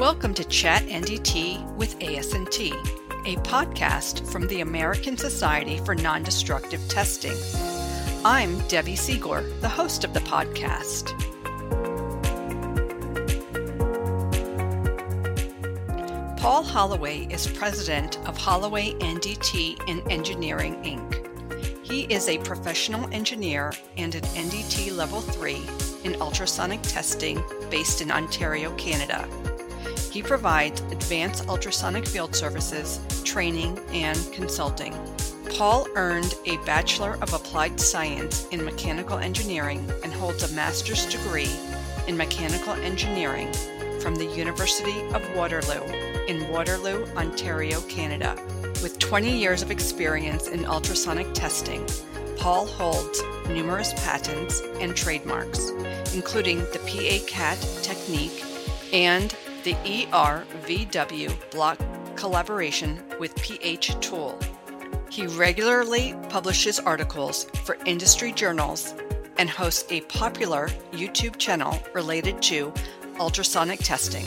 Welcome 0.00 0.32
to 0.32 0.44
Chat 0.44 0.84
NDT 0.84 1.76
with 1.76 1.98
ASNT, 1.98 2.72
a 3.26 3.36
podcast 3.42 4.26
from 4.32 4.46
the 4.46 4.62
American 4.62 5.18
Society 5.18 5.76
for 5.76 5.94
Non-Destructive 5.94 6.80
Testing. 6.88 7.36
I'm 8.24 8.60
Debbie 8.60 8.96
Siegler, 8.96 9.60
the 9.60 9.68
host 9.68 10.04
of 10.04 10.14
the 10.14 10.20
podcast. 10.20 11.10
Paul 16.38 16.62
Holloway 16.62 17.26
is 17.26 17.46
president 17.48 18.16
of 18.26 18.38
Holloway 18.38 18.94
NDT 18.94 19.86
in 19.86 20.00
Engineering 20.10 20.76
Inc. 20.76 21.84
He 21.84 22.04
is 22.04 22.26
a 22.26 22.38
professional 22.38 23.06
engineer 23.12 23.74
and 23.98 24.14
an 24.14 24.22
NDT 24.22 24.96
Level 24.96 25.20
3 25.20 25.60
in 26.04 26.18
ultrasonic 26.22 26.80
testing 26.80 27.44
based 27.68 28.00
in 28.00 28.10
Ontario, 28.10 28.74
Canada. 28.76 29.28
He 30.10 30.22
provides 30.22 30.80
advanced 30.92 31.48
ultrasonic 31.48 32.06
field 32.06 32.34
services, 32.34 33.00
training, 33.24 33.78
and 33.92 34.18
consulting. 34.32 34.92
Paul 35.56 35.86
earned 35.94 36.34
a 36.46 36.56
Bachelor 36.58 37.16
of 37.22 37.32
Applied 37.32 37.80
Science 37.80 38.46
in 38.48 38.64
Mechanical 38.64 39.18
Engineering 39.18 39.88
and 40.02 40.12
holds 40.12 40.42
a 40.42 40.54
master's 40.54 41.06
degree 41.06 41.50
in 42.08 42.16
Mechanical 42.16 42.72
Engineering 42.74 43.52
from 44.00 44.16
the 44.16 44.24
University 44.24 45.00
of 45.14 45.22
Waterloo 45.36 45.82
in 46.26 46.48
Waterloo, 46.48 47.06
Ontario, 47.16 47.80
Canada. 47.82 48.36
With 48.82 48.98
20 48.98 49.38
years 49.38 49.62
of 49.62 49.70
experience 49.70 50.48
in 50.48 50.64
ultrasonic 50.64 51.32
testing, 51.34 51.86
Paul 52.38 52.66
holds 52.66 53.22
numerous 53.48 53.92
patents 53.92 54.62
and 54.80 54.96
trademarks, 54.96 55.70
including 56.14 56.60
the 56.72 56.80
PA-CAT 56.86 57.58
technique 57.82 58.44
and 58.92 59.36
the 59.62 59.74
ERVW 59.74 61.50
block 61.50 61.78
collaboration 62.16 63.02
with 63.18 63.34
PH 63.36 64.00
Tool. 64.00 64.38
He 65.10 65.26
regularly 65.26 66.14
publishes 66.28 66.78
articles 66.80 67.44
for 67.64 67.76
industry 67.84 68.32
journals 68.32 68.94
and 69.38 69.50
hosts 69.50 69.90
a 69.90 70.00
popular 70.02 70.68
YouTube 70.92 71.36
channel 71.36 71.78
related 71.94 72.40
to 72.42 72.72
ultrasonic 73.18 73.80
testing. 73.80 74.24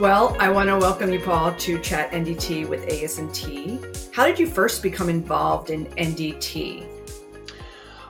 Well, 0.00 0.34
I 0.40 0.48
want 0.50 0.68
to 0.68 0.78
welcome 0.78 1.12
you, 1.12 1.20
Paul, 1.20 1.54
to 1.56 1.78
Chat 1.80 2.10
NDT 2.12 2.68
with 2.68 2.86
ASNT. 2.86 4.14
How 4.14 4.26
did 4.26 4.38
you 4.38 4.46
first 4.46 4.82
become 4.82 5.08
involved 5.08 5.70
in 5.70 5.86
NDT? 5.96 6.89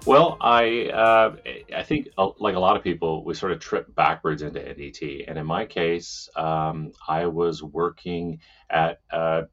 Well, 0.06 0.38
I 0.40 0.86
uh, 0.86 1.36
I 1.76 1.82
think 1.82 2.08
uh, 2.16 2.30
like 2.38 2.54
a 2.54 2.60
lot 2.60 2.76
of 2.76 2.82
people, 2.82 3.24
we 3.24 3.34
sort 3.34 3.52
of 3.52 3.60
trip 3.60 3.94
backwards 3.94 4.42
into 4.42 4.58
NDT, 4.58 5.24
and 5.28 5.38
in 5.38 5.46
my 5.46 5.66
case, 5.66 6.28
um, 6.36 6.92
I 7.06 7.26
was 7.26 7.62
working 7.62 8.40
at 8.70 9.00
a, 9.10 9.44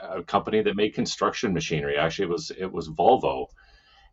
a, 0.00 0.22
company 0.22 0.62
that 0.62 0.76
made 0.76 0.94
construction 0.94 1.54
machinery. 1.54 1.96
Actually, 1.96 2.26
it 2.26 2.30
was 2.30 2.52
it 2.58 2.70
was 2.70 2.90
Volvo, 2.90 3.46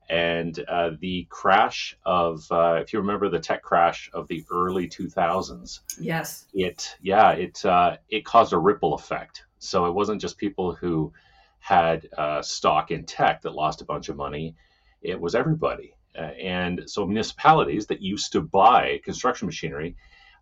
and 0.09 0.58
uh, 0.70 0.92
the 1.00 1.28
crash 1.30 1.98
of 2.06 2.50
uh, 2.50 2.76
if 2.81 2.94
you 2.94 3.00
remember 3.00 3.30
the 3.30 3.39
tech 3.39 3.61
crash 3.61 4.09
of 4.14 4.28
the 4.30 4.45
early 4.50 4.88
2000s, 4.88 5.81
yes, 6.00 6.45
it 6.54 6.95
yeah 7.02 7.31
it 7.31 7.64
uh, 7.66 7.98
it 8.09 8.23
caused 8.23 8.54
a 8.54 8.58
ripple 8.58 8.94
effect. 8.94 9.44
So 9.59 9.86
it 9.86 9.94
wasn't 9.94 10.22
just 10.22 10.38
people 10.38 10.73
who 10.73 11.11
had 11.59 12.08
uh, 12.17 12.42
stock 12.42 12.92
in 12.92 13.06
tech 13.06 13.42
that 13.42 13.54
lost 13.54 13.81
a 13.81 13.86
bunch 13.86 14.08
of 14.08 14.16
money 14.16 14.56
it 15.04 15.20
was 15.20 15.36
everybody. 15.36 15.96
Uh, 16.18 16.22
and 16.22 16.84
so 16.88 17.06
municipalities 17.06 17.88
that 17.88 18.02
used 18.02 18.32
to 18.32 18.42
buy 18.42 19.00
construction 19.04 19.45
machinery 19.45 19.95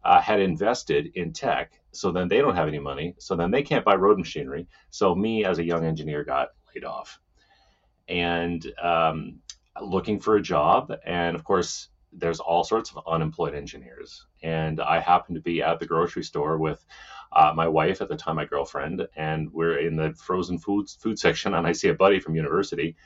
uh, 0.04 0.22
had 0.22 0.40
invested 0.40 1.12
in 1.16 1.32
tech. 1.32 1.80
So 1.92 2.12
then 2.12 2.28
they 2.28 2.40
don't 2.40 2.56
have 2.56 2.68
any 2.68 2.80
money. 2.80 3.16
So 3.20 3.36
then 3.36 3.52
they 3.52 3.64
can't 3.64 3.86
buy 3.86 3.96
road 3.96 4.18
machinery. 4.18 4.68
So 4.90 5.16
me 5.16 5.46
as 5.46 5.60
a 5.60 5.64
young 5.64 5.86
engineer 5.86 6.24
got 6.24 6.50
laid 6.74 6.86
off 6.86 7.20
and 8.08 8.66
um, 8.82 9.40
looking 9.82 10.20
for 10.20 10.36
a 10.36 10.42
job. 10.42 10.94
And 11.06 11.36
of 11.36 11.44
course, 11.44 11.90
there's 12.14 12.40
all 12.40 12.64
sorts 12.64 12.92
of 12.92 13.04
unemployed 13.08 13.56
engineers. 13.56 14.26
And 14.44 14.82
I 14.82 15.00
happened 15.00 15.36
to 15.36 15.42
be 15.42 15.62
at 15.62 15.80
the 15.80 15.86
grocery 15.86 16.24
store 16.24 16.58
with 16.58 16.86
uh, 17.32 17.54
my 17.56 17.68
wife 17.68 18.02
at 18.02 18.10
the 18.10 18.18
time, 18.18 18.36
my 18.36 18.46
girlfriend, 18.46 19.08
and 19.16 19.50
we're 19.54 19.80
in 19.80 19.96
the 19.96 20.14
frozen 20.14 20.58
foods 20.58 20.96
food 20.96 21.18
section. 21.18 21.54
And 21.54 21.66
I 21.66 21.72
see 21.72 21.88
a 21.88 21.94
buddy 21.94 22.20
from 22.20 22.36
university 22.36 22.98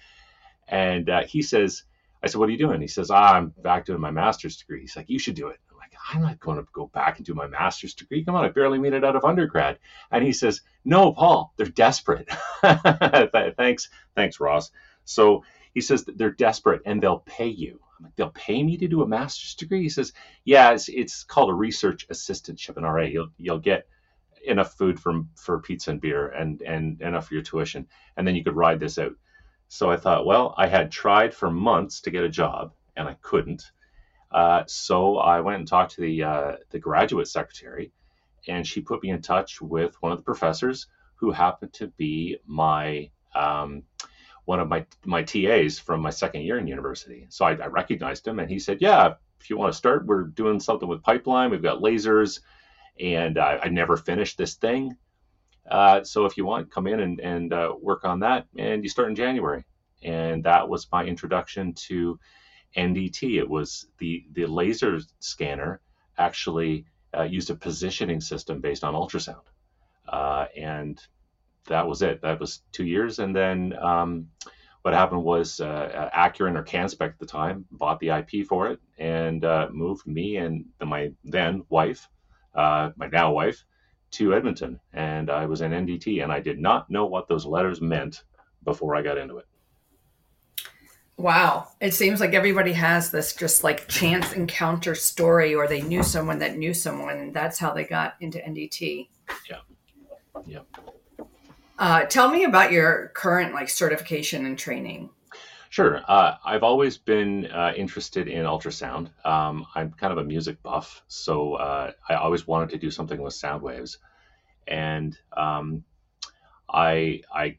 and 0.68 1.10
uh, 1.10 1.24
he 1.24 1.42
says, 1.42 1.84
I 2.24 2.28
said, 2.28 2.40
what 2.40 2.50
are 2.50 2.52
you 2.54 2.58
doing? 2.58 2.82
He 2.82 2.88
says, 2.88 3.12
ah, 3.12 3.34
I'm 3.36 3.54
back 3.64 3.86
doing 3.86 4.02
my 4.02 4.12
master's 4.12 4.58
degree. 4.58 4.82
He's 4.82 4.96
like, 4.96 5.10
you 5.10 5.20
should 5.20 5.36
do 5.36 5.50
it. 5.50 5.60
I'm 5.72 5.78
like, 5.78 5.94
I'm 6.12 6.22
not 6.22 6.40
going 6.40 6.58
to 6.58 6.66
go 6.74 6.88
back 6.88 7.18
and 7.18 7.26
do 7.26 7.36
my 7.36 7.48
master's 7.48 7.94
degree. 7.94 8.24
Come 8.26 8.36
on, 8.36 8.46
I 8.46 8.50
barely 8.50 8.80
made 8.80 8.94
it 8.94 9.04
out 9.04 9.16
of 9.16 9.26
undergrad. 9.26 9.80
And 10.12 10.24
he 10.24 10.34
says, 10.34 10.62
no, 10.84 11.14
Paul, 11.14 11.54
they're 11.58 11.68
desperate. 11.68 12.28
thanks, 13.58 13.90
thanks, 14.16 14.40
Ross. 14.40 14.72
So 15.06 15.44
he 15.74 15.82
says 15.82 16.06
they're 16.08 16.32
desperate 16.32 16.82
and 16.86 17.02
they'll 17.02 17.20
pay 17.26 17.48
you. 17.48 17.80
I'm 18.00 18.06
like, 18.06 18.16
they'll 18.16 18.30
pay 18.32 18.64
me 18.64 18.78
to 18.78 18.88
do 18.88 19.04
a 19.04 19.08
master's 19.08 19.56
degree. 19.56 19.84
He 19.84 19.90
says, 19.90 20.14
yeah, 20.46 20.72
it's, 20.72 20.90
it's 20.90 21.24
called 21.24 21.52
a 21.52 21.54
research 21.54 22.08
assistantship. 22.10 22.78
And 22.78 22.86
all 22.86 22.94
right, 22.94 23.12
you'll 23.12 23.30
you'll 23.38 23.60
get 23.60 23.88
enough 24.46 24.74
food 24.74 25.00
from 25.00 25.30
for 25.36 25.60
pizza 25.60 25.92
and 25.92 26.02
beer 26.02 26.28
and 26.30 26.62
and 26.62 27.02
enough 27.02 27.28
for 27.28 27.36
your 27.36 27.44
tuition, 27.44 27.88
and 28.18 28.28
then 28.28 28.36
you 28.36 28.44
could 28.44 28.56
ride 28.56 28.80
this 28.80 28.98
out. 28.98 29.14
So 29.68 29.90
I 29.92 29.98
thought, 29.98 30.26
well, 30.26 30.54
I 30.58 30.68
had 30.68 30.92
tried 30.92 31.34
for 31.34 31.50
months 31.50 32.02
to 32.02 32.12
get 32.12 32.24
a 32.24 32.30
job 32.30 32.72
and 32.96 33.08
I 33.08 33.16
couldn't. 33.22 33.72
Uh, 34.32 34.64
so 34.68 35.18
I 35.18 35.40
went 35.42 35.60
and 35.60 35.68
talked 35.68 35.96
to 35.96 36.02
the 36.02 36.24
uh, 36.24 36.52
the 36.72 36.80
graduate 36.80 37.28
secretary, 37.28 37.92
and 38.48 38.66
she 38.66 38.82
put 38.82 39.02
me 39.02 39.10
in 39.10 39.22
touch 39.22 39.62
with 39.62 39.96
one 40.02 40.12
of 40.12 40.18
the 40.18 40.24
professors 40.24 40.88
who 41.16 41.32
happened 41.32 41.74
to 41.74 41.88
be 41.88 42.38
my 42.46 43.10
um, 43.34 43.84
one 44.46 44.60
of 44.60 44.68
my 44.68 44.86
my 45.06 45.24
TAs 45.24 45.80
from 45.80 46.02
my 46.02 46.10
second 46.10 46.42
year 46.42 46.58
in 46.58 46.68
university. 46.68 47.28
So 47.30 47.46
I, 47.46 47.52
I 47.52 47.68
recognized 47.68 48.28
him, 48.28 48.40
and 48.40 48.50
he 48.50 48.60
said, 48.60 48.82
"Yeah, 48.82 49.14
if 49.40 49.50
you 49.50 49.58
want 49.58 49.72
to 49.72 49.78
start, 49.78 50.06
we're 50.06 50.24
doing 50.24 50.60
something 50.60 50.88
with 50.88 51.04
pipeline. 51.04 51.52
We've 51.52 51.62
got 51.62 51.82
lasers, 51.82 52.42
and 53.00 53.38
I 53.38 53.68
never 53.70 53.96
finished 53.96 54.38
this 54.38 54.56
thing, 54.56 54.98
uh, 55.70 56.04
so 56.04 56.26
if 56.26 56.38
you 56.38 56.46
want, 56.46 56.72
come 56.72 56.88
in 56.88 57.00
and, 57.00 57.20
and 57.20 57.54
uh, 57.54 57.74
work 57.82 58.06
on 58.06 58.20
that, 58.20 58.46
and 58.58 58.84
you 58.84 58.90
start 58.90 59.10
in 59.10 59.16
January. 59.16 59.64
And 60.04 60.44
that 60.44 60.68
was 60.68 60.88
my 60.92 61.04
introduction 61.04 61.74
to 61.88 62.20
NDT. 62.78 63.40
It 63.40 63.50
was 63.50 63.88
the 63.98 64.26
the 64.34 64.46
laser 64.46 65.00
scanner 65.20 65.82
actually 66.18 66.86
uh, 67.18 67.24
used 67.24 67.50
a 67.50 67.56
positioning 67.56 68.22
system 68.22 68.62
based 68.62 68.84
on 68.84 68.94
ultrasound, 68.94 69.46
uh, 70.08 70.46
and 70.56 71.02
that 71.68 71.88
was 71.88 72.02
it. 72.02 72.22
That 72.22 72.40
was 72.40 72.62
two 72.72 72.86
years, 72.86 73.20
and 73.20 73.36
then. 73.36 73.74
Um, 73.82 74.30
what 74.86 74.94
happened 74.94 75.24
was 75.24 75.60
uh, 75.60 76.12
Acuren 76.16 76.56
or 76.56 76.64
CanSpec 76.64 77.10
at 77.10 77.18
the 77.18 77.26
time 77.26 77.66
bought 77.72 78.00
the 78.00 78.10
IP 78.10 78.46
for 78.48 78.68
it 78.68 78.80
and 79.00 79.44
uh, 79.44 79.68
moved 79.72 80.06
me 80.06 80.38
and 80.38 80.64
my 80.80 81.12
then 81.24 81.64
wife, 81.70 82.08
uh, 82.54 82.92
my 82.96 83.08
now 83.08 83.32
wife, 83.32 83.66
to 84.12 84.34
Edmonton, 84.34 84.80
and 84.94 85.30
I 85.30 85.46
was 85.46 85.62
in 85.62 85.72
NDT, 85.72 86.24
and 86.24 86.32
I 86.32 86.40
did 86.40 86.60
not 86.60 86.90
know 86.90 87.06
what 87.06 87.28
those 87.28 87.46
letters 87.46 87.82
meant 87.82 88.24
before 88.64 88.96
I 88.96 89.02
got 89.02 89.18
into 89.18 89.38
it. 89.38 89.46
Wow. 91.18 91.70
It 91.80 91.94
seems 91.94 92.20
like 92.20 92.34
everybody 92.34 92.74
has 92.74 93.10
this 93.10 93.34
just 93.34 93.64
like 93.64 93.88
chance 93.88 94.34
encounter 94.34 94.96
story, 94.96 95.56
or 95.56 95.68
they 95.68 95.82
knew 95.82 96.04
someone 96.04 96.40
that 96.40 96.58
knew 96.58 96.74
someone, 96.74 97.18
and 97.18 97.34
that's 97.34 97.58
how 97.58 97.74
they 97.74 97.86
got 97.86 98.16
into 98.20 98.40
NDT. 98.40 99.08
Yeah. 99.50 99.58
Yeah. 100.46 100.60
Uh, 101.78 102.04
tell 102.04 102.30
me 102.30 102.44
about 102.44 102.72
your 102.72 103.12
current 103.16 103.54
like 103.54 103.70
certification 103.70 104.46
and 104.46 104.58
training. 104.58 105.10
Sure. 105.76 106.00
Uh, 106.08 106.38
I've 106.46 106.64
always 106.64 106.98
been 106.98 107.48
uh, 107.48 107.74
interested 107.76 108.30
in 108.30 108.46
ultrasound. 108.46 109.10
Um, 109.26 109.68
I'm 109.76 109.92
kind 109.92 110.14
of 110.14 110.20
a 110.20 110.24
music 110.24 110.64
buff, 110.64 111.04
so 111.10 111.56
uh, 111.56 111.92
I 112.08 112.14
always 112.14 112.48
wanted 112.48 112.70
to 112.70 112.78
do 112.78 112.90
something 112.90 113.22
with 113.22 113.34
sound 113.34 113.62
waves. 113.62 113.98
And 114.70 115.18
um, 115.36 115.84
I, 116.70 117.24
I, 117.30 117.58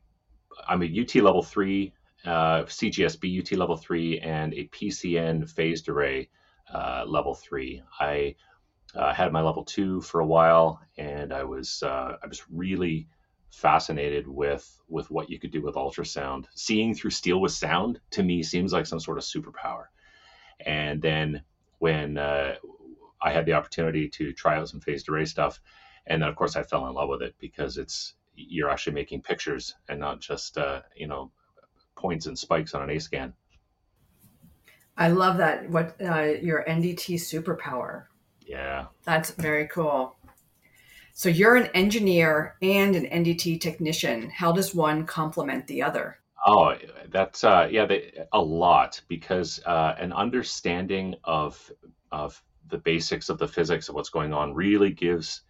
I'm 0.66 0.82
a 0.82 0.86
UT 0.86 1.14
level 1.16 1.42
three, 1.42 1.92
uh, 2.24 2.62
CGSB 2.62 3.38
UT 3.38 3.58
level 3.58 3.76
three, 3.76 4.18
and 4.20 4.54
a 4.54 4.66
PCN 4.68 5.46
phased 5.50 5.90
array 5.90 6.30
uh, 6.72 7.04
level 7.06 7.34
three. 7.34 7.82
I 8.00 8.34
uh, 8.94 9.12
had 9.12 9.30
my 9.30 9.42
level 9.42 9.62
two 9.62 10.00
for 10.00 10.20
a 10.20 10.26
while, 10.26 10.80
and 10.96 11.34
I 11.34 11.44
was 11.44 11.82
I 11.82 12.26
was 12.26 12.42
really 12.50 13.08
fascinated 13.56 14.28
with 14.28 14.78
with 14.86 15.10
what 15.10 15.30
you 15.30 15.38
could 15.38 15.50
do 15.50 15.62
with 15.62 15.74
ultrasound. 15.76 16.44
Seeing 16.54 16.94
through 16.94 17.10
steel 17.10 17.40
with 17.40 17.52
sound 17.52 18.00
to 18.10 18.22
me 18.22 18.42
seems 18.42 18.72
like 18.72 18.86
some 18.86 19.00
sort 19.00 19.16
of 19.16 19.24
superpower. 19.24 19.86
And 20.60 21.00
then 21.00 21.42
when 21.78 22.18
uh, 22.18 22.56
I 23.20 23.32
had 23.32 23.46
the 23.46 23.54
opportunity 23.54 24.08
to 24.10 24.32
try 24.32 24.56
out 24.56 24.68
some 24.68 24.80
phased 24.80 25.08
array 25.08 25.24
stuff, 25.24 25.60
and 26.06 26.20
then 26.20 26.28
of 26.28 26.36
course 26.36 26.54
I 26.54 26.62
fell 26.62 26.86
in 26.86 26.94
love 26.94 27.08
with 27.08 27.22
it 27.22 27.34
because 27.40 27.78
it's 27.78 28.14
you're 28.34 28.70
actually 28.70 28.92
making 28.92 29.22
pictures 29.22 29.74
and 29.88 29.98
not 29.98 30.20
just 30.20 30.58
uh, 30.58 30.82
you 30.94 31.06
know 31.06 31.30
points 31.96 32.26
and 32.26 32.38
spikes 32.38 32.74
on 32.74 32.82
an 32.82 32.90
A 32.90 33.00
scan. 33.00 33.32
I 34.98 35.08
love 35.08 35.38
that. 35.38 35.70
What 35.70 35.96
uh, 36.00 36.34
your 36.42 36.62
NDT 36.68 37.14
superpower? 37.14 38.04
Yeah. 38.46 38.86
That's 39.04 39.30
very 39.30 39.66
cool. 39.66 40.15
So 41.18 41.30
you're 41.30 41.56
an 41.56 41.70
engineer 41.72 42.56
and 42.60 42.94
an 42.94 43.06
NDT 43.06 43.58
technician. 43.58 44.28
How 44.28 44.52
does 44.52 44.74
one 44.74 45.06
complement 45.06 45.66
the 45.66 45.82
other? 45.82 46.18
Oh, 46.46 46.74
that's 47.08 47.42
uh, 47.42 47.68
yeah, 47.70 47.86
they, 47.86 48.12
a 48.34 48.38
lot 48.38 49.00
because 49.08 49.58
uh, 49.64 49.94
an 49.98 50.12
understanding 50.12 51.14
of 51.24 51.72
of 52.12 52.42
the 52.68 52.76
basics 52.76 53.30
of 53.30 53.38
the 53.38 53.48
physics 53.48 53.88
of 53.88 53.94
what's 53.94 54.10
going 54.10 54.34
on 54.34 54.52
really 54.52 54.90
gives 54.90 55.40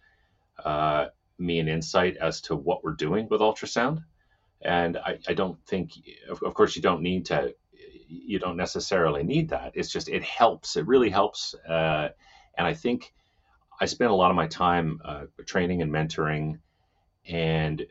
uh, 0.63 1.07
me 1.37 1.59
an 1.59 1.67
insight 1.67 2.15
as 2.15 2.39
to 2.43 2.55
what 2.55 2.85
we're 2.85 2.93
doing 2.93 3.27
with 3.29 3.41
ultrasound. 3.41 4.05
And 4.61 4.95
I, 4.95 5.19
I 5.27 5.33
don't 5.33 5.61
think, 5.65 5.91
of, 6.29 6.41
of 6.43 6.53
course, 6.53 6.77
you 6.77 6.81
don't 6.81 7.01
need 7.01 7.25
to, 7.25 7.53
you 8.07 8.39
don't 8.39 8.55
necessarily 8.55 9.21
need 9.21 9.49
that. 9.49 9.73
It's 9.73 9.91
just 9.91 10.07
it 10.07 10.23
helps. 10.23 10.77
It 10.77 10.87
really 10.87 11.09
helps. 11.09 11.53
Uh, 11.55 12.07
and 12.57 12.65
I 12.65 12.73
think 12.73 13.13
I 13.79 13.85
spend 13.85 14.11
a 14.11 14.15
lot 14.15 14.31
of 14.31 14.35
my 14.35 14.47
time 14.47 14.99
uh, 15.03 15.25
training 15.45 15.81
and 15.81 15.91
mentoring, 15.91 16.59
and 17.27 17.85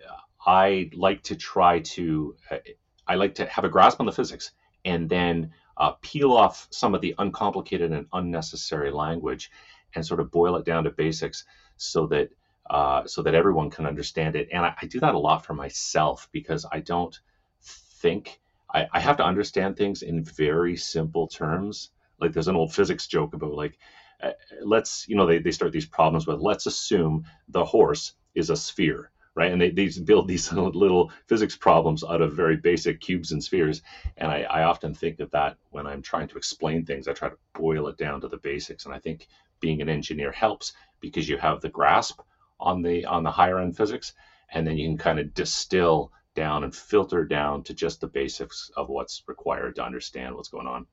I 0.44 0.90
like 0.94 1.22
to 1.24 1.36
try 1.36 1.80
to 1.80 2.36
uh, 2.50 2.58
I 3.06 3.14
like 3.14 3.34
to 3.36 3.46
have 3.46 3.64
a 3.64 3.68
grasp 3.68 4.00
on 4.00 4.06
the 4.06 4.12
physics 4.12 4.52
and 4.84 5.08
then 5.08 5.52
uh, 5.76 5.92
peel 6.00 6.32
off 6.32 6.66
some 6.70 6.94
of 6.94 7.00
the 7.00 7.14
uncomplicated 7.18 7.92
and 7.92 8.06
unnecessary 8.12 8.90
language 8.90 9.50
and 9.94 10.04
sort 10.04 10.20
of 10.20 10.30
boil 10.30 10.56
it 10.56 10.64
down 10.64 10.84
to 10.84 10.90
basics 10.90 11.44
so 11.76 12.06
that 12.06 12.30
uh, 12.70 13.06
so 13.06 13.22
that 13.22 13.34
everyone 13.34 13.70
can 13.70 13.86
understand 13.86 14.34
it. 14.34 14.48
And 14.52 14.64
I, 14.64 14.74
I, 14.82 14.86
do 14.86 14.98
that 14.98 15.14
a 15.14 15.18
lot 15.18 15.46
for 15.46 15.54
myself 15.54 16.28
because 16.32 16.66
I 16.72 16.80
don't 16.80 17.16
think 17.62 18.40
I, 18.74 18.88
I 18.92 18.98
have 18.98 19.18
to 19.18 19.24
understand 19.24 19.76
things 19.76 20.02
in 20.02 20.24
very 20.24 20.76
simple 20.76 21.28
terms. 21.28 21.90
Like 22.20 22.32
there's 22.32 22.48
an 22.48 22.56
old 22.56 22.74
physics 22.74 23.06
joke 23.06 23.34
about 23.34 23.52
like 23.52 23.78
uh, 24.22 24.30
let's 24.62 25.06
you 25.08 25.16
know 25.16 25.26
they, 25.26 25.38
they 25.38 25.50
start 25.50 25.72
these 25.72 25.86
problems 25.86 26.26
with 26.26 26.40
let's 26.40 26.66
assume 26.66 27.24
the 27.48 27.64
horse 27.64 28.12
is 28.34 28.50
a 28.50 28.56
sphere 28.56 29.10
right? 29.36 29.52
And 29.52 29.60
they, 29.60 29.70
they 29.70 29.88
build 30.04 30.26
these 30.26 30.50
little 30.52 31.12
physics 31.28 31.54
problems 31.54 32.02
out 32.02 32.20
of 32.20 32.32
very 32.32 32.56
basic 32.56 33.00
cubes 33.00 33.30
and 33.30 33.42
spheres. 33.42 33.82
And 34.16 34.32
I, 34.32 34.42
I 34.42 34.62
often 34.62 34.94
think 34.94 35.20
of 35.20 35.30
that 35.30 35.56
when 35.70 35.86
i'm 35.86 36.02
trying 36.02 36.26
to 36.28 36.36
explain 36.36 36.84
things 36.84 37.06
i 37.06 37.12
try 37.12 37.28
to 37.28 37.36
boil 37.54 37.86
it 37.86 37.96
down 37.98 38.20
to 38.22 38.28
the 38.28 38.38
basics. 38.38 38.86
And 38.86 38.94
i 38.94 38.98
think 38.98 39.28
being 39.60 39.80
an 39.80 39.88
engineer 39.88 40.32
helps 40.32 40.72
because 41.00 41.28
you 41.28 41.36
have 41.36 41.60
the 41.60 41.68
grasp 41.68 42.20
on 42.58 42.82
the 42.82 43.04
on 43.04 43.22
the 43.22 43.30
higher 43.30 43.60
end 43.60 43.76
physics 43.76 44.12
and 44.50 44.66
then 44.66 44.76
you 44.76 44.88
can 44.88 44.96
kind 44.96 45.18
of 45.18 45.34
distill 45.34 46.10
down 46.34 46.64
and 46.64 46.74
filter 46.74 47.24
down 47.24 47.62
to 47.62 47.74
just 47.74 48.00
the 48.00 48.06
basics 48.06 48.70
of 48.76 48.88
what's 48.88 49.22
required 49.26 49.74
to 49.74 49.84
understand 49.84 50.34
what's 50.34 50.48
going 50.48 50.66
on 50.66 50.86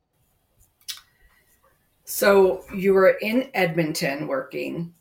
so 2.06 2.66
you 2.74 2.94
were 2.94 3.10
in 3.10 3.50
Edmonton 3.54 4.28
working, 4.28 4.94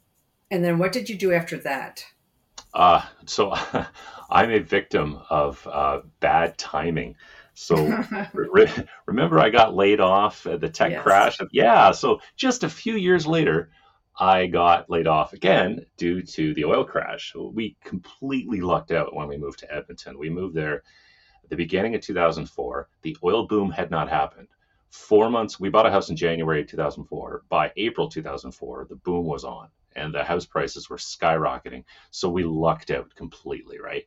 and 0.51 0.65
then 0.65 0.79
what 0.79 0.93
did 0.93 1.09
you 1.09 1.17
do 1.17 1.33
after 1.33 1.57
that? 1.59 2.05
Uh, 2.73 3.03
so 3.27 3.55
I'm 4.31 4.51
a 4.51 4.61
victim 4.61 5.21
of 5.29 5.67
uh, 5.71 6.01
bad 6.21 6.57
timing. 6.59 7.17
So 7.55 7.77
re- 8.33 8.73
remember, 9.07 9.39
I 9.39 9.51
got 9.51 9.75
laid 9.75 10.01
off 10.01 10.47
at 10.47 10.61
the 10.61 10.69
tech 10.69 10.93
yes. 10.93 11.03
crash. 11.03 11.39
Yeah. 11.51 11.91
So 11.93 12.21
just 12.37 12.65
a 12.65 12.69
few 12.69 12.95
years 12.95 13.27
later, 13.27 13.71
I 14.19 14.47
got 14.47 14.89
laid 14.89 15.07
off 15.07 15.33
again 15.33 15.87
due 15.97 16.23
to 16.23 16.55
the 16.55 16.65
oil 16.65 16.85
crash. 16.85 17.35
We 17.35 17.77
completely 17.85 18.61
lucked 18.61 18.91
out 18.91 19.15
when 19.15 19.29
we 19.29 19.37
moved 19.37 19.59
to 19.61 19.75
Edmonton. 19.75 20.19
We 20.19 20.31
moved 20.31 20.55
there 20.55 20.83
at 21.43 21.51
the 21.51 21.57
beginning 21.57 21.95
of 21.95 22.01
2004. 22.01 22.89
The 23.03 23.17
oil 23.25 23.47
boom 23.47 23.71
had 23.71 23.91
not 23.91 24.09
happened 24.09 24.49
four 24.93 25.29
months 25.31 25.59
we 25.59 25.69
bought 25.69 25.87
a 25.87 25.91
house 25.91 26.11
in 26.11 26.17
january 26.17 26.65
2004 26.65 27.43
by 27.49 27.73
april 27.77 28.09
2004 28.09 28.87
the 28.89 28.97
boom 28.97 29.27
was 29.27 29.43
on 29.43 29.69
and 29.97 30.15
the 30.15 30.25
house 30.25 30.45
prices 30.45 30.89
were 30.89 30.97
skyrocketing. 30.97 31.85
So 32.11 32.29
we 32.29 32.45
lucked 32.45 32.91
out 32.91 33.15
completely 33.15 33.79
right? 33.79 34.05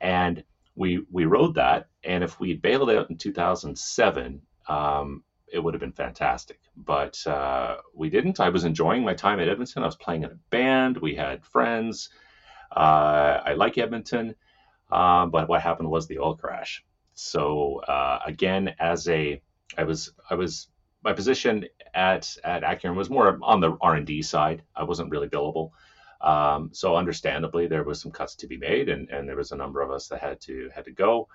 And 0.00 0.42
we 0.74 1.04
we 1.10 1.24
rode 1.24 1.54
that. 1.54 1.88
And 2.02 2.24
if 2.24 2.40
we 2.40 2.54
bailed 2.54 2.90
out 2.90 3.10
in 3.10 3.16
2007 3.16 4.40
um, 4.68 5.22
it 5.52 5.62
would 5.62 5.74
have 5.74 5.80
been 5.80 5.92
fantastic. 5.92 6.58
But 6.76 7.24
uh, 7.26 7.76
we 7.94 8.10
didn't. 8.10 8.40
I 8.40 8.48
was 8.48 8.64
enjoying 8.64 9.04
my 9.04 9.14
time 9.14 9.40
at 9.40 9.48
edmonton. 9.48 9.82
I 9.82 9.86
was 9.86 9.96
playing 9.96 10.24
in 10.24 10.30
a 10.30 10.38
band. 10.50 10.96
We 10.96 11.14
had 11.14 11.44
friends. 11.44 12.08
Uh, 12.74 13.40
i 13.44 13.54
like 13.54 13.78
edmonton. 13.78 14.34
Uh, 14.90 15.26
but 15.26 15.48
what 15.48 15.62
happened 15.62 15.90
was 15.90 16.06
the 16.06 16.18
oil 16.18 16.36
crash. 16.36 16.84
So 17.14 17.80
uh, 17.86 18.20
again 18.26 18.74
as 18.80 19.08
a 19.08 19.40
I 19.78 19.84
was 19.84 20.12
I 20.30 20.34
was 20.34 20.68
my 21.02 21.12
position 21.12 21.66
at 21.94 22.36
at 22.44 22.62
Acuren 22.62 22.96
was 22.96 23.10
more 23.10 23.38
on 23.42 23.60
the 23.60 23.76
R 23.80 23.94
and 23.94 24.06
D 24.06 24.22
side. 24.22 24.62
I 24.74 24.84
wasn't 24.84 25.10
really 25.10 25.28
billable, 25.28 25.70
um, 26.20 26.70
so 26.72 26.96
understandably 26.96 27.66
there 27.66 27.84
was 27.84 28.00
some 28.00 28.12
cuts 28.12 28.34
to 28.36 28.46
be 28.46 28.56
made, 28.56 28.88
and 28.88 29.08
and 29.10 29.28
there 29.28 29.36
was 29.36 29.52
a 29.52 29.56
number 29.56 29.80
of 29.80 29.90
us 29.90 30.08
that 30.08 30.20
had 30.20 30.40
to 30.42 30.70
had 30.74 30.84
to 30.86 30.92
go. 30.92 31.28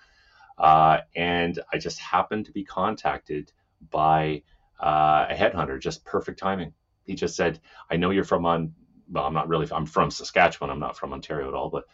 Uh, 0.57 0.99
and 1.15 1.59
I 1.71 1.77
just 1.77 1.99
happened 1.99 2.45
to 2.45 2.51
be 2.51 2.65
contacted 2.65 3.51
by 3.91 4.43
uh, 4.79 5.27
a 5.29 5.35
headhunter. 5.35 5.79
Just 5.79 6.03
perfect 6.05 6.39
timing. 6.39 6.73
He 7.05 7.15
just 7.15 7.35
said, 7.35 7.59
"I 7.89 7.95
know 7.97 8.11
you're 8.11 8.23
from 8.23 8.45
on." 8.45 8.73
Well, 9.11 9.25
I'm 9.25 9.33
not 9.33 9.47
really. 9.47 9.67
I'm 9.71 9.85
from 9.85 10.11
Saskatchewan. 10.11 10.69
I'm 10.69 10.79
not 10.79 10.97
from 10.97 11.13
Ontario 11.13 11.47
at 11.47 11.53
all, 11.53 11.69
but 11.69 11.85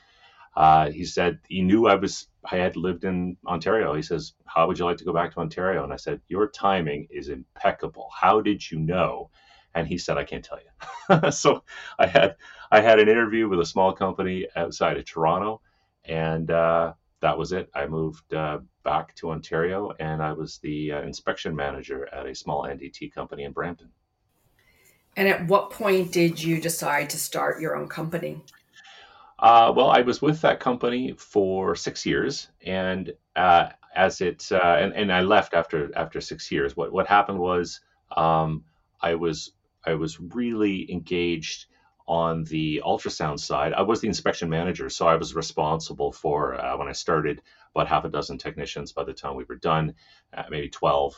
uh, 0.55 0.89
he 0.89 1.05
said 1.05 1.39
he 1.47 1.61
knew 1.61 1.87
I 1.87 1.95
was 1.95 2.27
I 2.49 2.57
had 2.57 2.75
lived 2.75 3.03
in 3.03 3.37
Ontario. 3.45 3.93
He 3.93 4.01
says, 4.01 4.33
"How 4.45 4.67
would 4.67 4.79
you 4.79 4.85
like 4.85 4.97
to 4.97 5.03
go 5.05 5.13
back 5.13 5.33
to 5.33 5.39
Ontario?" 5.39 5.83
And 5.83 5.91
I 5.91 5.97
said, 5.97 6.21
"Your 6.27 6.47
timing 6.47 7.07
is 7.09 7.29
impeccable. 7.29 8.09
How 8.13 8.41
did 8.41 8.69
you 8.71 8.79
know?" 8.79 9.29
And 9.73 9.87
he 9.87 9.97
said, 9.97 10.17
"I 10.17 10.23
can't 10.23 10.45
tell 10.45 10.59
you." 10.59 11.31
so 11.31 11.63
I 11.99 12.07
had 12.07 12.35
I 12.71 12.81
had 12.81 12.99
an 12.99 13.09
interview 13.09 13.49
with 13.49 13.59
a 13.59 13.65
small 13.65 13.93
company 13.93 14.47
outside 14.55 14.97
of 14.97 15.05
Toronto, 15.05 15.61
and 16.05 16.49
uh, 16.49 16.93
that 17.19 17.37
was 17.37 17.51
it. 17.51 17.69
I 17.75 17.87
moved 17.87 18.33
uh, 18.33 18.59
back 18.83 19.15
to 19.15 19.31
Ontario, 19.31 19.91
and 19.99 20.21
I 20.21 20.31
was 20.31 20.59
the 20.59 20.93
uh, 20.93 21.01
inspection 21.01 21.55
manager 21.55 22.07
at 22.13 22.25
a 22.25 22.35
small 22.35 22.63
NDT 22.63 23.13
company 23.13 23.43
in 23.43 23.51
Brampton. 23.51 23.91
And 25.17 25.27
at 25.27 25.47
what 25.47 25.71
point 25.71 26.11
did 26.11 26.43
you 26.43 26.59
decide 26.59 27.09
to 27.11 27.17
start 27.17 27.61
your 27.61 27.75
own 27.75 27.87
company? 27.87 28.41
Uh, 29.45 29.71
well, 29.75 29.91
I 29.91 30.01
was 30.01 30.23
with 30.23 30.41
that 30.41 30.59
company 30.59 31.13
for 31.17 31.75
six 31.75 32.03
years, 32.03 32.49
and 32.65 33.13
uh, 33.35 33.69
as 33.95 34.19
it 34.19 34.49
uh, 34.51 34.77
and, 34.81 34.91
and 34.93 35.13
I 35.13 35.21
left 35.21 35.53
after 35.53 35.95
after 35.95 36.19
six 36.19 36.51
years. 36.51 36.75
What 36.75 36.91
what 36.91 37.05
happened 37.07 37.37
was 37.39 37.79
um, 38.17 38.63
I 39.01 39.13
was 39.13 39.51
I 39.85 39.93
was 39.93 40.19
really 40.19 40.91
engaged 40.91 41.67
on 42.07 42.43
the 42.45 42.81
ultrasound 42.83 43.39
side. 43.39 43.73
I 43.73 43.83
was 43.83 44.01
the 44.01 44.07
inspection 44.07 44.49
manager, 44.49 44.89
so 44.89 45.07
I 45.07 45.15
was 45.15 45.35
responsible 45.35 46.11
for 46.11 46.55
uh, 46.59 46.75
when 46.77 46.87
I 46.87 46.93
started 46.93 47.41
about 47.75 47.87
half 47.87 48.03
a 48.05 48.09
dozen 48.09 48.39
technicians. 48.39 48.93
By 48.93 49.03
the 49.03 49.13
time 49.13 49.35
we 49.35 49.45
were 49.47 49.57
done, 49.57 49.93
uh, 50.35 50.43
maybe 50.49 50.69
twelve, 50.69 51.13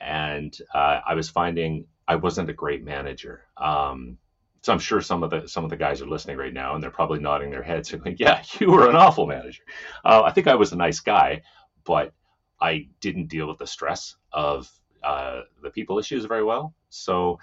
and 0.00 0.56
uh, 0.74 1.00
I 1.06 1.14
was 1.14 1.30
finding 1.30 1.86
I 2.08 2.16
wasn't 2.16 2.50
a 2.50 2.54
great 2.54 2.84
manager. 2.84 3.44
Um, 3.58 4.18
so 4.64 4.72
I'm 4.72 4.78
sure 4.78 5.02
some 5.02 5.22
of 5.22 5.28
the 5.28 5.46
some 5.46 5.62
of 5.64 5.68
the 5.68 5.76
guys 5.76 6.00
are 6.00 6.06
listening 6.06 6.38
right 6.38 6.52
now, 6.52 6.74
and 6.74 6.82
they're 6.82 6.90
probably 6.90 7.18
nodding 7.18 7.50
their 7.50 7.62
heads 7.62 7.92
and 7.92 8.02
going, 8.02 8.16
"Yeah, 8.18 8.42
you 8.58 8.70
were 8.70 8.88
an 8.88 8.96
awful 8.96 9.26
manager." 9.26 9.62
Uh, 10.02 10.22
I 10.24 10.30
think 10.30 10.46
I 10.46 10.54
was 10.54 10.72
a 10.72 10.76
nice 10.76 11.00
guy, 11.00 11.42
but 11.84 12.14
I 12.62 12.88
didn't 13.00 13.26
deal 13.26 13.46
with 13.46 13.58
the 13.58 13.66
stress 13.66 14.16
of 14.32 14.70
uh, 15.02 15.42
the 15.62 15.68
people 15.68 15.98
issues 15.98 16.24
very 16.24 16.42
well. 16.42 16.74
So 16.88 17.38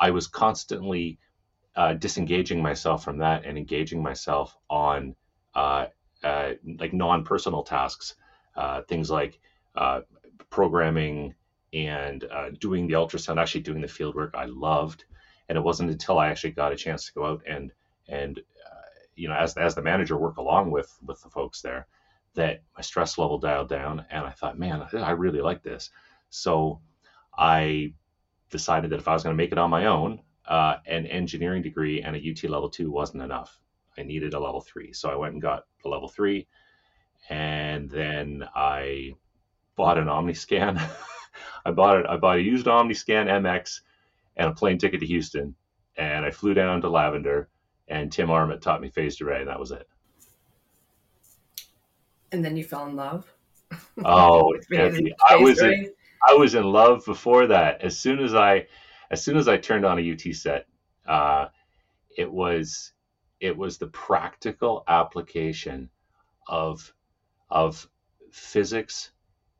I 0.00 0.10
was 0.10 0.26
constantly 0.26 1.18
uh, 1.76 1.92
disengaging 1.92 2.62
myself 2.62 3.04
from 3.04 3.18
that 3.18 3.44
and 3.44 3.58
engaging 3.58 4.02
myself 4.02 4.56
on 4.70 5.14
uh, 5.54 5.88
uh, 6.22 6.52
like 6.78 6.94
non-personal 6.94 7.62
tasks, 7.62 8.14
uh, 8.56 8.80
things 8.88 9.10
like 9.10 9.38
programming 10.48 11.34
and 11.74 12.24
doing 12.58 12.86
the 12.86 12.94
ultrasound, 12.94 13.36
actually 13.36 13.60
doing 13.60 13.82
the 13.82 13.88
field 13.88 14.14
work 14.14 14.34
I 14.34 14.46
loved 14.46 15.04
and 15.48 15.56
it 15.58 15.64
wasn't 15.64 15.90
until 15.90 16.18
I 16.18 16.28
actually 16.28 16.52
got 16.52 16.72
a 16.72 16.76
chance 16.76 17.06
to 17.06 17.12
go 17.12 17.26
out 17.26 17.42
and 17.48 17.72
and 18.08 18.38
uh, 18.38 18.80
you 19.16 19.28
know 19.28 19.34
as 19.34 19.56
as 19.56 19.74
the 19.74 19.82
manager 19.82 20.16
work 20.16 20.36
along 20.36 20.70
with 20.70 20.96
with 21.04 21.20
the 21.22 21.30
folks 21.30 21.60
there 21.60 21.86
that 22.34 22.62
my 22.76 22.82
stress 22.82 23.16
level 23.16 23.38
dialed 23.38 23.68
down 23.68 24.04
and 24.10 24.26
I 24.26 24.30
thought 24.30 24.58
man 24.58 24.82
I 24.92 25.10
really 25.10 25.40
like 25.40 25.62
this. 25.62 25.90
So 26.30 26.80
I 27.36 27.92
decided 28.50 28.90
that 28.90 28.98
if 28.98 29.08
I 29.08 29.12
was 29.12 29.22
going 29.22 29.36
to 29.36 29.42
make 29.42 29.52
it 29.52 29.58
on 29.58 29.70
my 29.70 29.86
own 29.86 30.20
uh, 30.46 30.76
an 30.86 31.06
engineering 31.06 31.62
degree 31.62 32.02
and 32.02 32.16
a 32.16 32.18
UT 32.18 32.50
level 32.50 32.68
two 32.68 32.90
wasn't 32.90 33.22
enough. 33.22 33.58
I 33.96 34.02
needed 34.02 34.34
a 34.34 34.40
level 34.40 34.60
three. 34.60 34.92
So 34.92 35.08
I 35.08 35.14
went 35.14 35.32
and 35.32 35.42
got 35.42 35.64
a 35.84 35.88
level 35.88 36.08
three 36.08 36.46
and 37.30 37.88
then 37.88 38.44
I 38.54 39.12
bought 39.76 39.98
an 39.98 40.06
OmniScan. 40.06 40.80
I 41.64 41.70
bought 41.70 41.98
it 41.98 42.06
I 42.08 42.16
bought 42.16 42.38
a 42.38 42.42
used 42.42 42.66
OmniScan 42.66 43.26
MX 43.26 43.80
and 44.36 44.50
a 44.50 44.54
plane 44.54 44.78
ticket 44.78 45.00
to 45.00 45.06
Houston. 45.06 45.54
And 45.96 46.24
I 46.24 46.30
flew 46.30 46.54
down 46.54 46.80
to 46.80 46.88
Lavender, 46.90 47.48
and 47.88 48.10
Tim 48.10 48.30
Armitt 48.30 48.62
taught 48.62 48.80
me 48.80 48.88
phased 48.90 49.22
array, 49.22 49.40
and 49.40 49.48
that 49.48 49.60
was 49.60 49.70
it. 49.70 49.88
And 52.32 52.44
then 52.44 52.56
you 52.56 52.64
fell 52.64 52.86
in 52.86 52.96
love. 52.96 53.32
Oh, 54.04 54.54
I 55.28 55.36
was 55.36 55.60
in, 55.60 55.90
I 56.28 56.34
was 56.34 56.54
in 56.54 56.64
love 56.64 57.04
before 57.04 57.46
that. 57.48 57.82
As 57.82 57.98
soon 57.98 58.20
as 58.20 58.34
I, 58.34 58.66
as 59.10 59.24
soon 59.24 59.36
as 59.36 59.48
I 59.48 59.56
turned 59.56 59.84
on 59.84 59.98
a 59.98 60.12
UT 60.12 60.34
set, 60.34 60.66
Uh, 61.06 61.46
it 62.16 62.30
was 62.30 62.92
it 63.40 63.56
was 63.56 63.78
the 63.78 63.88
practical 63.88 64.84
application 64.88 65.90
of 66.48 66.92
of 67.50 67.88
physics 68.32 69.10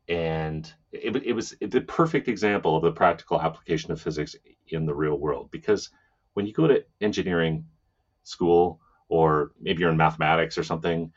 and 0.08 0.72
it, 0.92 1.16
it 1.16 1.32
was 1.32 1.56
the 1.60 1.80
perfect 1.80 2.28
example 2.28 2.76
of 2.76 2.82
the 2.82 2.92
practical 2.92 3.40
application 3.40 3.92
of 3.92 4.00
physics 4.00 4.36
in 4.68 4.86
the 4.86 4.94
real 4.94 5.18
world. 5.18 5.48
Because 5.50 5.90
when 6.34 6.46
you 6.46 6.52
go 6.52 6.66
to 6.66 6.82
engineering 7.00 7.64
school 8.24 8.80
or 9.08 9.52
maybe 9.60 9.80
you're 9.82 9.90
in 9.90 9.96
mathematics 9.96 10.58
or 10.58 10.64
something 10.64 11.10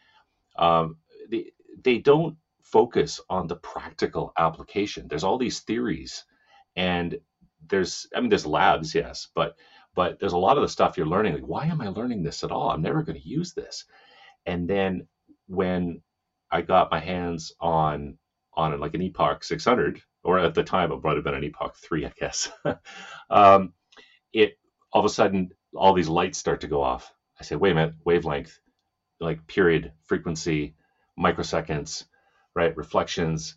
um, 0.57 0.97
they, 1.29 1.51
they 1.83 1.97
don't 1.99 2.35
focus 2.61 3.21
on 3.29 3.47
the 3.47 3.55
practical 3.57 4.33
application. 4.37 5.07
There's 5.07 5.23
all 5.23 5.37
these 5.37 5.61
theories 5.61 6.25
and 6.77 7.17
there's 7.69 8.07
i 8.15 8.19
mean 8.21 8.29
there's 8.29 8.45
labs 8.45 8.95
yes 8.95 9.27
but 9.35 9.55
but 9.95 10.19
there's 10.19 10.33
a 10.33 10.37
lot 10.37 10.57
of 10.57 10.63
the 10.63 10.69
stuff 10.69 10.97
you're 10.97 11.07
learning 11.07 11.33
like 11.33 11.43
why 11.43 11.65
am 11.65 11.81
i 11.81 11.87
learning 11.89 12.23
this 12.23 12.43
at 12.43 12.51
all? 12.51 12.69
I'm 12.71 12.81
never 12.83 13.03
going 13.03 13.19
to 13.21 13.27
use 13.29 13.53
this. 13.53 13.85
And 14.47 14.69
then 14.69 15.07
when 15.47 16.01
i 16.51 16.61
got 16.61 16.91
my 16.91 16.99
hands 16.99 17.51
on 17.61 18.17
on 18.55 18.79
like 18.79 18.95
an 18.95 19.01
epoch 19.01 19.43
600 19.43 20.01
or 20.27 20.37
at 20.37 20.53
the 20.53 20.63
time 20.63 20.91
it 20.91 21.03
might 21.03 21.15
have 21.15 21.23
been 21.23 21.33
an 21.33 21.43
epoch 21.43 21.75
3 21.77 22.05
i 22.05 22.11
guess 22.19 22.51
um, 23.29 23.73
it 24.33 24.59
all 24.91 25.01
of 25.01 25.05
a 25.05 25.09
sudden 25.09 25.49
all 25.73 25.93
these 25.93 26.09
lights 26.09 26.37
start 26.37 26.61
to 26.61 26.67
go 26.67 26.81
off 26.81 27.11
i 27.39 27.43
say 27.43 27.55
wait 27.55 27.71
a 27.71 27.75
minute 27.75 27.95
wavelength 28.05 28.59
like 29.19 29.47
period 29.47 29.91
frequency 30.05 30.75
microseconds 31.19 32.03
right 32.55 32.77
reflections 32.77 33.55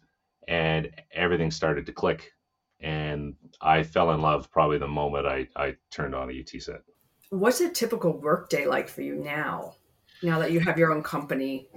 and 0.49 0.91
everything 1.13 1.51
started 1.51 1.87
to 1.87 1.93
click 1.93 2.33
and 2.81 3.35
I 3.61 3.83
fell 3.83 4.11
in 4.13 4.23
love 4.23 4.51
probably 4.51 4.79
the 4.79 4.89
moment 4.89 5.27
I, 5.27 5.49
I 5.55 5.77
turned 5.91 6.15
on 6.15 6.31
a 6.31 6.41
UT 6.41 6.63
set. 6.63 6.83
What's 7.29 7.61
a 7.61 7.71
typical 7.71 8.19
workday 8.19 8.67
like 8.67 8.89
for 8.89 9.03
you 9.03 9.17
now? 9.17 9.75
Now 10.23 10.39
that 10.39 10.51
you 10.51 10.61
have 10.61 10.79
your 10.79 10.93
own 10.93 11.03
company, 11.03 11.69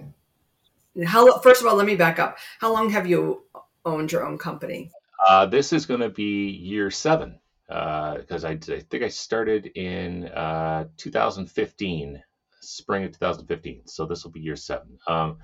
how 1.06 1.40
first 1.40 1.62
of 1.62 1.68
all, 1.68 1.76
let 1.76 1.86
me 1.86 1.96
back 1.96 2.20
up. 2.20 2.38
How 2.60 2.74
long 2.74 2.90
have 2.90 3.08
you 3.08 3.44
owned 3.86 4.12
your 4.12 4.26
own 4.26 4.38
company? 4.38 4.92
Uh, 5.28 5.46
this 5.46 5.74
is 5.74 5.86
going 5.86 6.02
to 6.02 6.10
be 6.10 6.50
year 6.50 6.92
seven 6.92 7.40
because 7.68 8.44
uh, 8.44 8.50
I, 8.50 8.52
I, 8.52 8.80
think 8.90 9.04
I 9.04 9.08
started 9.08 9.68
in 9.68 10.28
uh, 10.28 10.86
2015, 10.98 12.22
spring 12.62 13.06
of 13.06 13.12
2015. 13.14 13.88
So 13.88 14.06
this 14.06 14.24
will 14.24 14.32
be 14.32 14.42
year 14.42 14.56
seven. 14.56 14.98
Um, 15.08 15.38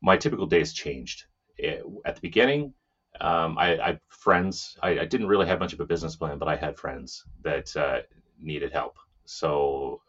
my 0.00 0.16
typical 0.16 0.46
days 0.46 0.72
changed. 0.72 1.24
It, 1.58 1.84
at 2.04 2.14
the 2.16 2.20
beginning, 2.20 2.72
um, 3.20 3.58
I, 3.58 3.78
I 3.78 4.00
friends. 4.08 4.76
I, 4.82 5.00
I, 5.00 5.04
didn't 5.04 5.28
really 5.28 5.46
have 5.46 5.60
much 5.60 5.74
of 5.74 5.80
a 5.80 5.86
business 5.86 6.16
plan, 6.16 6.38
but 6.38 6.48
I 6.48 6.56
had 6.56 6.78
friends 6.78 7.24
that 7.42 7.76
uh, 7.76 8.00
needed 8.40 8.72
help. 8.72 8.96
So, 9.26 10.00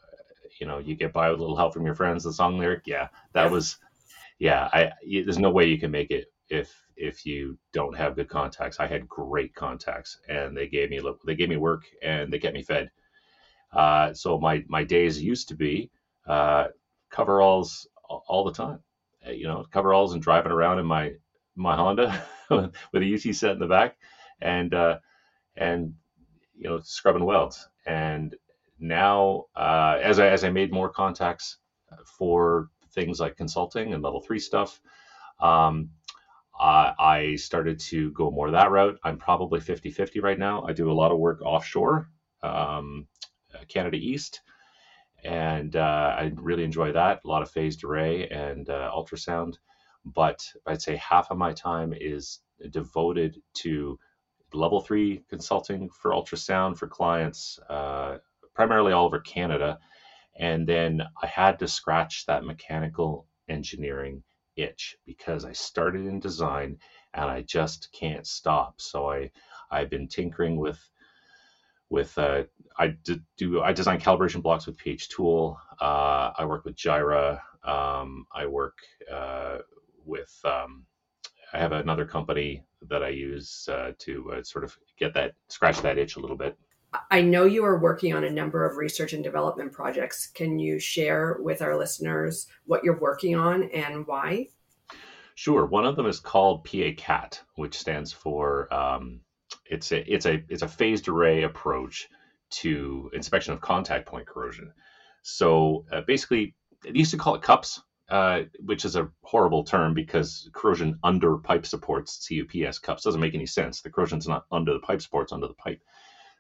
you 0.60 0.66
know, 0.66 0.80
you 0.80 0.96
get 0.96 1.14
by 1.14 1.30
with 1.30 1.40
a 1.40 1.42
little 1.44 1.58
help 1.58 1.74
from 1.74 1.86
your 1.86 1.96
friends. 1.96 2.24
The 2.24 2.34
song 2.34 2.58
lyric, 2.58 2.84
yeah, 2.86 3.10
that 3.34 3.52
was, 3.52 3.78
yeah. 4.40 4.70
I 4.72 4.92
there's 5.06 5.38
no 5.38 5.52
way 5.52 5.66
you 5.66 5.78
can 5.78 5.92
make 5.92 6.12
it 6.12 6.33
if 6.50 6.74
if 6.96 7.26
you 7.26 7.58
don't 7.72 7.96
have 7.96 8.16
good 8.16 8.30
contacts. 8.30 8.80
I 8.80 8.88
had 8.88 9.08
great 9.08 9.54
contacts, 9.56 10.18
and 10.28 10.56
they 10.56 10.68
gave 10.68 10.90
me 10.90 11.02
they 11.26 11.36
gave 11.36 11.50
me 11.50 11.58
work 11.58 11.84
and 12.02 12.32
they 12.32 12.40
kept 12.40 12.54
me 12.54 12.64
fed. 12.64 12.90
Uh, 13.72 14.14
so 14.14 14.38
my 14.40 14.64
my 14.68 14.84
days 14.84 15.22
used 15.22 15.48
to 15.50 15.56
be 15.56 15.90
uh, 16.28 16.66
coveralls 17.10 17.88
all 18.10 18.44
the 18.44 18.52
time. 18.52 18.80
Uh, 19.26 19.32
you 19.32 19.48
know, 19.48 19.66
coveralls 19.72 20.14
and 20.14 20.22
driving 20.22 20.52
around 20.52 20.80
in 20.80 20.86
my 20.86 21.12
my 21.56 21.76
Honda 21.76 22.24
with 22.50 23.04
a 23.04 23.14
UT 23.14 23.36
set 23.36 23.52
in 23.52 23.60
the 23.60 23.68
back, 23.68 23.96
and 24.42 24.74
uh, 24.74 24.98
and 25.56 25.94
you 26.56 26.70
know 26.70 26.80
scrubbing 26.84 27.26
welds. 27.26 27.68
And 27.86 28.36
now, 28.80 29.46
uh, 29.56 29.98
as 30.02 30.20
I 30.20 30.28
as 30.30 30.44
I 30.44 30.50
made 30.50 30.72
more 30.72 30.90
contacts 30.90 31.58
for 32.06 32.70
things 32.94 33.20
like 33.20 33.38
consulting 33.38 33.94
and 33.94 34.04
level 34.04 34.22
three 34.22 34.40
stuff, 34.40 34.80
um, 35.40 35.90
uh, 36.60 36.94
I 37.00 37.36
started 37.36 37.80
to 37.80 38.12
go 38.12 38.32
more 38.32 38.52
that 38.52 38.72
route. 38.72 39.00
I'm 39.04 39.18
probably 39.18 39.60
50 39.60 39.92
50 39.92 40.20
right 40.20 40.40
now. 40.40 40.64
I 40.64 40.74
do 40.74 40.92
a 40.92 40.94
lot 40.94 41.12
of 41.12 41.20
work 41.20 41.42
offshore, 41.42 42.10
um, 42.44 43.08
Canada 43.70 43.98
East, 43.98 44.42
and 45.24 45.76
uh, 45.76 46.16
I 46.18 46.32
really 46.36 46.64
enjoy 46.64 46.94
that. 46.94 47.22
A 47.24 47.28
lot 47.28 47.42
of 47.42 47.52
phased 47.52 47.84
array 47.84 48.28
and 48.30 48.70
uh, 48.70 48.92
ultrasound 48.96 49.56
but 50.06 50.46
I'd 50.66 50.82
say 50.82 50.98
half 50.98 51.32
of 51.32 51.38
my 51.38 51.54
time 51.54 51.94
is 51.98 52.40
devoted 52.72 53.42
to 53.56 54.00
level 54.54 54.82
three 54.82 55.24
consulting 55.30 55.90
for 55.90 56.12
ultrasound 56.12 56.78
for 56.78 56.88
clients, 56.88 57.60
uh, 57.70 58.18
primarily 58.54 58.92
all 58.94 59.06
over 59.06 59.20
Canada. 59.20 59.80
And 60.38 60.68
then 60.68 61.04
I 61.22 61.28
had 61.28 61.60
to 61.60 61.68
scratch 61.68 62.26
that 62.26 62.44
mechanical 62.44 63.28
engineering 63.48 64.24
itch 64.56 64.96
because 65.06 65.46
I 65.46 65.52
started 65.52 66.06
in 66.06 66.20
design 66.20 66.78
and 67.14 67.26
I 67.30 67.42
just 67.42 67.90
can't 67.92 68.26
stop. 68.26 68.82
So 68.82 69.10
I 69.10 69.30
I've 69.72 69.90
been 69.90 70.08
tinkering 70.08 70.58
with 70.58 70.80
with 71.90 72.18
uh, 72.18 72.44
I 72.78 72.96
do 73.38 73.62
I 73.62 73.72
design 73.72 74.00
calibration 74.00 74.42
blocks 74.42 74.66
with 74.66 74.78
PH 74.78 75.10
Tool. 75.10 75.60
Uh, 75.80 76.32
I 76.38 76.46
work 76.46 76.66
with 76.66 76.76
Gyra. 76.76 77.40
Um, 77.64 78.26
I 78.34 78.46
work 78.46 78.78
uh, 79.12 79.60
with 80.04 80.34
um, 80.44 80.86
I 81.54 81.60
have 81.60 81.72
another 81.72 82.06
company 82.06 82.64
that 82.90 83.04
I 83.04 83.10
use 83.10 83.70
uh, 83.72 83.92
to 84.00 84.32
uh, 84.34 84.44
sort 84.44 84.64
of 84.64 84.76
get 84.98 85.14
that 85.14 85.34
scratch 85.50 85.82
that 85.82 85.98
itch 85.98 86.16
a 86.16 86.20
little 86.20 86.36
bit. 86.36 86.58
I 87.10 87.22
know 87.22 87.46
you 87.46 87.66
are 87.66 87.80
working 87.80 88.14
on 88.14 88.24
a 88.24 88.30
number 88.30 88.66
of 88.66 88.78
research 88.78 89.14
and 89.14 89.24
development 89.24 89.72
projects. 89.72 90.28
Can 90.28 90.60
you 90.60 90.80
share 90.80 91.38
with 91.42 91.62
our 91.62 91.78
listeners 91.78 92.48
what 92.66 92.84
you're 92.84 93.00
working 93.00 93.36
on 93.36 93.64
and 93.72 94.06
why? 94.06 94.48
Sure. 95.36 95.66
One 95.66 95.86
of 95.86 95.96
them 95.96 96.06
is 96.06 96.20
called 96.20 96.64
PA-CAT, 96.64 97.42
which 97.56 97.78
stands 97.78 98.12
for 98.12 98.72
um, 98.74 99.20
it's 99.66 99.92
a 99.92 100.14
it's 100.14 100.26
a 100.26 100.44
it's 100.50 100.62
a 100.62 100.68
phased 100.68 101.08
array 101.08 101.44
approach 101.44 102.10
to 102.52 103.10
inspection 103.14 103.54
of 103.54 103.62
contact 103.62 104.06
point 104.06 104.28
corrosion. 104.28 104.72
So 105.24 105.86
uh, 105.92 106.02
basically, 106.02 106.54
they 106.84 106.92
used 106.92 107.12
to 107.12 107.18
call 107.18 107.36
it 107.36 107.42
cups 107.42 107.82
uh, 108.10 108.44
which 108.60 108.86
is 108.86 108.96
a 108.96 109.10
horrible 109.24 109.64
term 109.64 109.94
because 109.94 110.50
corrosion 110.54 111.00
under 111.04 111.38
pipe 111.38 111.66
supports 111.66 112.28
CUPS 112.28 112.78
cups 112.78 113.04
doesn't 113.04 113.22
make 113.22 113.34
any 113.34 113.46
sense. 113.46 113.82
The 113.82 113.90
corrosion's 113.90 114.28
not 114.28 114.46
under 114.52 114.74
the 114.74 114.80
pipe 114.80 115.02
supports 115.02 115.32
under 115.32 115.48
the 115.48 115.54
pipe. 115.54 115.82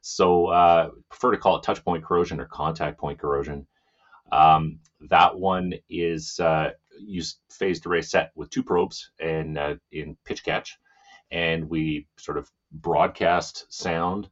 So 0.05 0.47
uh, 0.47 0.89
prefer 1.09 1.31
to 1.31 1.37
call 1.37 1.55
it 1.55 1.63
touch 1.63 1.83
point 1.83 2.03
corrosion 2.03 2.41
or 2.41 2.45
contact 2.45 2.99
point 2.99 3.19
corrosion. 3.19 3.65
Um, 4.33 4.79
that 5.09 5.39
one 5.39 5.73
is 5.89 6.41
uh, 6.41 6.71
used 6.99 7.37
phased 7.49 7.85
array 7.85 8.01
set 8.01 8.31
with 8.35 8.49
two 8.49 8.63
probes 8.63 9.11
and 9.21 9.57
uh, 9.57 9.75
in 9.93 10.17
pitch 10.25 10.43
catch, 10.43 10.77
and 11.31 11.69
we 11.69 12.07
sort 12.17 12.37
of 12.37 12.51
broadcast 12.73 13.65
sound. 13.69 14.27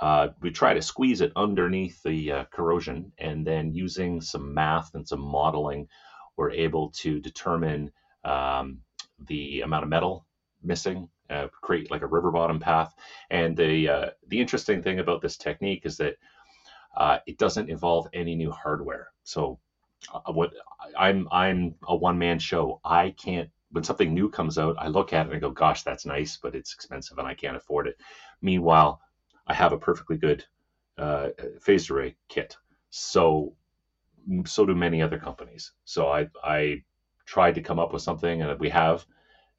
Uh, 0.00 0.28
we 0.40 0.50
try 0.50 0.72
to 0.72 0.80
squeeze 0.80 1.20
it 1.20 1.32
underneath 1.36 2.02
the 2.02 2.32
uh, 2.32 2.44
corrosion, 2.50 3.12
and 3.18 3.46
then 3.46 3.74
using 3.74 4.22
some 4.22 4.54
math 4.54 4.94
and 4.94 5.06
some 5.06 5.20
modeling, 5.20 5.88
we're 6.38 6.50
able 6.52 6.90
to 6.90 7.20
determine 7.20 7.92
um, 8.24 8.78
the 9.28 9.60
amount 9.60 9.82
of 9.82 9.90
metal 9.90 10.26
missing, 10.62 11.08
uh, 11.32 11.48
create 11.62 11.90
like 11.90 12.02
a 12.02 12.06
river 12.06 12.30
bottom 12.30 12.60
path. 12.60 12.94
And 13.30 13.56
the 13.56 13.88
uh, 13.88 14.06
the 14.28 14.40
interesting 14.40 14.82
thing 14.82 14.98
about 14.98 15.22
this 15.22 15.36
technique 15.36 15.82
is 15.84 15.96
that 15.96 16.14
uh, 16.96 17.18
it 17.26 17.38
doesn't 17.38 17.70
involve 17.70 18.06
any 18.12 18.34
new 18.34 18.50
hardware. 18.50 19.08
So 19.24 19.58
uh, 20.12 20.32
what 20.32 20.52
I'm 20.98 21.28
I'm 21.30 21.74
a 21.88 21.96
one 21.96 22.18
man 22.18 22.38
show. 22.38 22.80
I 22.84 23.10
can't 23.10 23.50
when 23.70 23.84
something 23.84 24.12
new 24.12 24.28
comes 24.28 24.58
out, 24.58 24.76
I 24.78 24.88
look 24.88 25.14
at 25.14 25.26
it 25.26 25.28
and 25.30 25.36
I 25.36 25.38
go, 25.40 25.50
"Gosh, 25.50 25.82
that's 25.82 26.04
nice, 26.04 26.36
but 26.36 26.54
it's 26.54 26.74
expensive 26.74 27.18
and 27.18 27.26
I 27.26 27.34
can't 27.34 27.56
afford 27.56 27.86
it." 27.86 27.96
Meanwhile, 28.42 29.00
I 29.46 29.54
have 29.54 29.72
a 29.72 29.78
perfectly 29.78 30.16
good 30.18 30.44
uh, 30.98 31.28
phased 31.60 31.90
array 31.90 32.14
kit. 32.28 32.56
So 32.90 33.54
so 34.44 34.66
do 34.66 34.74
many 34.74 35.02
other 35.02 35.18
companies. 35.18 35.72
So 35.84 36.08
I 36.08 36.28
I 36.44 36.82
tried 37.24 37.54
to 37.54 37.62
come 37.62 37.78
up 37.78 37.92
with 37.92 38.02
something, 38.02 38.42
and 38.42 38.60
we 38.60 38.68
have 38.68 39.06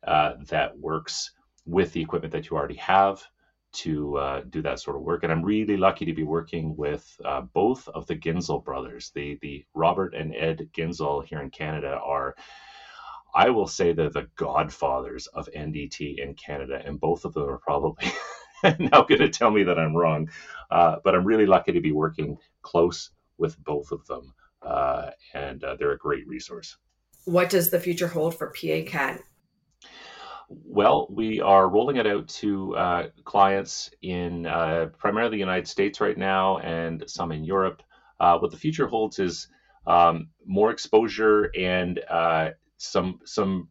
uh, 0.06 0.34
that 0.50 0.78
works 0.78 1.32
with 1.66 1.94
the 1.94 2.02
equipment 2.02 2.34
that 2.34 2.50
you 2.50 2.58
already 2.58 2.76
have 2.76 3.24
to 3.74 4.18
uh, 4.18 4.42
do 4.50 4.62
that 4.62 4.80
sort 4.80 4.96
of 4.96 5.02
work. 5.02 5.24
And 5.24 5.32
I'm 5.32 5.44
really 5.44 5.78
lucky 5.78 6.06
to 6.06 6.14
be 6.14 6.24
working 6.24 6.76
with 6.76 7.20
uh, 7.26 7.42
both 7.42 7.88
of 7.88 8.06
the 8.06 8.16
Ginzel 8.16 8.64
brothers. 8.64 9.12
The 9.16 9.40
the 9.42 9.66
Robert 9.74 10.14
and 10.14 10.36
Ed 10.36 10.70
Ginzel 10.76 11.26
here 11.26 11.42
in 11.42 11.50
Canada 11.50 12.00
are. 12.04 12.36
I 13.36 13.50
will 13.50 13.66
say 13.66 13.94
they're 13.94 14.12
the 14.12 14.30
godfathers 14.36 15.26
of 15.26 15.50
NDT 15.58 16.20
in 16.20 16.36
Canada, 16.36 16.84
and 16.86 17.00
both 17.00 17.26
of 17.26 17.34
them 17.34 17.50
are 17.50 17.58
probably 17.58 18.12
now 18.64 19.02
going 19.02 19.22
to 19.22 19.30
tell 19.30 19.50
me 19.50 19.64
that 19.64 19.80
I'm 19.80 19.96
wrong. 19.96 20.30
Uh, 20.70 20.98
but 21.04 21.16
I'm 21.16 21.26
really 21.26 21.48
lucky 21.48 21.72
to 21.72 21.82
be 21.82 21.92
working 21.92 22.38
close 22.62 23.10
with 23.40 23.58
both 23.64 23.92
of 23.92 24.06
them 24.06 24.36
uh, 24.66 25.12
and 25.34 25.64
uh, 25.64 25.76
they're 25.76 25.92
a 25.92 25.98
great 25.98 26.28
resource. 26.28 26.78
What 27.26 27.50
does 27.50 27.70
the 27.70 27.80
future 27.80 28.08
hold 28.08 28.38
for 28.38 28.48
PA-CAT? 28.48 29.22
Well, 30.66 31.08
we 31.10 31.42
are 31.42 31.68
rolling 31.70 31.98
it 31.98 32.08
out 32.08 32.28
to 32.28 32.76
uh, 32.76 33.08
clients 33.24 33.92
in 34.02 34.46
uh, 34.46 34.88
primarily 34.98 35.32
the 35.32 35.40
United 35.40 35.68
States 35.68 36.02
right 36.02 36.18
now 36.18 36.60
and 36.60 37.04
some 37.08 37.32
in 37.32 37.44
Europe. 37.44 37.82
Uh, 38.20 38.38
what 38.38 38.52
the 38.52 38.58
future 38.58 38.88
holds 38.88 39.20
is 39.20 39.48
um, 39.88 40.30
more 40.46 40.72
exposure 40.72 41.50
and 41.58 42.00
uh, 42.10 42.52
some 42.78 43.20
some 43.26 43.70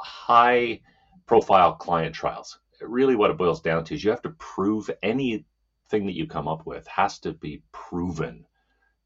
high 0.00 0.80
profile 1.26 1.74
client 1.74 2.14
trials. 2.14 2.58
Really, 2.80 3.16
what 3.16 3.30
it 3.30 3.38
boils 3.38 3.60
down 3.60 3.84
to 3.84 3.94
is 3.94 4.04
you 4.04 4.10
have 4.10 4.22
to 4.22 4.30
prove 4.30 4.90
anything 5.02 5.44
that 6.06 6.16
you 6.16 6.26
come 6.26 6.48
up 6.48 6.66
with 6.66 6.86
has 6.86 7.18
to 7.20 7.32
be 7.32 7.62
proven 7.72 8.44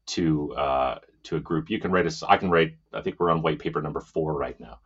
to 0.07 0.53
uh, 0.53 0.99
to 1.23 1.35
a 1.37 1.39
group. 1.39 1.69
You 1.69 1.79
can 1.79 1.91
write 1.91 2.07
a, 2.07 2.27
I 2.27 2.37
can 2.37 2.49
write. 2.49 2.75
I 2.93 3.01
think 3.01 3.19
we're 3.19 3.29
on 3.29 3.41
white 3.41 3.59
paper 3.59 3.81
number 3.81 4.01
four 4.01 4.33
right 4.33 4.59
now, 4.59 4.79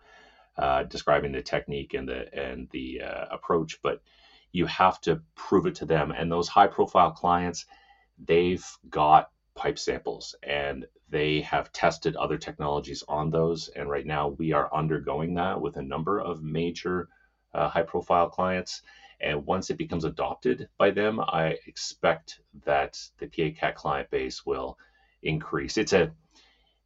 uh, 0.58 0.84
describing 0.84 1.32
the 1.32 1.42
technique 1.42 1.94
and 1.94 2.08
the 2.08 2.34
and 2.34 2.70
the 2.72 3.02
uh, 3.02 3.26
approach. 3.32 3.82
But 3.82 4.02
you 4.52 4.66
have 4.68 5.02
to 5.02 5.22
prove 5.36 5.66
it 5.66 5.76
to 5.76 5.86
them. 5.86 6.12
And 6.12 6.32
those 6.32 6.48
high 6.48 6.68
profile 6.68 7.12
clients, 7.12 7.66
they've 8.24 8.66
got 8.90 9.30
pipe 9.56 9.78
samples 9.78 10.36
and 10.44 10.86
they 11.10 11.42
have 11.42 11.72
tested 11.72 12.16
other 12.16 12.38
technologies 12.38 13.04
on 13.08 13.30
those. 13.30 13.68
And 13.70 13.90
right 13.90 14.06
now 14.06 14.30
we 14.30 14.52
are 14.54 14.74
undergoing 14.74 15.34
that 15.36 15.60
with 15.60 15.78
a 15.78 15.82
number 15.82 16.20
of 16.20 16.44
major 16.44 17.10
uh, 17.54 17.68
high 17.68 17.84
profile 17.84 18.30
clients. 18.30 18.82
And 19.20 19.46
once 19.46 19.70
it 19.70 19.78
becomes 19.78 20.06
adopted 20.06 20.70
by 20.78 20.92
them, 20.92 21.20
I 21.20 21.58
expect 21.68 22.42
that 22.66 23.00
the 23.20 23.28
PACAT 23.28 23.76
client 23.76 24.10
base 24.10 24.46
will 24.46 24.78
increase. 25.22 25.78
It's 25.78 25.94
a 25.94 26.12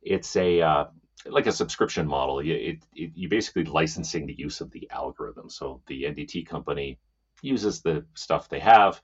it's 0.01 0.35
a 0.35 0.61
uh, 0.61 0.85
like 1.25 1.47
a 1.47 1.51
subscription 1.51 2.07
model. 2.07 2.43
You, 2.43 2.53
it, 2.55 2.77
it, 2.95 3.11
you 3.15 3.29
basically 3.29 3.65
licensing 3.65 4.25
the 4.25 4.37
use 4.37 4.61
of 4.61 4.71
the 4.71 4.89
algorithm. 4.91 5.49
So 5.49 5.81
the 5.87 6.03
NDT 6.03 6.47
company 6.47 6.99
uses 7.41 7.81
the 7.81 8.05
stuff 8.15 8.49
they 8.49 8.59
have 8.59 9.01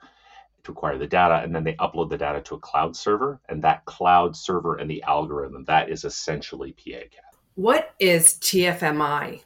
to 0.64 0.72
acquire 0.72 0.98
the 0.98 1.08
data, 1.08 1.42
and 1.44 1.54
then 1.54 1.64
they 1.64 1.74
upload 1.74 2.10
the 2.10 2.18
data 2.18 2.42
to 2.42 2.56
a 2.56 2.60
cloud 2.60 2.96
server, 2.96 3.42
and 3.50 3.62
that 3.64 3.84
cloud 3.86 4.36
server 4.36 4.78
and 4.78 4.90
the 4.90 5.04
algorithm 5.04 5.66
that 5.66 5.90
is 5.90 6.06
essentially 6.06 6.74
PACAT. 6.74 7.10
What 7.56 7.94
is 8.00 8.36
TFMI? 8.36 9.42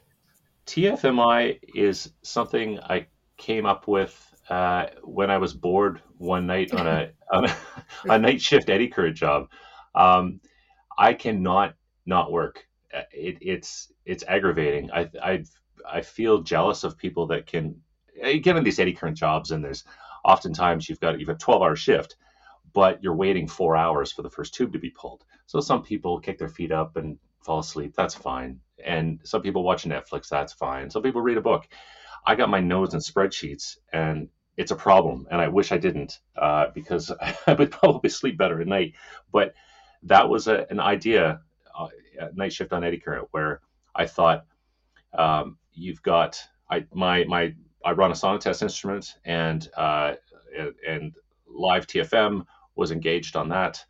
TFMI 0.66 1.58
is 1.74 2.12
something 2.22 2.78
I 2.80 3.06
came 3.36 3.66
up 3.66 3.88
with 3.88 4.34
uh, 4.48 4.86
when 5.02 5.30
I 5.30 5.38
was 5.38 5.54
bored 5.54 6.02
one 6.16 6.46
night 6.46 6.72
on 6.72 6.86
a 6.86 7.10
on 7.32 7.46
a, 7.46 7.56
a 8.04 8.18
night 8.18 8.40
shift 8.40 8.70
eddy 8.70 8.88
current 8.88 9.16
job. 9.16 9.48
Um, 9.94 10.40
I 10.96 11.14
cannot 11.14 11.74
not 12.08 12.32
work. 12.32 12.66
Uh, 12.92 13.02
it, 13.12 13.38
it's 13.40 13.92
it's 14.06 14.24
aggravating. 14.26 14.90
I 14.92 15.10
I 15.22 15.44
I 15.88 16.00
feel 16.00 16.42
jealous 16.42 16.82
of 16.84 16.98
people 16.98 17.26
that 17.28 17.46
can 17.46 17.80
uh, 18.24 18.28
in 18.28 18.64
these 18.64 18.80
eddy 18.80 18.94
current 18.94 19.16
jobs, 19.16 19.50
and 19.52 19.62
there's 19.64 19.84
oftentimes 20.24 20.88
you've 20.88 21.00
got 21.00 21.20
you've 21.20 21.28
a 21.28 21.34
12 21.34 21.62
hour 21.62 21.76
shift, 21.76 22.16
but 22.72 23.02
you're 23.02 23.14
waiting 23.14 23.46
four 23.46 23.76
hours 23.76 24.10
for 24.10 24.22
the 24.22 24.30
first 24.30 24.54
tube 24.54 24.72
to 24.72 24.78
be 24.78 24.90
pulled. 24.90 25.24
So 25.46 25.60
some 25.60 25.82
people 25.82 26.18
kick 26.20 26.38
their 26.38 26.48
feet 26.48 26.72
up 26.72 26.96
and 26.96 27.18
fall 27.44 27.60
asleep. 27.60 27.94
That's 27.96 28.14
fine. 28.14 28.60
And 28.84 29.20
some 29.24 29.42
people 29.42 29.62
watch 29.62 29.84
Netflix. 29.84 30.28
That's 30.28 30.52
fine. 30.52 30.90
Some 30.90 31.02
people 31.02 31.20
read 31.20 31.38
a 31.38 31.42
book. 31.42 31.68
I 32.26 32.34
got 32.34 32.50
my 32.50 32.60
nose 32.60 32.94
in 32.94 33.00
spreadsheets, 33.00 33.78
and 33.92 34.28
it's 34.56 34.70
a 34.72 34.76
problem. 34.76 35.26
And 35.30 35.40
I 35.40 35.48
wish 35.48 35.72
I 35.72 35.78
didn't 35.78 36.20
uh, 36.36 36.66
because 36.74 37.12
I 37.46 37.52
would 37.52 37.70
probably 37.70 38.10
sleep 38.10 38.38
better 38.38 38.60
at 38.60 38.66
night. 38.66 38.94
But 39.32 39.54
that 40.04 40.28
was 40.28 40.48
a, 40.48 40.66
an 40.70 40.80
idea, 40.80 41.40
uh, 41.78 41.88
night 42.34 42.52
shift 42.52 42.72
on 42.72 42.84
eddy 42.84 42.98
current, 42.98 43.28
where 43.32 43.60
I 43.94 44.06
thought 44.06 44.46
um, 45.16 45.58
you've 45.72 46.02
got 46.02 46.40
I 46.70 46.84
my 46.92 47.24
my 47.24 47.54
I 47.84 47.92
run 47.92 48.10
a 48.10 48.14
Sonotest 48.14 48.62
instrument 48.62 49.14
and 49.24 49.68
uh, 49.76 50.14
and 50.86 51.12
live 51.46 51.86
TFM 51.86 52.44
was 52.76 52.90
engaged 52.90 53.36
on 53.36 53.48
that. 53.50 53.84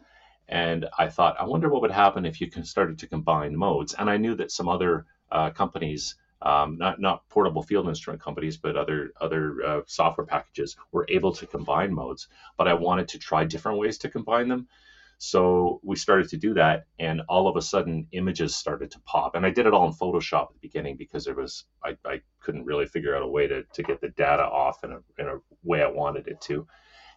And 0.48 0.86
I 0.98 1.08
thought, 1.08 1.36
I 1.38 1.44
wonder 1.44 1.68
what 1.68 1.82
would 1.82 1.90
happen 1.90 2.24
if 2.24 2.40
you 2.40 2.50
can 2.50 2.64
started 2.64 2.98
to 3.00 3.06
combine 3.06 3.54
modes. 3.54 3.94
And 3.98 4.08
I 4.08 4.16
knew 4.16 4.34
that 4.36 4.50
some 4.50 4.68
other 4.68 5.04
uh, 5.30 5.50
companies, 5.50 6.16
um, 6.40 6.78
not 6.78 7.00
not 7.00 7.28
portable 7.28 7.62
field 7.62 7.86
instrument 7.86 8.22
companies, 8.22 8.56
but 8.56 8.76
other 8.76 9.12
other 9.20 9.62
uh, 9.64 9.80
software 9.86 10.26
packages, 10.26 10.76
were 10.92 11.06
able 11.10 11.32
to 11.32 11.46
combine 11.46 11.92
modes. 11.92 12.28
But 12.56 12.68
I 12.68 12.74
wanted 12.74 13.08
to 13.08 13.18
try 13.18 13.44
different 13.44 13.78
ways 13.78 13.98
to 13.98 14.08
combine 14.08 14.48
them. 14.48 14.68
So 15.18 15.80
we 15.82 15.96
started 15.96 16.28
to 16.30 16.36
do 16.36 16.54
that, 16.54 16.86
and 17.00 17.22
all 17.28 17.48
of 17.48 17.56
a 17.56 17.62
sudden, 17.62 18.06
images 18.12 18.54
started 18.54 18.92
to 18.92 19.00
pop. 19.00 19.34
And 19.34 19.44
I 19.44 19.50
did 19.50 19.66
it 19.66 19.74
all 19.74 19.86
in 19.88 19.92
Photoshop 19.92 20.42
at 20.42 20.52
the 20.54 20.60
beginning 20.68 20.96
because 20.96 21.24
there 21.24 21.34
was 21.34 21.64
I, 21.84 21.96
I 22.04 22.20
couldn't 22.40 22.64
really 22.64 22.86
figure 22.86 23.16
out 23.16 23.24
a 23.24 23.28
way 23.28 23.48
to, 23.48 23.64
to 23.64 23.82
get 23.82 24.00
the 24.00 24.10
data 24.10 24.44
off 24.44 24.84
in 24.84 24.92
a, 24.92 24.98
in 25.18 25.26
a 25.26 25.38
way 25.64 25.82
I 25.82 25.88
wanted 25.88 26.28
it 26.28 26.40
to. 26.42 26.66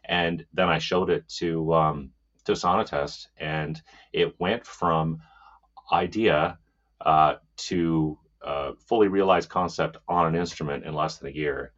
And 0.06 0.44
then 0.52 0.68
I 0.68 0.80
showed 0.80 1.12
it 1.12 1.30
to 1.38 1.74
um, 1.76 2.10
to 2.46 2.54
Sonotest, 2.54 3.28
and 3.38 3.80
it 4.14 4.40
went 4.40 4.66
from 4.66 5.22
idea 5.92 6.58
uh, 7.02 7.36
to 7.58 8.18
uh, 8.44 8.72
fully 8.88 9.10
realized 9.10 9.50
concept 9.50 9.98
on 10.08 10.26
an 10.26 10.36
instrument 10.36 10.86
in 10.86 10.96
less 10.96 11.18
than 11.18 11.30
a 11.30 11.36
year. 11.36 11.74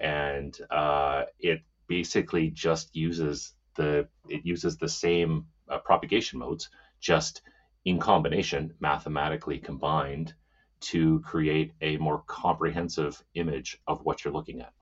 And 0.00 0.58
uh, 0.70 1.24
it 1.38 1.60
basically 1.86 2.48
just 2.50 2.96
uses 2.96 3.52
the 3.76 4.08
it 4.28 4.44
uses 4.44 4.76
the 4.76 4.88
same 4.88 5.46
uh, 5.68 5.78
propagation 5.78 6.38
modes, 6.38 6.70
just 7.00 7.42
in 7.84 7.98
combination, 7.98 8.74
mathematically 8.80 9.58
combined, 9.58 10.34
to 10.80 11.20
create 11.20 11.72
a 11.80 11.96
more 11.98 12.22
comprehensive 12.26 13.22
image 13.34 13.78
of 13.86 14.04
what 14.04 14.24
you're 14.24 14.34
looking 14.34 14.60
at. 14.60 14.72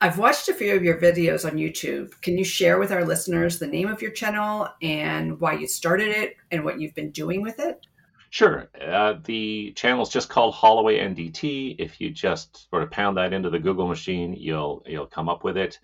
I've 0.00 0.18
watched 0.18 0.48
a 0.48 0.54
few 0.54 0.76
of 0.76 0.84
your 0.84 1.00
videos 1.00 1.44
on 1.44 1.58
YouTube. 1.58 2.20
Can 2.20 2.38
you 2.38 2.44
share 2.44 2.78
with 2.78 2.92
our 2.92 3.04
listeners 3.04 3.58
the 3.58 3.66
name 3.66 3.88
of 3.88 4.00
your 4.00 4.12
channel 4.12 4.68
and 4.80 5.40
why 5.40 5.54
you 5.54 5.66
started 5.66 6.08
it 6.08 6.36
and 6.52 6.64
what 6.64 6.80
you've 6.80 6.94
been 6.94 7.10
doing 7.10 7.42
with 7.42 7.58
it? 7.58 7.84
Sure. 8.30 8.68
Uh, 8.80 9.14
the 9.24 9.72
channel 9.72 10.02
is 10.02 10.10
just 10.10 10.28
called 10.28 10.54
Holloway 10.54 10.98
NDT. 10.98 11.76
If 11.78 12.00
you 12.00 12.10
just 12.10 12.68
sort 12.70 12.82
of 12.82 12.90
pound 12.90 13.16
that 13.16 13.32
into 13.32 13.50
the 13.50 13.58
Google 13.58 13.88
machine, 13.88 14.34
you'll 14.34 14.84
you'll 14.86 15.06
come 15.06 15.28
up 15.28 15.44
with 15.44 15.56
it. 15.56 15.80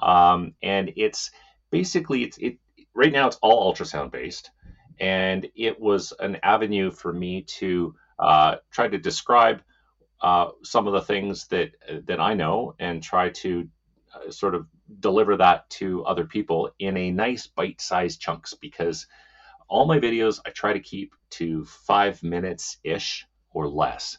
Um, 0.00 0.54
and 0.62 0.92
it's 0.96 1.30
basically 1.70 2.22
it's 2.22 2.38
it 2.38 2.58
right 2.94 3.12
now 3.12 3.26
it's 3.26 3.38
all 3.42 3.72
ultrasound 3.72 4.10
based, 4.10 4.50
and 5.00 5.48
it 5.54 5.80
was 5.80 6.12
an 6.20 6.38
avenue 6.42 6.90
for 6.90 7.12
me 7.12 7.42
to 7.42 7.94
uh, 8.18 8.56
try 8.70 8.88
to 8.88 8.98
describe 8.98 9.62
uh, 10.20 10.48
some 10.64 10.86
of 10.86 10.92
the 10.92 11.00
things 11.02 11.46
that 11.48 11.72
that 12.06 12.20
I 12.20 12.34
know 12.34 12.74
and 12.78 13.02
try 13.02 13.30
to 13.30 13.68
uh, 14.14 14.30
sort 14.30 14.54
of 14.54 14.66
deliver 15.00 15.36
that 15.36 15.68
to 15.70 16.04
other 16.04 16.24
people 16.24 16.70
in 16.78 16.96
a 16.96 17.10
nice 17.10 17.46
bite-sized 17.46 18.20
chunks 18.20 18.54
because 18.54 19.06
all 19.68 19.86
my 19.86 19.98
videos 19.98 20.40
I 20.46 20.50
try 20.50 20.72
to 20.72 20.80
keep 20.80 21.14
to 21.30 21.64
five 21.64 22.22
minutes 22.22 22.78
ish 22.84 23.26
or 23.50 23.68
less. 23.68 24.18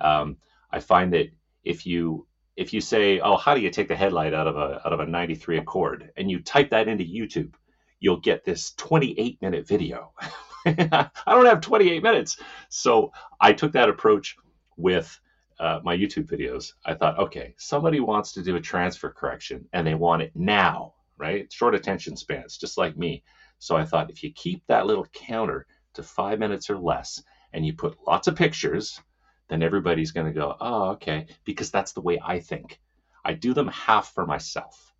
Um, 0.00 0.36
I 0.70 0.80
find 0.80 1.12
that 1.14 1.30
if 1.64 1.86
you 1.86 2.26
if 2.60 2.74
you 2.74 2.80
say, 2.82 3.20
"Oh, 3.20 3.38
how 3.38 3.54
do 3.54 3.62
you 3.62 3.70
take 3.70 3.88
the 3.88 3.96
headlight 3.96 4.34
out 4.34 4.46
of 4.46 4.56
a 4.56 4.86
out 4.86 4.92
of 4.92 5.00
a 5.00 5.06
93 5.06 5.56
Accord?" 5.58 6.12
and 6.18 6.30
you 6.30 6.40
type 6.40 6.70
that 6.70 6.88
into 6.88 7.04
YouTube, 7.04 7.54
you'll 8.00 8.20
get 8.20 8.44
this 8.44 8.72
28 8.76 9.40
minute 9.40 9.66
video. 9.66 10.12
I 10.66 11.10
don't 11.26 11.46
have 11.46 11.62
28 11.62 12.02
minutes, 12.02 12.36
so 12.68 13.12
I 13.40 13.54
took 13.54 13.72
that 13.72 13.88
approach 13.88 14.36
with 14.76 15.18
uh, 15.58 15.80
my 15.82 15.96
YouTube 15.96 16.26
videos. 16.26 16.74
I 16.84 16.94
thought, 16.94 17.18
okay, 17.18 17.54
somebody 17.56 17.98
wants 17.98 18.32
to 18.32 18.42
do 18.42 18.56
a 18.56 18.60
transfer 18.60 19.10
correction 19.10 19.66
and 19.72 19.86
they 19.86 19.94
want 19.94 20.20
it 20.20 20.32
now, 20.34 20.92
right? 21.16 21.50
Short 21.50 21.74
attention 21.74 22.14
spans, 22.14 22.58
just 22.58 22.76
like 22.76 22.96
me. 22.96 23.22
So 23.58 23.74
I 23.74 23.86
thought, 23.86 24.10
if 24.10 24.22
you 24.22 24.32
keep 24.32 24.62
that 24.68 24.86
little 24.86 25.06
counter 25.14 25.66
to 25.94 26.02
five 26.02 26.38
minutes 26.38 26.68
or 26.68 26.78
less, 26.78 27.22
and 27.54 27.64
you 27.64 27.72
put 27.72 27.96
lots 28.06 28.28
of 28.28 28.36
pictures 28.36 29.00
then 29.50 29.62
everybody's 29.62 30.12
going 30.12 30.26
to 30.26 30.32
go, 30.32 30.56
oh, 30.60 30.90
okay, 30.92 31.26
because 31.44 31.70
that's 31.70 31.92
the 31.92 32.00
way 32.00 32.20
I 32.24 32.40
think. 32.40 32.80
I 33.24 33.34
do 33.34 33.52
them 33.52 33.68
half 33.68 34.14
for 34.14 34.26
myself 34.26 34.94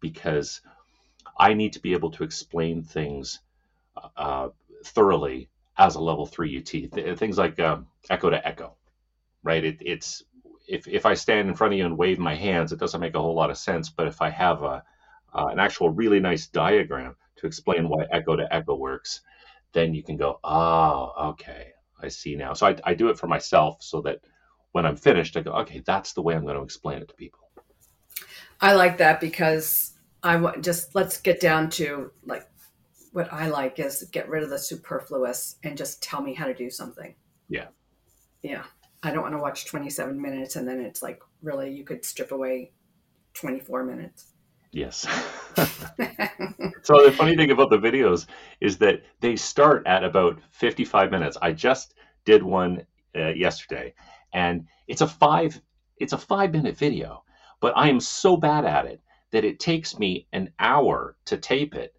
because 0.00 0.60
I 1.38 1.54
need 1.54 1.72
to 1.74 1.80
be 1.80 1.94
able 1.94 2.10
to 2.12 2.24
explain 2.24 2.82
things 2.82 3.40
uh, 4.16 4.50
thoroughly 4.84 5.48
as 5.78 5.94
a 5.94 6.00
level 6.00 6.26
three 6.26 6.58
UT. 6.58 6.66
Th- 6.66 7.18
things 7.18 7.38
like 7.38 7.58
uh, 7.58 7.78
echo 8.10 8.30
to 8.30 8.46
echo, 8.46 8.76
right? 9.42 9.64
It, 9.64 9.78
it's 9.80 10.22
if, 10.68 10.86
if 10.88 11.06
I 11.06 11.14
stand 11.14 11.48
in 11.48 11.54
front 11.54 11.74
of 11.74 11.78
you 11.78 11.86
and 11.86 11.98
wave 11.98 12.18
my 12.18 12.34
hands, 12.34 12.72
it 12.72 12.78
doesn't 12.78 13.00
make 13.00 13.14
a 13.14 13.20
whole 13.20 13.34
lot 13.34 13.50
of 13.50 13.58
sense. 13.58 13.88
But 13.88 14.06
if 14.08 14.22
I 14.22 14.30
have 14.30 14.62
a, 14.62 14.82
uh, 15.34 15.46
an 15.46 15.58
actual 15.58 15.90
really 15.90 16.20
nice 16.20 16.46
diagram 16.46 17.16
to 17.36 17.46
explain 17.46 17.88
why 17.88 18.04
echo 18.12 18.36
to 18.36 18.54
echo 18.54 18.76
works, 18.76 19.22
then 19.72 19.94
you 19.94 20.02
can 20.02 20.16
go, 20.16 20.40
oh, 20.44 21.12
okay, 21.30 21.72
I 22.00 22.08
see 22.08 22.34
now. 22.36 22.52
So 22.52 22.66
I, 22.66 22.76
I 22.84 22.94
do 22.94 23.08
it 23.08 23.18
for 23.18 23.26
myself 23.26 23.82
so 23.82 24.00
that 24.02 24.20
when 24.72 24.86
I'm 24.86 24.96
finished, 24.96 25.36
I 25.36 25.40
go, 25.40 25.52
okay, 25.52 25.82
that's 25.84 26.12
the 26.12 26.22
way 26.22 26.34
I'm 26.34 26.44
going 26.44 26.56
to 26.56 26.62
explain 26.62 27.02
it 27.02 27.08
to 27.08 27.14
people. 27.14 27.40
I 28.60 28.74
like 28.74 28.98
that 28.98 29.20
because 29.20 29.92
I 30.22 30.36
want 30.36 30.64
just 30.64 30.94
let's 30.94 31.20
get 31.20 31.40
down 31.40 31.70
to 31.70 32.10
like 32.24 32.48
what 33.12 33.32
I 33.32 33.48
like 33.48 33.78
is 33.78 34.02
get 34.10 34.28
rid 34.28 34.42
of 34.42 34.50
the 34.50 34.58
superfluous 34.58 35.56
and 35.62 35.76
just 35.76 36.02
tell 36.02 36.22
me 36.22 36.34
how 36.34 36.46
to 36.46 36.54
do 36.54 36.70
something. 36.70 37.14
Yeah. 37.48 37.68
Yeah. 38.42 38.64
I 39.02 39.12
don't 39.12 39.22
want 39.22 39.34
to 39.34 39.40
watch 39.40 39.66
27 39.66 40.20
minutes 40.20 40.56
and 40.56 40.66
then 40.66 40.80
it's 40.80 41.02
like 41.02 41.20
really 41.42 41.72
you 41.72 41.84
could 41.84 42.04
strip 42.04 42.32
away 42.32 42.72
24 43.34 43.84
minutes. 43.84 44.32
Yes. 44.72 45.06
so 46.82 47.04
the 47.04 47.12
funny 47.16 47.36
thing 47.36 47.50
about 47.50 47.70
the 47.70 47.78
videos 47.78 48.26
is 48.60 48.78
that 48.78 49.02
they 49.20 49.36
start 49.36 49.86
at 49.86 50.04
about 50.04 50.38
55 50.50 51.10
minutes. 51.10 51.36
I 51.42 51.52
just 51.52 51.94
did 52.24 52.42
one 52.42 52.84
uh, 53.16 53.28
yesterday 53.28 53.94
and 54.32 54.66
it's 54.86 55.00
a 55.00 55.06
5 55.06 55.60
it's 55.98 56.12
a 56.12 56.18
5 56.18 56.52
minute 56.52 56.76
video, 56.76 57.24
but 57.60 57.76
I 57.76 57.88
am 57.88 57.98
so 57.98 58.36
bad 58.36 58.64
at 58.64 58.86
it 58.86 59.00
that 59.32 59.44
it 59.44 59.58
takes 59.58 59.98
me 59.98 60.26
an 60.32 60.52
hour 60.58 61.16
to 61.26 61.36
tape 61.36 61.74
it. 61.74 61.94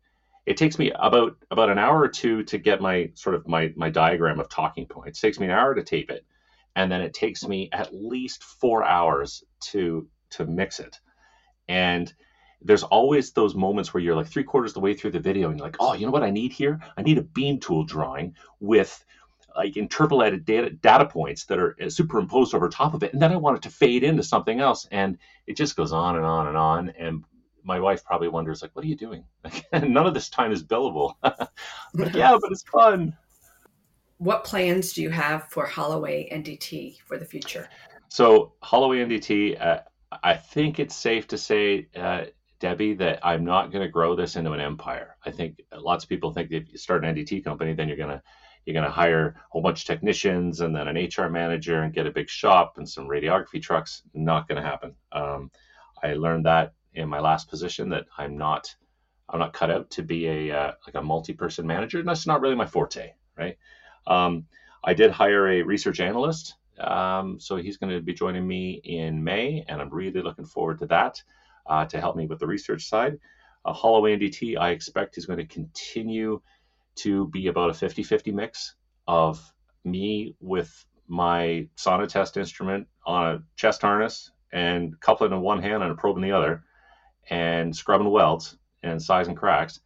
It 0.46 0.58
takes 0.58 0.80
me 0.80 0.92
about 0.96 1.38
about 1.52 1.70
an 1.70 1.78
hour 1.78 2.00
or 2.00 2.08
two 2.08 2.44
to 2.44 2.58
get 2.58 2.82
my 2.82 3.12
sort 3.14 3.36
of 3.36 3.48
my 3.48 3.74
my 3.76 3.90
diagram 3.90 4.40
of 4.40 4.50
talking 4.50 4.86
points. 4.86 5.20
It 5.20 5.22
takes 5.28 5.40
me 5.40 5.46
an 5.48 5.52
hour 5.52 5.76
to 5.76 5.84
tape 5.84 6.10
it, 6.10 6.26
and 6.76 6.92
then 6.92 7.02
it 7.02 7.14
takes 7.14 7.48
me 7.48 7.70
at 7.72 7.94
least 7.94 8.44
four 8.44 8.84
hours 8.84 9.44
to 9.72 10.08
to 10.32 10.46
mix 10.46 10.80
it. 10.80 11.00
And 11.68 12.12
there's 12.62 12.84
always 12.84 13.32
those 13.32 13.56
moments 13.56 13.93
where 13.93 14.04
you're 14.04 14.15
like 14.15 14.28
three 14.28 14.43
quarters 14.43 14.72
of 14.72 14.76
the 14.76 14.80
way 14.82 14.93
through 14.93 15.12
the 15.12 15.19
video 15.19 15.50
and 15.50 15.58
you're 15.58 15.65
like, 15.65 15.78
oh, 15.80 15.93
you 15.93 16.06
know 16.06 16.12
what 16.12 16.24
I 16.24 16.30
need 16.30 16.52
here? 16.52 16.80
I 16.98 17.02
need 17.02 17.17
a 17.17 17.24
beam 17.24 17.60
tool 17.60 17.84
drawing 17.86 18.36
with 18.60 19.04
like 19.56 19.78
interpolated 19.78 20.45
data, 20.45 20.69
data 20.69 21.06
points 21.06 21.45
that 21.45 21.60
are 21.60 21.76
uh, 21.82 21.89
superimposed 21.89 22.54
over 22.54 22.69
top 22.69 22.93
of 22.93 23.04
it. 23.04 23.13
And 23.13 23.22
then 23.22 23.32
I 23.32 23.38
want 23.38 23.58
it 23.58 23.63
to 23.63 23.69
fade 23.69 24.04
into 24.04 24.24
something 24.24 24.60
else. 24.60 24.88
And 24.91 25.17
it 25.48 25.56
just 25.56 25.76
goes 25.76 25.91
on 25.91 26.17
and 26.17 26.26
on 26.26 26.48
and 26.48 26.58
on. 26.58 26.89
And 26.98 27.24
my 27.63 27.80
wife 27.80 28.04
probably 28.04 28.28
wonders, 28.28 28.62
like, 28.62 28.72
what 28.74 28.86
are 28.86 28.88
you 28.88 28.95
doing? 28.95 29.24
None 29.74 29.98
of 30.06 30.13
this 30.13 30.30
time 30.30 30.52
is 30.52 30.63
billable. 30.63 31.15
like, 31.24 32.13
yeah, 32.13 32.38
but 32.39 32.52
it's 32.52 32.63
fun. 32.63 33.15
What 34.17 34.43
plans 34.43 34.93
do 34.93 35.02
you 35.02 35.10
have 35.10 35.50
for 35.50 35.65
Holloway 35.65 36.30
NDT 36.30 36.98
for 37.06 37.17
the 37.17 37.26
future? 37.26 37.69
So, 38.10 38.54
Holloway 38.62 38.98
NDT, 38.98 39.62
uh, 39.62 39.80
I 40.24 40.36
think 40.36 40.80
it's 40.80 40.95
safe 40.95 41.28
to 41.28 41.38
say, 41.38 41.88
uh, 41.95 42.26
Debbie, 42.60 42.93
that 42.95 43.26
I'm 43.26 43.45
not 43.45 43.72
going 43.72 43.84
to 43.84 43.91
grow 43.91 44.15
this 44.15 44.36
into 44.36 44.52
an 44.52 44.60
empire. 44.60 45.15
I 45.26 45.32
think 45.32 45.62
lots 45.76 46.04
of 46.04 46.10
people 46.10 46.32
think 46.32 46.52
if 46.52 46.72
you 46.72 46.78
start 46.78 47.04
an 47.04 47.15
NDT 47.15 47.43
company, 47.43 47.74
then 47.74 47.88
you're 47.88 47.98
going 47.98 48.10
to 48.10 48.22
you're 48.65 48.74
going 48.74 48.86
to 48.86 48.91
hire 48.91 49.28
a 49.30 49.41
whole 49.50 49.62
bunch 49.62 49.82
of 49.82 49.88
technicians 49.88 50.60
and 50.60 50.76
then 50.76 50.88
an 50.88 50.95
HR 50.98 51.30
manager 51.30 51.82
and 51.82 51.93
get 51.93 52.06
a 52.06 52.12
big 52.12 52.30
shop 52.30 52.74
and 52.78 52.88
some 52.88 53.08
radiography 53.08 53.62
trucks. 53.62 54.04
Not 54.13 54.48
going 54.48 54.62
to 54.62 54.67
happen. 54.67 54.93
Um, 55.12 55.50
I 56.04 56.13
learned 56.13 56.45
that 56.45 56.74
in 56.93 57.08
my 57.08 57.19
last 57.19 57.50
position 57.50 57.89
that 57.89 58.06
I'm 58.17 58.38
not 58.38 58.76
I'm 59.30 59.39
not 59.39 59.54
cut 59.54 59.72
out 59.72 59.89
to 59.91 60.04
be 60.04 60.28
a 60.28 60.58
uh, 60.58 60.72
like 60.86 60.95
a 60.95 61.02
multi-person 61.02 61.65
manager. 61.65 62.04
That's 62.04 62.28
not 62.28 62.41
really 62.41 62.56
my 62.56 62.65
forte, 62.65 63.12
right? 63.38 63.58
Um, 64.08 64.45
I 64.84 64.93
did 64.93 65.12
hire 65.12 65.48
a 65.48 65.62
research 65.62 66.00
analyst, 66.00 66.56
um, 66.80 67.39
so 67.39 67.58
he's 67.58 67.78
going 67.78 67.93
to 67.93 68.02
be 68.02 68.13
joining 68.13 68.48
me 68.48 68.82
in 68.84 69.24
May, 69.24 69.63
and 69.67 69.82
I'm 69.82 69.89
really 69.89 70.22
looking 70.22 70.45
forward 70.45 70.80
to 70.80 70.88
that 70.88 71.22
uh, 71.70 71.86
to 71.86 72.00
help 72.02 72.16
me 72.16 72.26
with 72.26 72.40
the 72.40 72.48
research 72.48 72.86
side. 72.86 73.18
Uh, 73.64 73.74
Holloway 73.74 74.18
NDT, 74.18 74.58
I 74.58 74.72
expect, 74.72 75.18
is 75.18 75.26
going 75.26 75.40
to 75.40 75.46
continue 75.46 76.42
to 76.96 77.28
be 77.28 77.48
about 77.48 77.70
a 77.70 77.74
50 77.74 78.04
50 78.04 78.32
mix 78.32 78.76
of 79.08 79.54
me 79.86 80.36
with 80.40 80.86
my 81.08 81.68
Sonotest 81.78 82.38
instrument 82.38 82.88
on 83.06 83.36
a 83.36 83.44
chest 83.56 83.82
harness 83.82 84.32
and 84.52 85.00
coupling 85.00 85.32
in 85.32 85.42
one 85.42 85.62
hand 85.62 85.84
and 85.84 85.92
a 85.92 85.96
probe 85.96 86.18
in 86.18 86.24
the 86.24 86.32
other 86.32 86.64
and 87.30 87.76
scrubbing 87.76 88.10
welds 88.10 88.58
and 88.84 89.02
sizing 89.02 89.36
cracks. 89.36 89.80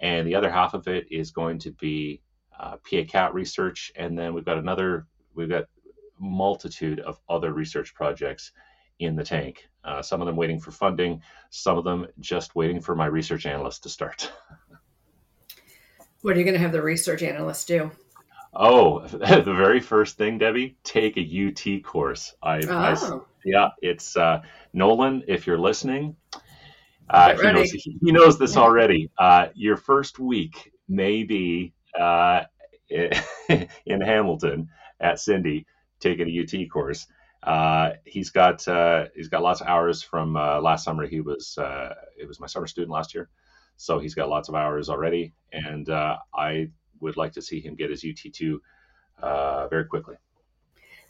And 0.00 0.26
the 0.26 0.34
other 0.34 0.50
half 0.50 0.74
of 0.74 0.88
it 0.88 1.06
is 1.10 1.30
going 1.30 1.58
to 1.60 1.72
be 1.72 2.22
uh, 2.58 2.76
PA 2.76 3.02
CAT 3.06 3.34
research. 3.34 3.92
And 3.96 4.18
then 4.18 4.34
we've 4.34 4.44
got 4.44 4.58
another, 4.58 5.06
we've 5.34 5.48
got 5.48 5.64
multitude 6.18 7.00
of 7.00 7.18
other 7.28 7.52
research 7.52 7.94
projects 7.94 8.52
in 9.00 9.16
the 9.16 9.24
tank. 9.24 9.68
Uh, 9.84 10.02
some 10.02 10.20
of 10.20 10.26
them 10.26 10.36
waiting 10.36 10.60
for 10.60 10.70
funding, 10.70 11.22
some 11.50 11.78
of 11.78 11.84
them 11.84 12.06
just 12.20 12.54
waiting 12.54 12.80
for 12.80 12.94
my 12.94 13.06
research 13.06 13.46
analyst 13.46 13.82
to 13.82 13.88
start. 13.88 14.30
What 16.22 16.36
are 16.36 16.38
you 16.38 16.44
going 16.44 16.54
to 16.54 16.60
have 16.60 16.72
the 16.72 16.82
research 16.82 17.22
analyst 17.22 17.66
do? 17.66 17.90
Oh, 18.52 19.00
the 19.08 19.54
very 19.56 19.80
first 19.80 20.18
thing, 20.18 20.36
Debbie, 20.38 20.76
take 20.84 21.16
a 21.16 21.48
UT 21.48 21.82
course. 21.82 22.34
I, 22.42 22.60
oh. 22.68 22.76
I 22.76 23.20
yeah, 23.44 23.68
it's 23.80 24.16
uh, 24.16 24.42
Nolan. 24.74 25.22
If 25.28 25.46
you're 25.46 25.58
listening, 25.58 26.14
uh, 27.08 27.36
he, 27.36 27.52
knows, 27.52 27.70
he, 27.70 28.12
knows, 28.12 28.38
this 28.38 28.56
already. 28.56 29.10
Uh, 29.16 29.46
your 29.54 29.78
first 29.78 30.18
week 30.18 30.72
may 30.88 31.22
be 31.22 31.72
uh, 31.98 32.42
in 32.90 34.00
Hamilton 34.00 34.68
at 35.00 35.16
CINDE 35.16 35.64
taking 36.00 36.28
a 36.28 36.42
UT 36.42 36.70
course. 36.70 37.06
Uh, 37.42 37.92
he's 38.04 38.30
got 38.30 38.66
uh, 38.68 39.06
he's 39.14 39.28
got 39.28 39.42
lots 39.42 39.60
of 39.60 39.66
hours 39.66 40.02
from 40.02 40.34
last 40.34 40.84
summer. 40.84 41.06
He 41.06 41.20
was 41.20 41.58
it 42.16 42.28
was 42.28 42.40
my 42.40 42.46
summer 42.46 42.66
student 42.66 42.92
last 42.92 43.14
year. 43.14 43.28
So 43.80 43.98
he's 43.98 44.14
got 44.14 44.28
lots 44.28 44.50
of 44.50 44.54
hours 44.54 44.90
already, 44.90 45.32
and 45.52 45.88
uh, 45.88 46.18
I 46.34 46.68
would 47.00 47.16
like 47.16 47.32
to 47.32 47.40
see 47.40 47.60
him 47.60 47.76
get 47.76 47.88
his 47.88 48.04
UT2 48.04 48.58
uh, 49.22 49.68
very 49.68 49.86
quickly. 49.86 50.16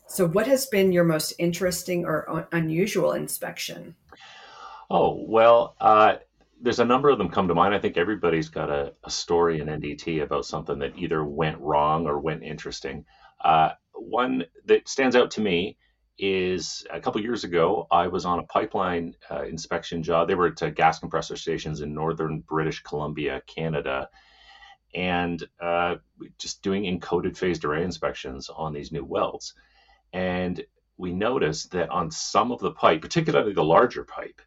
So, 0.06 0.28
what 0.28 0.46
has 0.46 0.66
been 0.66 0.92
your 0.92 1.02
most 1.02 1.32
interesting 1.40 2.04
or 2.04 2.48
unusual 2.52 3.14
inspection? 3.14 3.96
Oh, 4.88 5.24
well, 5.26 5.74
uh, 5.80 6.18
there's 6.60 6.78
a 6.78 6.84
number 6.84 7.08
of 7.08 7.18
them 7.18 7.28
come 7.28 7.48
to 7.48 7.56
mind. 7.56 7.74
I 7.74 7.80
think 7.80 7.96
everybody's 7.96 8.48
got 8.48 8.70
a, 8.70 8.92
a, 9.02 9.10
story 9.10 9.60
in 9.60 9.66
NDT 9.66 10.22
about 10.22 10.46
something 10.46 10.78
that 10.78 10.96
either 10.96 11.24
went 11.24 11.58
wrong 11.58 12.06
or 12.06 12.20
went 12.20 12.44
interesting. 12.44 13.04
Uh, 13.44 13.70
one 13.94 14.44
that 14.66 14.88
stands 14.88 15.16
out 15.16 15.32
to 15.32 15.40
me 15.40 15.76
is 16.20 16.86
a 16.90 17.00
couple 17.00 17.20
years 17.22 17.44
ago, 17.44 17.86
I 17.90 18.06
was 18.06 18.26
on 18.26 18.38
a 18.38 18.44
pipeline 18.44 19.14
uh, 19.30 19.44
inspection 19.44 20.02
job. 20.02 20.28
They 20.28 20.34
were 20.34 20.48
at 20.48 20.62
uh, 20.62 20.68
gas 20.70 20.98
compressor 20.98 21.36
stations 21.36 21.80
in 21.80 21.94
northern 21.94 22.40
British 22.40 22.82
Columbia, 22.82 23.42
Canada, 23.46 24.10
and 24.94 25.42
uh, 25.60 25.96
just 26.38 26.62
doing 26.62 26.84
encoded 26.84 27.36
phased 27.36 27.64
array 27.64 27.82
inspections 27.82 28.50
on 28.54 28.74
these 28.74 28.92
new 28.92 29.04
welds. 29.04 29.54
And 30.12 30.62
we 30.98 31.12
noticed 31.12 31.70
that 31.72 31.88
on 31.88 32.10
some 32.10 32.52
of 32.52 32.60
the 32.60 32.72
pipe, 32.72 33.00
particularly 33.00 33.54
the 33.54 33.64
larger 33.64 34.04
pipe, 34.04 34.42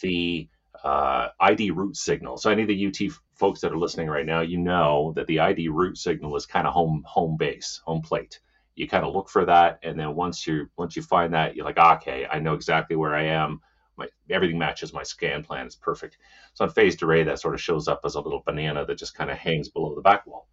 the 0.00 0.48
uh, 0.82 1.28
ID 1.38 1.70
root 1.70 1.96
signal. 1.96 2.36
So 2.36 2.50
any 2.50 2.62
of 2.62 2.68
the 2.68 2.86
UT 2.86 3.12
folks 3.34 3.60
that 3.60 3.72
are 3.72 3.78
listening 3.78 4.08
right 4.08 4.26
now, 4.26 4.40
you 4.40 4.58
know 4.58 5.12
that 5.14 5.28
the 5.28 5.38
ID 5.38 5.68
root 5.68 5.98
signal 5.98 6.34
is 6.34 6.46
kind 6.46 6.66
of 6.66 6.72
home 6.72 7.04
home 7.06 7.36
base, 7.36 7.80
home 7.84 8.02
plate 8.02 8.40
you 8.76 8.86
kind 8.86 9.04
of 9.04 9.14
look 9.14 9.28
for 9.28 9.44
that 9.44 9.78
and 9.82 9.98
then 9.98 10.14
once 10.14 10.46
you 10.46 10.68
once 10.76 10.94
you 10.94 11.02
find 11.02 11.34
that 11.34 11.56
you're 11.56 11.64
like 11.64 11.78
okay 11.78 12.26
i 12.30 12.38
know 12.38 12.54
exactly 12.54 12.96
where 12.96 13.14
i 13.14 13.22
am. 13.24 13.60
My, 13.98 14.08
everything 14.30 14.58
matches 14.58 14.92
my 14.92 15.02
scan 15.02 15.42
plan. 15.42 15.66
It's 15.66 15.74
perfect. 15.74 16.18
So 16.54 16.64
on 16.64 16.70
phased 16.70 17.02
array 17.02 17.22
that 17.22 17.40
sort 17.40 17.54
of 17.54 17.60
shows 17.60 17.88
up 17.88 18.02
as 18.04 18.14
a 18.14 18.20
little 18.20 18.42
banana 18.44 18.84
that 18.84 18.98
just 18.98 19.14
kind 19.14 19.30
of 19.30 19.38
hangs 19.38 19.70
below 19.70 19.94
the 19.94 20.02
back 20.02 20.26
wall. 20.26 20.48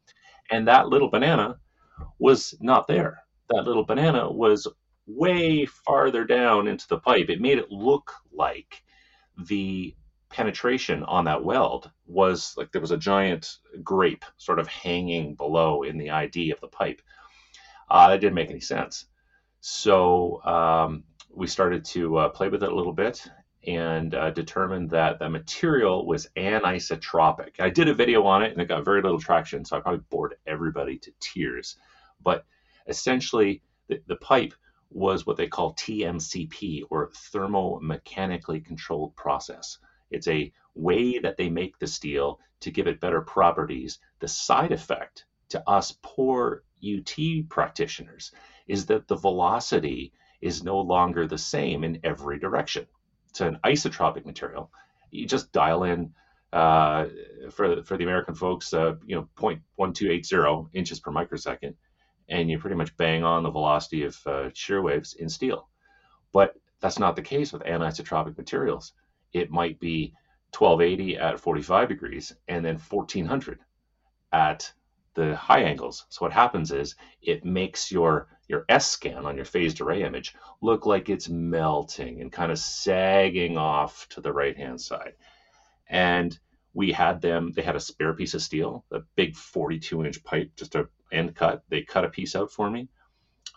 And 0.51 0.67
that 0.67 0.87
little 0.87 1.09
banana 1.09 1.57
was 2.19 2.55
not 2.61 2.87
there. 2.87 3.23
That 3.49 3.65
little 3.65 3.83
banana 3.83 4.31
was 4.31 4.67
way 5.05 5.65
farther 5.65 6.23
down 6.23 6.67
into 6.67 6.87
the 6.87 6.99
pipe. 6.99 7.29
It 7.29 7.41
made 7.41 7.57
it 7.57 7.71
look 7.71 8.13
like 8.31 8.83
the 9.37 9.95
penetration 10.29 11.03
on 11.03 11.25
that 11.25 11.43
weld 11.43 11.91
was 12.07 12.55
like 12.57 12.71
there 12.71 12.81
was 12.81 12.91
a 12.91 12.97
giant 12.97 13.57
grape 13.83 14.25
sort 14.37 14.57
of 14.57 14.67
hanging 14.67 15.35
below 15.35 15.83
in 15.83 15.97
the 15.97 16.09
id 16.09 16.49
of 16.49 16.59
the 16.59 16.67
pipe 16.67 17.01
uh, 17.89 18.09
that 18.09 18.21
didn't 18.21 18.35
make 18.35 18.49
any 18.49 18.59
sense. 18.59 19.05
So 19.61 20.43
um, 20.43 21.03
we 21.33 21.47
started 21.47 21.85
to 21.85 22.17
uh, 22.17 22.29
play 22.29 22.49
with 22.49 22.63
it 22.63 22.71
a 22.71 22.75
little 22.75 22.93
bit 22.93 23.25
and 23.65 24.13
uh, 24.13 24.29
determined 24.31 24.89
that 24.89 25.19
the 25.19 25.29
material 25.29 26.05
was 26.05 26.27
anisotropic. 26.35 27.59
I 27.59 27.69
did 27.69 27.87
a 27.87 27.93
video 27.93 28.25
on 28.25 28.43
it 28.43 28.51
and 28.51 28.61
it 28.61 28.67
got 28.67 28.83
very 28.83 29.01
little 29.01 29.19
traction, 29.19 29.63
so 29.63 29.77
I 29.77 29.79
probably 29.79 30.03
bored 30.09 30.35
everybody 30.45 30.97
to 30.97 31.11
tears. 31.19 31.77
But 32.21 32.45
essentially, 32.87 33.61
the, 33.87 34.01
the 34.07 34.17
pipe 34.17 34.53
was 34.89 35.25
what 35.25 35.37
they 35.37 35.47
call 35.47 35.73
TMCP 35.73 36.83
or 36.89 37.09
thermomechanically 37.09 38.63
controlled 38.63 39.15
process. 39.15 39.79
It's 40.11 40.27
a 40.27 40.51
way 40.75 41.19
that 41.19 41.37
they 41.37 41.49
make 41.49 41.79
the 41.79 41.87
steel 41.87 42.39
to 42.59 42.71
give 42.71 42.87
it 42.87 42.99
better 42.99 43.21
properties. 43.21 43.99
The 44.19 44.27
side 44.27 44.71
effect 44.71 45.25
to 45.49 45.67
us 45.69 45.97
poor 46.01 46.63
UT 46.83 47.49
practitioners 47.49 48.31
is 48.67 48.85
that 48.87 49.07
the 49.07 49.15
velocity 49.15 50.13
is 50.41 50.63
no 50.63 50.79
longer 50.79 51.27
the 51.27 51.37
same 51.37 51.83
in 51.83 51.99
every 52.03 52.39
direction. 52.39 52.85
It's 53.29 53.39
anisotropic 53.39 54.25
material. 54.25 54.71
You 55.11 55.25
just 55.25 55.51
dial 55.51 55.83
in 55.83 56.13
uh, 56.51 57.05
for 57.51 57.81
for 57.83 57.97
the 57.97 58.03
American 58.03 58.35
folks, 58.35 58.73
uh, 58.73 58.95
you 59.05 59.15
know, 59.15 59.27
0.1280 59.37 60.69
inches 60.73 60.99
per 60.99 61.11
microsecond, 61.11 61.75
and 62.29 62.49
you 62.49 62.59
pretty 62.59 62.75
much 62.75 62.95
bang 62.95 63.23
on 63.23 63.43
the 63.43 63.49
velocity 63.49 64.03
of 64.03 64.15
uh, 64.27 64.49
shear 64.53 64.81
waves 64.81 65.15
in 65.15 65.29
steel. 65.29 65.67
But 66.31 66.55
that's 66.79 66.99
not 66.99 67.15
the 67.15 67.21
case 67.21 67.53
with 67.53 67.63
anisotropic 67.63 68.37
materials. 68.37 68.93
It 69.31 69.49
might 69.49 69.79
be 69.79 70.13
1280 70.55 71.17
at 71.17 71.39
45 71.39 71.89
degrees 71.89 72.35
and 72.47 72.63
then 72.63 72.77
1400 72.77 73.59
at 74.31 74.71
the 75.15 75.35
high 75.35 75.63
angles. 75.63 76.05
So 76.09 76.25
what 76.25 76.33
happens 76.33 76.71
is 76.71 76.95
it 77.21 77.45
makes 77.45 77.91
your 77.91 78.27
your 78.47 78.65
S 78.67 78.87
scan 78.87 79.25
on 79.25 79.35
your 79.35 79.45
phased 79.45 79.79
array 79.79 80.03
image 80.03 80.35
look 80.61 80.85
like 80.85 81.09
it's 81.09 81.29
melting 81.29 82.21
and 82.21 82.31
kind 82.31 82.51
of 82.51 82.59
sagging 82.59 83.57
off 83.57 84.07
to 84.09 84.21
the 84.21 84.33
right 84.33 84.55
hand 84.55 84.81
side. 84.81 85.13
And 85.87 86.37
we 86.73 86.91
had 86.91 87.21
them, 87.21 87.51
they 87.51 87.61
had 87.61 87.75
a 87.75 87.79
spare 87.79 88.13
piece 88.13 88.33
of 88.33 88.41
steel, 88.41 88.83
a 88.91 88.99
big 89.15 89.35
42 89.35 90.05
inch 90.05 90.23
pipe, 90.23 90.51
just 90.55 90.75
a 90.75 90.89
end 91.11 91.35
cut. 91.35 91.63
They 91.69 91.83
cut 91.83 92.05
a 92.05 92.09
piece 92.09 92.35
out 92.35 92.51
for 92.51 92.69
me, 92.69 92.89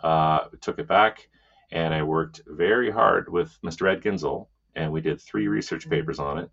uh, 0.03 0.45
took 0.61 0.79
it 0.79 0.87
back, 0.87 1.29
and 1.73 1.95
I 1.95 2.03
worked 2.03 2.43
very 2.47 2.91
hard 2.91 3.31
with 3.31 3.57
Mr. 3.65 3.91
Ed 3.91 4.03
Ginzel, 4.03 4.49
and 4.75 4.93
we 4.93 5.01
did 5.01 5.21
three 5.21 5.49
research 5.49 5.83
mm-hmm. 5.83 5.91
papers 5.91 6.19
on 6.19 6.39
it 6.39 6.51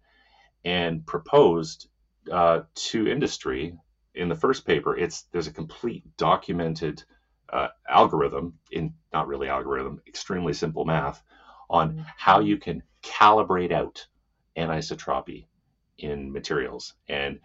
and 0.66 1.06
proposed 1.06 1.90
uh, 2.32 2.62
to 2.74 3.08
industry 3.08 3.78
in 4.16 4.30
the 4.30 4.36
first 4.36 4.66
paper. 4.66 4.98
It's 4.98 5.24
there's 5.32 5.48
a 5.48 5.54
complete 5.54 6.04
documented 6.18 7.04
uh, 7.52 7.68
algorithm 7.88 8.54
in 8.72 8.94
not 9.12 9.28
really 9.28 9.48
algorithm, 9.48 10.02
extremely 10.08 10.54
simple 10.54 10.86
math 10.86 11.22
on 11.70 11.92
mm-hmm. 11.92 12.02
how 12.18 12.40
you 12.40 12.58
can 12.58 12.84
calibrate 13.04 13.72
out 13.72 14.06
anisotropy 14.58 15.46
in 15.98 16.32
materials. 16.32 16.94
And 17.08 17.40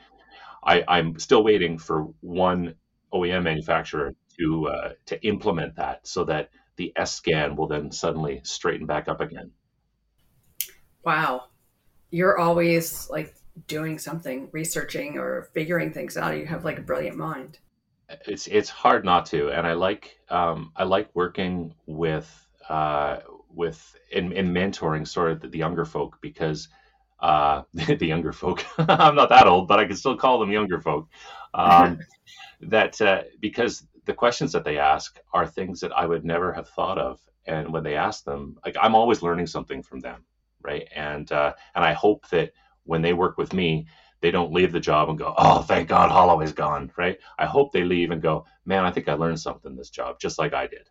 I, 0.64 0.84
I'm 0.88 1.18
still 1.18 1.44
waiting 1.44 1.78
for 1.78 2.08
one 2.20 2.74
OEM 3.12 3.44
manufacturer 3.44 4.14
to 4.38 4.68
uh, 4.68 4.92
to 5.06 5.26
implement 5.26 5.76
that 5.76 6.06
so 6.06 6.24
that 6.24 6.50
the 6.76 6.92
S 6.96 7.14
scan 7.14 7.56
will 7.56 7.66
then 7.66 7.90
suddenly 7.90 8.40
straighten 8.44 8.86
back 8.86 9.08
up 9.08 9.20
again. 9.20 9.50
Wow, 11.04 11.44
you're 12.10 12.38
always 12.38 13.08
like 13.10 13.34
doing 13.66 13.98
something, 13.98 14.48
researching 14.52 15.18
or 15.18 15.50
figuring 15.54 15.92
things 15.92 16.16
out. 16.16 16.36
You 16.36 16.46
have 16.46 16.64
like 16.64 16.78
a 16.78 16.82
brilliant 16.82 17.16
mind. 17.16 17.58
It's 18.26 18.46
it's 18.46 18.70
hard 18.70 19.04
not 19.04 19.26
to, 19.26 19.50
and 19.50 19.66
I 19.66 19.74
like 19.74 20.18
um, 20.30 20.72
I 20.76 20.84
like 20.84 21.10
working 21.14 21.74
with 21.86 22.48
uh, 22.68 23.18
with 23.54 23.96
in, 24.12 24.32
in 24.32 24.52
mentoring 24.52 25.06
sort 25.06 25.32
of 25.32 25.40
the, 25.40 25.48
the 25.48 25.58
younger 25.58 25.84
folk 25.84 26.18
because 26.20 26.68
uh, 27.20 27.62
the 27.74 28.06
younger 28.06 28.32
folk. 28.32 28.64
I'm 28.78 29.14
not 29.14 29.28
that 29.28 29.46
old, 29.46 29.68
but 29.68 29.78
I 29.78 29.84
can 29.84 29.96
still 29.96 30.16
call 30.16 30.38
them 30.38 30.52
younger 30.52 30.80
folk. 30.80 31.08
Um, 31.54 31.98
that 32.62 33.00
uh, 33.00 33.22
because 33.40 33.86
the 34.04 34.14
questions 34.14 34.52
that 34.52 34.64
they 34.64 34.78
ask 34.78 35.18
are 35.32 35.46
things 35.46 35.80
that 35.80 35.92
I 35.92 36.06
would 36.06 36.24
never 36.24 36.52
have 36.52 36.68
thought 36.68 36.98
of, 36.98 37.20
and 37.46 37.72
when 37.72 37.82
they 37.82 37.96
ask 37.96 38.24
them, 38.24 38.58
like 38.64 38.76
I'm 38.80 38.94
always 38.94 39.22
learning 39.22 39.46
something 39.46 39.82
from 39.82 40.00
them, 40.00 40.24
right? 40.62 40.88
And 40.94 41.30
uh, 41.32 41.54
and 41.74 41.84
I 41.84 41.92
hope 41.92 42.28
that 42.30 42.52
when 42.88 43.02
they 43.02 43.12
work 43.12 43.38
with 43.38 43.52
me, 43.52 43.86
they 44.20 44.30
don't 44.30 44.52
leave 44.52 44.72
the 44.72 44.80
job 44.80 45.08
and 45.08 45.18
go, 45.18 45.34
"Oh, 45.38 45.62
thank 45.62 45.88
God, 45.88 46.10
Holloway's 46.10 46.52
gone," 46.52 46.90
right? 46.96 47.18
I 47.38 47.46
hope 47.46 47.72
they 47.72 47.84
leave 47.84 48.10
and 48.10 48.20
go, 48.20 48.46
"Man, 48.64 48.84
I 48.84 48.90
think 48.90 49.08
I 49.08 49.12
learned 49.12 49.40
something 49.40 49.76
this 49.76 49.90
job, 49.90 50.18
just 50.18 50.38
like 50.38 50.54
I 50.54 50.66
did." 50.66 50.88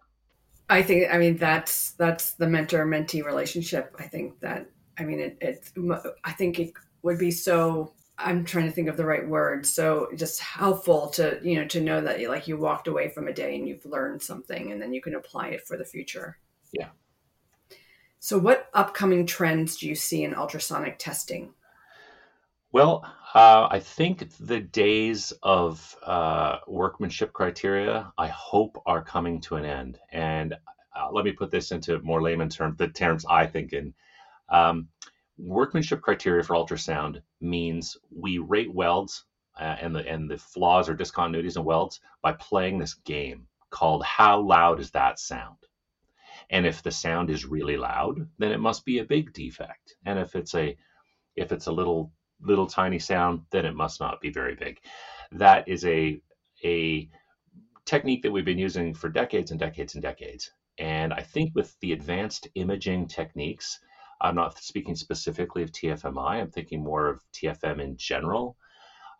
I 0.69 0.81
think, 0.81 1.13
I 1.13 1.17
mean, 1.17 1.37
that's 1.37 1.91
that's 1.91 2.33
the 2.33 2.47
mentor 2.47 2.85
mentee 2.85 3.25
relationship. 3.25 3.95
I 3.99 4.03
think 4.03 4.39
that 4.41 4.69
I 4.97 5.03
mean, 5.03 5.19
it, 5.19 5.37
it, 5.41 5.71
I 6.23 6.31
think 6.31 6.59
it 6.59 6.73
would 7.03 7.19
be 7.19 7.31
so, 7.31 7.93
I'm 8.17 8.43
trying 8.45 8.65
to 8.65 8.71
think 8.71 8.89
of 8.89 8.97
the 8.97 9.05
right 9.05 9.27
word. 9.27 9.65
So 9.65 10.09
just 10.15 10.39
helpful 10.39 11.09
to, 11.11 11.39
you 11.43 11.55
know, 11.55 11.67
to 11.67 11.81
know 11.81 12.01
that 12.01 12.19
you, 12.19 12.29
like 12.29 12.47
you 12.47 12.57
walked 12.57 12.87
away 12.87 13.09
from 13.09 13.27
a 13.27 13.33
day 13.33 13.55
and 13.55 13.67
you've 13.67 13.85
learned 13.85 14.21
something 14.21 14.71
and 14.71 14.81
then 14.81 14.93
you 14.93 15.01
can 15.01 15.15
apply 15.15 15.49
it 15.49 15.67
for 15.67 15.77
the 15.77 15.85
future. 15.85 16.39
Yeah. 16.71 16.89
So 18.19 18.39
what 18.39 18.69
upcoming 18.73 19.27
trends 19.27 19.77
do 19.77 19.87
you 19.87 19.95
see 19.95 20.23
in 20.23 20.33
ultrasonic 20.33 20.97
testing? 20.97 21.53
Well, 22.77 23.03
uh, 23.33 23.67
I 23.71 23.79
think 23.79 24.29
the 24.37 24.59
days 24.59 25.33
of 25.41 25.97
uh, 26.05 26.57
workmanship 26.67 27.33
criteria, 27.33 28.13
I 28.19 28.27
hope, 28.27 28.79
are 28.85 29.03
coming 29.03 29.41
to 29.41 29.55
an 29.55 29.65
end. 29.65 29.97
And 30.11 30.53
uh, 30.95 31.09
let 31.11 31.25
me 31.25 31.31
put 31.31 31.49
this 31.49 31.71
into 31.71 31.97
more 32.01 32.21
layman 32.21 32.49
terms, 32.49 32.77
the 32.77 32.87
terms 32.87 33.25
I 33.27 33.47
think 33.47 33.73
in. 33.73 33.95
Um, 34.49 34.89
workmanship 35.39 36.03
criteria 36.03 36.43
for 36.43 36.55
ultrasound 36.55 37.23
means 37.41 37.97
we 38.15 38.37
rate 38.37 38.71
welds 38.71 39.25
uh, 39.59 39.77
and 39.81 39.95
the 39.95 40.07
and 40.07 40.29
the 40.29 40.37
flaws 40.37 40.87
or 40.87 40.95
discontinuities 40.95 41.57
in 41.57 41.63
welds 41.63 41.99
by 42.21 42.33
playing 42.33 42.77
this 42.77 42.93
game 42.93 43.47
called 43.71 44.03
how 44.03 44.39
loud 44.39 44.79
is 44.79 44.91
that 44.91 45.17
sound? 45.17 45.57
And 46.51 46.67
if 46.67 46.83
the 46.83 46.91
sound 46.91 47.31
is 47.31 47.43
really 47.43 47.75
loud 47.75 48.29
then 48.37 48.51
it 48.51 48.59
must 48.59 48.85
be 48.85 48.99
a 48.99 49.03
big 49.03 49.33
defect. 49.33 49.95
And 50.05 50.19
if 50.19 50.35
it's 50.35 50.53
a 50.53 50.77
if 51.35 51.51
it's 51.51 51.65
a 51.65 51.71
little 51.71 52.11
little 52.41 52.67
tiny 52.67 52.99
sound 52.99 53.41
then 53.51 53.65
it 53.65 53.75
must 53.75 53.99
not 53.99 54.19
be 54.21 54.29
very 54.29 54.55
big 54.55 54.79
that 55.31 55.67
is 55.67 55.85
a 55.85 56.19
a 56.63 57.09
technique 57.85 58.21
that 58.21 58.31
we've 58.31 58.45
been 58.45 58.57
using 58.57 58.93
for 58.93 59.09
decades 59.09 59.51
and 59.51 59.59
decades 59.59 59.95
and 59.95 60.01
decades 60.01 60.51
and 60.77 61.13
i 61.13 61.21
think 61.21 61.51
with 61.55 61.75
the 61.79 61.93
advanced 61.93 62.47
imaging 62.55 63.07
techniques 63.07 63.79
I'm 64.21 64.35
not 64.35 64.57
speaking 64.57 64.95
specifically 64.95 65.63
of 65.63 65.71
TFMI. 65.71 66.41
I'm 66.41 66.49
thinking 66.49 66.83
more 66.83 67.07
of 67.07 67.21
TFM 67.33 67.79
in 67.79 67.95
general. 67.97 68.57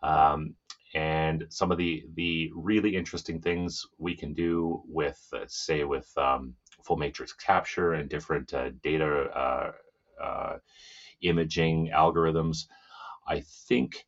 Um, 0.01 0.55
and 0.93 1.45
some 1.49 1.71
of 1.71 1.77
the 1.77 2.05
the 2.15 2.51
really 2.55 2.95
interesting 2.95 3.39
things 3.39 3.85
we 3.97 4.15
can 4.15 4.33
do 4.33 4.81
with, 4.87 5.21
uh, 5.33 5.45
say, 5.47 5.83
with 5.83 6.09
um, 6.17 6.53
full 6.83 6.97
matrix 6.97 7.33
capture 7.33 7.93
and 7.93 8.09
different 8.09 8.53
uh, 8.53 8.69
data 8.81 9.29
uh, 9.35 9.71
uh 10.21 10.57
imaging 11.21 11.89
algorithms, 11.93 12.67
I 13.27 13.41
think 13.41 14.05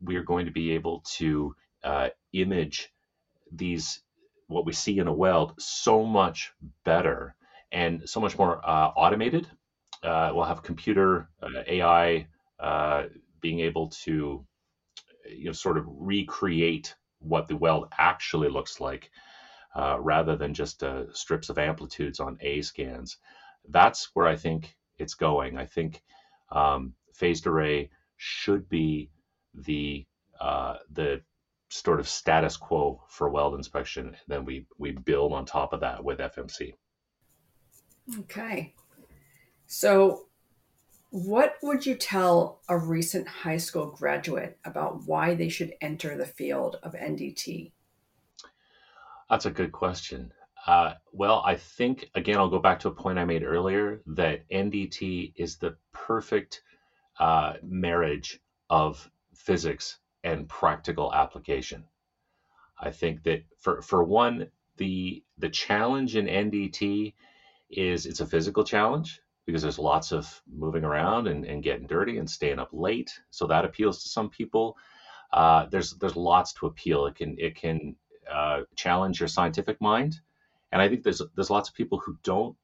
we 0.00 0.16
are 0.16 0.22
going 0.22 0.46
to 0.46 0.52
be 0.52 0.72
able 0.72 1.02
to 1.16 1.54
uh, 1.84 2.08
image 2.32 2.90
these 3.50 4.00
what 4.48 4.66
we 4.66 4.72
see 4.72 4.98
in 4.98 5.06
a 5.06 5.12
weld 5.12 5.54
so 5.58 6.04
much 6.04 6.52
better 6.84 7.34
and 7.72 8.02
so 8.08 8.20
much 8.20 8.36
more 8.38 8.58
uh, 8.68 8.88
automated 8.96 9.48
uh, 10.02 10.32
we'll 10.34 10.44
have 10.44 10.62
computer 10.62 11.28
uh, 11.42 11.62
AI 11.66 12.26
uh, 12.60 13.04
being 13.40 13.60
able 13.60 13.88
to 13.88 14.44
you 15.28 15.46
know 15.46 15.52
sort 15.52 15.78
of 15.78 15.84
recreate 15.88 16.94
what 17.20 17.48
the 17.48 17.56
weld 17.56 17.86
actually 17.98 18.48
looks 18.48 18.80
like 18.80 19.10
uh, 19.76 19.96
rather 20.00 20.36
than 20.36 20.54
just 20.54 20.82
strips 21.12 21.48
of 21.48 21.58
amplitudes 21.58 22.20
on 22.20 22.36
A 22.40 22.62
scans. 22.62 23.16
That's 23.68 24.10
where 24.14 24.26
I 24.26 24.36
think 24.36 24.76
it's 24.98 25.14
going. 25.14 25.56
I 25.56 25.66
think 25.66 26.02
um, 26.50 26.94
phased 27.14 27.46
array 27.46 27.90
should 28.24 28.68
be 28.68 29.10
the 29.52 30.06
uh, 30.40 30.76
the 30.92 31.20
sort 31.70 31.98
of 31.98 32.08
status 32.08 32.56
quo 32.56 33.02
for 33.08 33.28
weld 33.28 33.54
inspection. 33.54 34.06
And 34.06 34.16
then 34.28 34.44
we 34.44 34.66
we 34.78 34.92
build 34.92 35.32
on 35.32 35.44
top 35.44 35.72
of 35.72 35.80
that 35.80 36.04
with 36.04 36.20
FMC. 36.20 36.74
Okay. 38.20 38.74
So, 39.66 40.26
what 41.10 41.54
would 41.62 41.84
you 41.84 41.96
tell 41.96 42.60
a 42.68 42.78
recent 42.78 43.26
high 43.26 43.56
school 43.56 43.86
graduate 43.86 44.58
about 44.64 45.02
why 45.04 45.34
they 45.34 45.48
should 45.48 45.74
enter 45.80 46.16
the 46.16 46.26
field 46.26 46.76
of 46.82 46.92
NDT? 46.92 47.72
That's 49.28 49.46
a 49.46 49.50
good 49.50 49.72
question. 49.72 50.32
Uh, 50.66 50.94
well, 51.12 51.42
I 51.44 51.56
think, 51.56 52.08
again, 52.14 52.36
I'll 52.36 52.48
go 52.48 52.60
back 52.60 52.78
to 52.80 52.88
a 52.88 52.94
point 52.94 53.18
I 53.18 53.24
made 53.24 53.42
earlier 53.42 54.00
that 54.06 54.48
NDT 54.50 55.32
is 55.36 55.56
the 55.56 55.76
perfect 55.92 56.62
uh, 57.18 57.54
marriage 57.62 58.40
of 58.70 59.08
physics 59.34 59.98
and 60.24 60.48
practical 60.48 61.12
application. 61.12 61.84
I 62.80 62.90
think 62.90 63.22
that 63.24 63.44
for, 63.58 63.82
for 63.82 64.02
one, 64.02 64.46
the 64.76 65.22
the 65.38 65.48
challenge 65.48 66.16
in 66.16 66.26
NDT 66.26 67.14
is 67.70 68.06
it's 68.06 68.20
a 68.20 68.26
physical 68.26 68.64
challenge 68.64 69.20
because 69.46 69.62
there's 69.62 69.78
lots 69.78 70.12
of 70.12 70.40
moving 70.50 70.84
around 70.84 71.26
and, 71.26 71.44
and 71.44 71.62
getting 71.62 71.86
dirty 71.86 72.18
and 72.18 72.28
staying 72.28 72.58
up 72.58 72.70
late. 72.72 73.12
So 73.30 73.46
that 73.46 73.64
appeals 73.64 74.02
to 74.02 74.08
some 74.08 74.28
people. 74.30 74.76
Uh, 75.32 75.66
there's 75.70 75.92
there's 75.94 76.16
lots 76.16 76.52
to 76.54 76.66
appeal. 76.66 77.06
It 77.06 77.14
can 77.14 77.36
it 77.38 77.54
can 77.56 77.96
uh, 78.30 78.62
challenge 78.76 79.20
your 79.20 79.28
scientific 79.28 79.80
mind, 79.80 80.20
and 80.72 80.80
I 80.82 80.88
think 80.88 81.02
there's 81.02 81.22
there's 81.34 81.50
lots 81.50 81.68
of 81.68 81.74
people 81.74 81.98
who 81.98 82.16
don't 82.22 82.56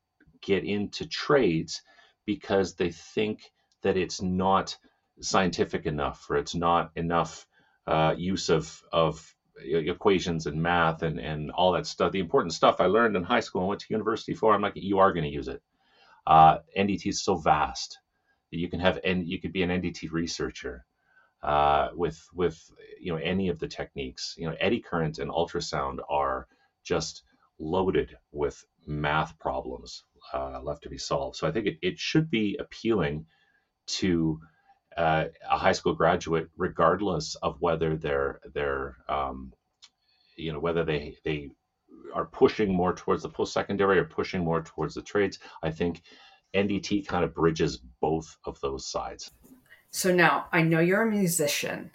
get 0.42 0.64
into 0.64 1.06
trades 1.06 1.82
because 2.26 2.74
they 2.74 2.90
think 2.90 3.50
that 3.82 3.96
it's 3.96 4.22
not 4.22 4.76
scientific 5.20 5.86
enough 5.86 6.26
or 6.30 6.36
it's 6.36 6.54
not 6.54 6.90
enough 6.96 7.46
uh, 7.86 8.14
use 8.16 8.48
of 8.48 8.80
of 8.92 9.34
equations 9.64 10.46
and 10.46 10.62
math 10.62 11.02
and 11.02 11.18
and 11.20 11.50
all 11.52 11.72
that 11.72 11.86
stuff. 11.86 12.12
The 12.12 12.20
important 12.20 12.52
stuff 12.54 12.76
I 12.80 12.86
learned 12.86 13.16
in 13.16 13.22
high 13.22 13.40
school 13.40 13.62
and 13.62 13.68
went 13.68 13.80
to 13.80 13.86
university 13.90 14.34
for. 14.34 14.54
I'm 14.54 14.62
like, 14.62 14.74
you 14.76 14.98
are 14.98 15.12
going 15.12 15.24
to 15.24 15.30
use 15.30 15.48
it. 15.48 15.60
Uh, 16.26 16.58
NDT 16.78 17.06
is 17.06 17.22
so 17.22 17.36
vast 17.36 17.98
that 18.52 18.58
you 18.58 18.68
can 18.68 18.80
have 18.80 18.98
and 19.04 19.26
you 19.26 19.38
could 19.38 19.52
be 19.52 19.62
an 19.62 19.70
NDT 19.70 20.10
researcher 20.12 20.84
uh, 21.42 21.88
with 21.94 22.18
with 22.34 22.58
you 23.00 23.12
know 23.12 23.18
any 23.22 23.48
of 23.48 23.58
the 23.58 23.66
techniques. 23.66 24.34
You 24.38 24.48
know, 24.48 24.54
eddy 24.60 24.80
current 24.80 25.18
and 25.18 25.30
ultrasound 25.30 25.98
are 26.08 26.46
just 26.84 27.22
loaded 27.58 28.16
with 28.32 28.64
math 28.86 29.38
problems 29.38 30.04
uh, 30.32 30.60
left 30.62 30.82
to 30.82 30.88
be 30.88 30.98
solved. 30.98 31.36
So 31.36 31.46
I 31.46 31.50
think 31.50 31.66
it, 31.66 31.76
it 31.82 31.98
should 31.98 32.30
be 32.30 32.56
appealing 32.60 33.24
to 33.88 34.40
uh, 34.96 35.26
a 35.48 35.58
high 35.58 35.72
school 35.72 35.94
graduate, 35.94 36.48
regardless 36.56 37.34
of 37.36 37.60
whether 37.60 37.96
they're 37.96 38.40
they're 38.52 38.96
um, 39.08 39.52
you 40.36 40.52
know 40.52 40.60
whether 40.60 40.84
they 40.84 41.16
they 41.24 41.50
are 42.14 42.26
pushing 42.26 42.72
more 42.72 42.94
towards 42.94 43.22
the 43.22 43.28
post 43.28 43.52
secondary 43.52 43.98
or 43.98 44.04
pushing 44.04 44.44
more 44.44 44.62
towards 44.62 44.94
the 44.94 45.02
trades. 45.02 45.38
I 45.62 45.70
think 45.70 46.02
NDT 46.54 47.06
kind 47.06 47.24
of 47.24 47.34
bridges 47.34 47.78
both 48.00 48.36
of 48.44 48.60
those 48.60 48.86
sides. 48.86 49.30
So 49.90 50.14
now 50.14 50.46
I 50.52 50.62
know 50.62 50.80
you're 50.80 51.02
a 51.02 51.10
musician. 51.10 51.90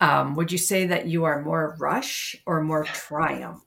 Um, 0.00 0.36
would 0.36 0.52
you 0.52 0.58
say 0.58 0.86
that 0.86 1.06
you 1.06 1.24
are 1.24 1.42
more 1.42 1.76
Rush 1.78 2.36
or 2.46 2.62
more 2.62 2.84
Triumph? 2.84 3.64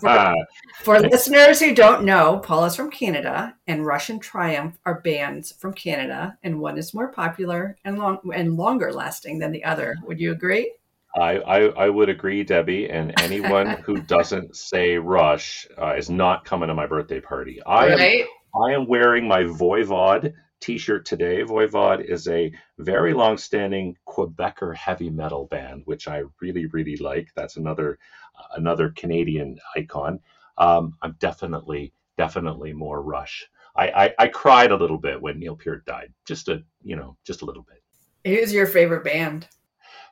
for, 0.00 0.34
for 0.82 1.00
listeners 1.00 1.60
who 1.60 1.74
don't 1.74 2.04
know, 2.04 2.38
Paul 2.38 2.66
is 2.66 2.76
from 2.76 2.90
Canada, 2.90 3.54
and 3.66 3.84
Rush 3.84 4.08
and 4.08 4.22
Triumph 4.22 4.78
are 4.86 5.00
bands 5.00 5.52
from 5.52 5.72
Canada, 5.72 6.38
and 6.44 6.60
one 6.60 6.78
is 6.78 6.94
more 6.94 7.08
popular 7.08 7.76
and 7.84 7.98
long 7.98 8.18
and 8.32 8.56
longer 8.56 8.92
lasting 8.92 9.38
than 9.38 9.50
the 9.50 9.64
other. 9.64 9.96
Would 10.06 10.20
you 10.20 10.30
agree? 10.30 10.72
I, 11.16 11.38
I, 11.38 11.58
I 11.86 11.88
would 11.88 12.10
agree, 12.10 12.44
Debbie. 12.44 12.90
And 12.90 13.12
anyone 13.20 13.66
who 13.84 13.96
doesn't 14.02 14.54
say 14.54 14.98
Rush 14.98 15.66
uh, 15.80 15.94
is 15.96 16.10
not 16.10 16.44
coming 16.44 16.68
to 16.68 16.74
my 16.74 16.86
birthday 16.86 17.20
party. 17.20 17.60
I 17.64 17.88
right? 17.88 18.20
am 18.20 18.26
I 18.62 18.72
am 18.72 18.86
wearing 18.86 19.26
my 19.26 19.42
Voivod 19.42 20.32
t-shirt 20.60 21.04
today. 21.04 21.42
Voivod 21.42 22.04
is 22.04 22.28
a 22.28 22.52
very 22.78 23.12
long-standing 23.14 23.96
Quebecer 24.06 24.74
heavy 24.74 25.10
metal 25.10 25.46
band, 25.46 25.82
which 25.84 26.08
I 26.08 26.22
really, 26.40 26.66
really 26.66 26.96
like. 26.96 27.28
That's 27.34 27.56
another 27.56 27.98
uh, 28.38 28.56
another 28.56 28.90
Canadian 28.96 29.58
icon. 29.76 30.20
Um, 30.58 30.94
I'm 31.02 31.16
definitely, 31.18 31.92
definitely 32.16 32.72
more 32.72 33.02
Rush. 33.02 33.48
I, 33.76 33.88
I, 33.88 34.14
I 34.18 34.28
cried 34.28 34.70
a 34.70 34.76
little 34.76 34.98
bit 34.98 35.20
when 35.20 35.38
Neil 35.38 35.56
Peart 35.56 35.84
died. 35.84 36.12
Just 36.24 36.48
a 36.48 36.62
you 36.82 36.96
know, 36.96 37.16
just 37.24 37.42
a 37.42 37.44
little 37.44 37.64
bit. 37.64 37.82
Who's 38.24 38.52
your 38.52 38.66
favorite 38.66 39.04
band? 39.04 39.46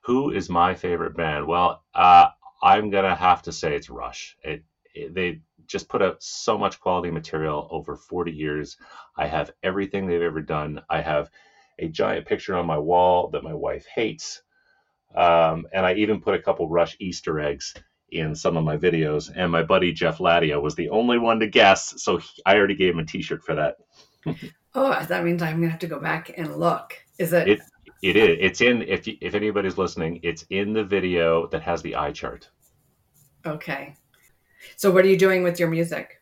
Who 0.04 0.30
is 0.30 0.50
my 0.50 0.74
favorite 0.74 1.16
band? 1.16 1.46
Well, 1.46 1.82
uh, 1.94 2.28
I'm 2.62 2.90
gonna 2.90 3.14
have 3.14 3.42
to 3.42 3.52
say 3.52 3.74
it's 3.74 3.90
Rush. 3.90 4.36
It, 4.42 4.62
it 4.94 5.14
they 5.14 5.40
just 5.66 5.88
put 5.88 6.02
out 6.02 6.22
so 6.22 6.56
much 6.58 6.80
quality 6.80 7.10
material 7.10 7.68
over 7.70 7.96
40 7.96 8.32
years. 8.32 8.76
I 9.16 9.26
have 9.26 9.52
everything 9.62 10.06
they've 10.06 10.22
ever 10.22 10.40
done. 10.40 10.82
I 10.88 11.00
have 11.00 11.30
a 11.78 11.88
giant 11.88 12.26
picture 12.26 12.56
on 12.56 12.66
my 12.66 12.78
wall 12.78 13.30
that 13.30 13.42
my 13.42 13.54
wife 13.54 13.86
hates. 13.86 14.42
Um, 15.14 15.66
and 15.72 15.86
I 15.86 15.94
even 15.94 16.20
put 16.20 16.34
a 16.34 16.42
couple 16.42 16.68
Rush 16.68 16.96
Easter 17.00 17.40
eggs 17.40 17.74
in 18.10 18.34
some 18.34 18.56
of 18.56 18.64
my 18.64 18.76
videos. 18.76 19.30
And 19.34 19.50
my 19.50 19.62
buddy 19.62 19.92
Jeff 19.92 20.18
Ladia 20.18 20.60
was 20.60 20.74
the 20.74 20.90
only 20.90 21.18
one 21.18 21.40
to 21.40 21.46
guess. 21.46 22.02
So 22.02 22.18
he, 22.18 22.42
I 22.46 22.56
already 22.56 22.74
gave 22.74 22.94
him 22.94 23.00
a 23.00 23.04
t 23.04 23.22
shirt 23.22 23.42
for 23.42 23.54
that. 23.54 23.76
oh, 24.74 25.04
that 25.04 25.24
means 25.24 25.42
I'm 25.42 25.56
going 25.56 25.62
to 25.62 25.70
have 25.70 25.80
to 25.80 25.86
go 25.86 26.00
back 26.00 26.32
and 26.36 26.56
look. 26.56 26.94
Is 27.18 27.32
it? 27.32 27.48
It, 27.48 27.60
it 28.02 28.16
is. 28.16 28.38
It's 28.40 28.60
in, 28.60 28.82
if, 28.82 29.06
if 29.06 29.34
anybody's 29.34 29.78
listening, 29.78 30.20
it's 30.22 30.44
in 30.50 30.72
the 30.72 30.84
video 30.84 31.46
that 31.48 31.62
has 31.62 31.82
the 31.82 31.96
eye 31.96 32.12
chart. 32.12 32.48
Okay. 33.46 33.94
So, 34.76 34.90
what 34.90 35.04
are 35.04 35.08
you 35.08 35.18
doing 35.18 35.42
with 35.42 35.58
your 35.58 35.68
music? 35.68 36.20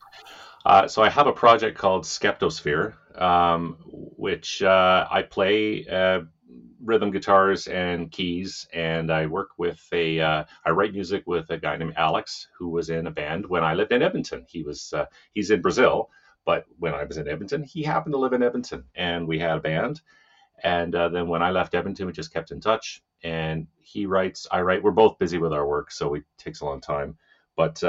Uh, 0.64 0.86
so, 0.86 1.02
I 1.02 1.08
have 1.08 1.26
a 1.26 1.32
project 1.32 1.78
called 1.78 2.04
Skeptosphere, 2.04 2.94
um, 3.20 3.76
which 3.84 4.62
uh, 4.62 5.06
I 5.10 5.22
play 5.22 5.86
uh, 5.86 6.20
rhythm 6.82 7.10
guitars 7.10 7.66
and 7.68 8.10
keys, 8.10 8.66
and 8.72 9.10
I 9.10 9.26
work 9.26 9.50
with 9.58 9.80
a. 9.92 10.20
Uh, 10.20 10.44
I 10.64 10.70
write 10.70 10.92
music 10.92 11.22
with 11.26 11.50
a 11.50 11.58
guy 11.58 11.76
named 11.76 11.94
Alex, 11.96 12.48
who 12.58 12.68
was 12.68 12.90
in 12.90 13.06
a 13.06 13.10
band 13.10 13.46
when 13.46 13.64
I 13.64 13.74
lived 13.74 13.92
in 13.92 14.02
Edmonton. 14.02 14.44
He 14.48 14.62
was 14.62 14.92
uh, 14.92 15.06
he's 15.32 15.50
in 15.50 15.62
Brazil, 15.62 16.10
but 16.44 16.64
when 16.78 16.94
I 16.94 17.04
was 17.04 17.16
in 17.16 17.28
Edmonton, 17.28 17.62
he 17.62 17.82
happened 17.82 18.14
to 18.14 18.18
live 18.18 18.32
in 18.32 18.42
Edmonton, 18.42 18.84
and 18.94 19.26
we 19.26 19.38
had 19.38 19.56
a 19.56 19.60
band. 19.60 20.00
And 20.64 20.94
uh, 20.94 21.08
then 21.08 21.28
when 21.28 21.42
I 21.42 21.50
left 21.50 21.74
Edmonton, 21.74 22.06
we 22.06 22.12
just 22.12 22.32
kept 22.32 22.52
in 22.52 22.60
touch. 22.60 23.02
And 23.24 23.66
he 23.80 24.06
writes, 24.06 24.46
I 24.50 24.60
write. 24.60 24.82
We're 24.82 24.90
both 24.90 25.18
busy 25.18 25.38
with 25.38 25.52
our 25.52 25.66
work, 25.66 25.90
so 25.90 26.14
it 26.14 26.24
takes 26.38 26.60
a 26.60 26.64
long 26.64 26.80
time. 26.80 27.16
But 27.56 27.82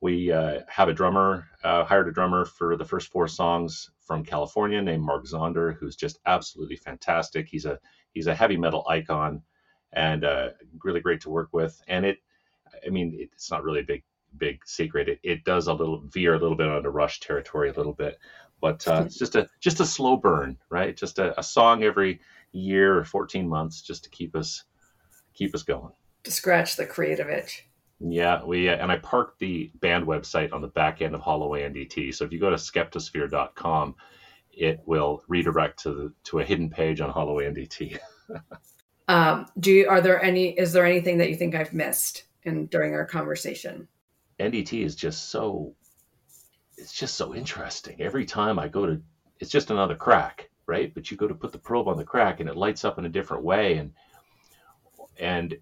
we 0.00 0.30
uh, 0.30 0.60
have 0.68 0.88
a 0.88 0.92
drummer, 0.92 1.48
uh, 1.64 1.84
hired 1.84 2.08
a 2.08 2.12
drummer 2.12 2.44
for 2.44 2.76
the 2.76 2.84
first 2.84 3.10
four 3.10 3.26
songs 3.26 3.90
from 4.00 4.24
California 4.24 4.80
named 4.80 5.02
Mark 5.02 5.26
Zonder, 5.26 5.76
who's 5.76 5.96
just 5.96 6.20
absolutely 6.26 6.76
fantastic. 6.76 7.48
He's 7.48 7.66
a 7.66 7.78
he's 8.12 8.26
a 8.26 8.34
heavy 8.34 8.56
metal 8.56 8.86
icon 8.88 9.42
and 9.92 10.24
uh, 10.24 10.50
really 10.84 11.00
great 11.00 11.20
to 11.22 11.30
work 11.30 11.48
with. 11.52 11.80
And 11.88 12.04
it, 12.04 12.18
I 12.86 12.90
mean, 12.90 13.16
it's 13.18 13.50
not 13.50 13.64
really 13.64 13.80
a 13.80 13.84
big 13.84 14.04
big 14.36 14.60
secret. 14.66 15.08
It, 15.08 15.20
it 15.22 15.44
does 15.44 15.66
a 15.66 15.74
little 15.74 16.02
veer 16.06 16.34
a 16.34 16.38
little 16.38 16.56
bit 16.56 16.68
onto 16.68 16.90
Rush 16.90 17.20
territory 17.20 17.70
a 17.70 17.74
little 17.74 17.92
bit, 17.92 18.18
but 18.60 18.86
uh, 18.86 19.02
it's 19.06 19.18
just 19.18 19.34
a 19.34 19.48
just 19.60 19.80
a 19.80 19.86
slow 19.86 20.16
burn, 20.16 20.56
right? 20.70 20.96
Just 20.96 21.18
a, 21.18 21.38
a 21.38 21.42
song 21.42 21.82
every 21.82 22.20
year 22.52 22.98
or 22.98 23.04
14 23.04 23.48
months, 23.48 23.82
just 23.82 24.04
to 24.04 24.10
keep 24.10 24.36
us 24.36 24.64
keep 25.34 25.54
us 25.54 25.62
going. 25.62 25.92
To 26.24 26.30
scratch 26.30 26.76
the 26.76 26.86
creative 26.86 27.28
itch. 27.28 27.67
Yeah, 28.00 28.44
we 28.44 28.68
uh, 28.68 28.76
and 28.76 28.92
I 28.92 28.98
parked 28.98 29.38
the 29.38 29.72
band 29.80 30.06
website 30.06 30.52
on 30.52 30.60
the 30.60 30.68
back 30.68 31.02
end 31.02 31.14
of 31.14 31.20
Holloway 31.20 31.62
NDT. 31.62 32.14
So 32.14 32.24
if 32.24 32.32
you 32.32 32.38
go 32.38 32.50
to 32.50 32.56
skeptosphere.com, 32.56 33.94
it 34.52 34.80
will 34.86 35.22
redirect 35.28 35.80
to 35.80 35.92
the, 35.92 36.12
to 36.24 36.38
a 36.40 36.44
hidden 36.44 36.70
page 36.70 37.00
on 37.00 37.10
Holloway 37.10 37.46
NDT. 37.52 37.98
um, 39.08 39.46
do 39.58 39.72
you, 39.72 39.88
are 39.88 40.00
there 40.00 40.22
any? 40.22 40.50
Is 40.50 40.72
there 40.72 40.86
anything 40.86 41.18
that 41.18 41.28
you 41.28 41.36
think 41.36 41.54
I've 41.54 41.72
missed 41.72 42.24
in 42.44 42.66
during 42.66 42.94
our 42.94 43.04
conversation? 43.04 43.88
NDT 44.38 44.84
is 44.84 44.94
just 44.94 45.30
so 45.30 45.74
it's 46.76 46.92
just 46.92 47.16
so 47.16 47.34
interesting. 47.34 48.00
Every 48.00 48.24
time 48.24 48.58
I 48.58 48.68
go 48.68 48.86
to, 48.86 49.02
it's 49.40 49.50
just 49.50 49.70
another 49.70 49.96
crack, 49.96 50.50
right? 50.66 50.94
But 50.94 51.10
you 51.10 51.16
go 51.16 51.26
to 51.26 51.34
put 51.34 51.50
the 51.50 51.58
probe 51.58 51.88
on 51.88 51.96
the 51.96 52.04
crack, 52.04 52.38
and 52.38 52.48
it 52.48 52.56
lights 52.56 52.84
up 52.84 52.98
in 52.98 53.04
a 53.04 53.08
different 53.08 53.42
way, 53.42 53.78
and 53.78 53.92
and 55.18 55.56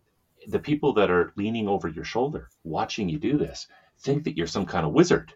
the 0.49 0.59
people 0.59 0.93
that 0.95 1.11
are 1.11 1.33
leaning 1.37 1.69
over 1.69 1.89
your 1.89 2.05
shoulder 2.05 2.49
watching 2.65 3.09
you 3.09 3.19
do 3.19 3.37
this 3.37 3.67
think 4.01 4.25
that 4.25 4.37
you're 4.37 4.47
some 4.47 4.67
kind 4.67 4.87
of 4.87 4.93
wizard. 4.93 5.33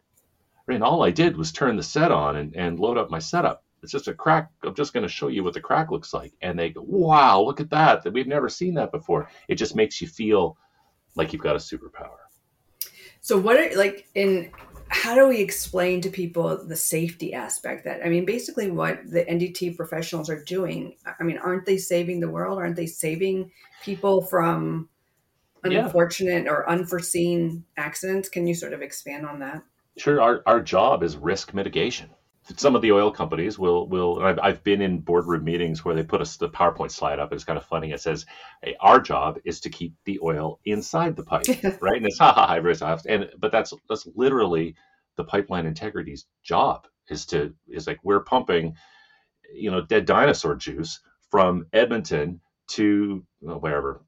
And 0.68 0.85
all 0.85 1.03
I 1.03 1.11
did 1.11 1.37
was 1.37 1.51
turn 1.51 1.77
the 1.77 1.83
set 1.83 2.12
on 2.12 2.37
and, 2.37 2.55
and 2.55 2.79
load 2.79 2.96
up 2.96 3.11
my 3.11 3.18
setup. 3.18 3.64
It's 3.83 3.92
just 3.92 4.09
a 4.09 4.14
crack. 4.14 4.51
I'm 4.62 4.75
just 4.75 4.92
going 4.92 5.03
to 5.03 5.09
show 5.09 5.29
you 5.29 5.42
what 5.42 5.55
the 5.55 5.61
crack 5.61 5.90
looks 5.90 6.12
like. 6.12 6.33
And 6.42 6.59
they 6.59 6.70
go, 6.70 6.83
wow, 6.83 7.40
look 7.40 7.61
at 7.61 7.70
that. 7.70 8.03
That 8.03 8.12
we've 8.12 8.27
never 8.27 8.49
seen 8.49 8.75
that 8.75 8.92
before. 8.92 9.29
It 9.49 9.55
just 9.57 9.75
makes 9.75 10.01
you 10.01 10.07
feel 10.07 10.57
like 11.16 11.33
you've 11.33 11.42
got 11.42 11.57
a 11.57 11.59
superpower. 11.59 12.18
So 13.20 13.38
what 13.38 13.57
are 13.57 13.77
like 13.77 14.09
in 14.14 14.51
how 14.88 15.14
do 15.14 15.29
we 15.29 15.38
explain 15.38 16.01
to 16.01 16.11
people 16.11 16.64
the 16.66 16.77
safety 16.77 17.33
aspect 17.33 17.85
that 17.85 18.05
I 18.05 18.09
mean 18.09 18.25
basically 18.25 18.70
what 18.70 18.99
the 19.09 19.25
NDT 19.25 19.77
professionals 19.77 20.31
are 20.31 20.42
doing 20.42 20.96
I 21.18 21.23
mean 21.23 21.38
aren't 21.38 21.66
they 21.66 21.77
saving 21.77 22.20
the 22.20 22.31
world 22.31 22.59
aren't 22.59 22.77
they 22.77 22.87
saving 22.87 23.53
people 23.83 24.23
from 24.23 24.88
unfortunate 25.62 26.44
yeah. 26.44 26.51
or 26.51 26.68
unforeseen 26.68 27.64
accidents. 27.77 28.29
Can 28.29 28.46
you 28.46 28.55
sort 28.55 28.73
of 28.73 28.83
expand 28.83 29.27
on 29.27 29.40
that? 29.40 29.62
Sure. 29.96 30.20
Our, 30.20 30.42
our 30.46 30.61
job 30.61 31.03
is 31.03 31.16
risk 31.16 31.53
mitigation. 31.55 32.11
Some 32.57 32.75
of 32.75 32.83
the 32.83 32.90
oil 32.90 33.12
companies 33.12 33.59
will 33.59 33.87
will. 33.88 34.20
I've, 34.25 34.38
I've 34.42 34.64
been 34.64 34.81
in 34.81 35.01
boardroom 35.01 35.44
meetings 35.44 35.85
where 35.85 35.94
they 35.94 36.03
put 36.03 36.20
us 36.20 36.37
the 36.37 36.49
PowerPoint 36.49 36.90
slide 36.90 37.20
up. 37.20 37.33
It's 37.33 37.44
kind 37.44 37.59
of 37.59 37.64
funny. 37.64 37.92
It 37.92 38.01
says, 38.01 38.27
hey, 38.62 38.75
"Our 38.81 38.99
job 38.99 39.38
is 39.44 39.61
to 39.61 39.70
keep 39.70 39.94
the 40.05 40.18
oil 40.20 40.59
inside 40.64 41.14
the 41.14 41.23
pipe," 41.23 41.46
right? 41.81 41.96
And 41.96 42.07
it's 42.07 42.18
ha 42.18 42.33
ha 42.33 42.46
ha. 42.46 42.99
And 43.09 43.31
but 43.38 43.53
that's 43.53 43.73
that's 43.88 44.09
literally 44.16 44.75
the 45.16 45.23
pipeline 45.23 45.66
integrity's 45.66 46.27
job 46.42 46.88
is 47.09 47.27
to 47.27 47.55
is 47.68 47.87
like 47.87 48.01
we're 48.03 48.25
pumping, 48.25 48.75
you 49.55 49.70
know, 49.70 49.83
dead 49.83 50.07
dinosaur 50.07 50.57
juice 50.57 51.01
from 51.31 51.66
Edmonton 51.73 52.40
to 52.68 53.25
wherever 53.40 54.03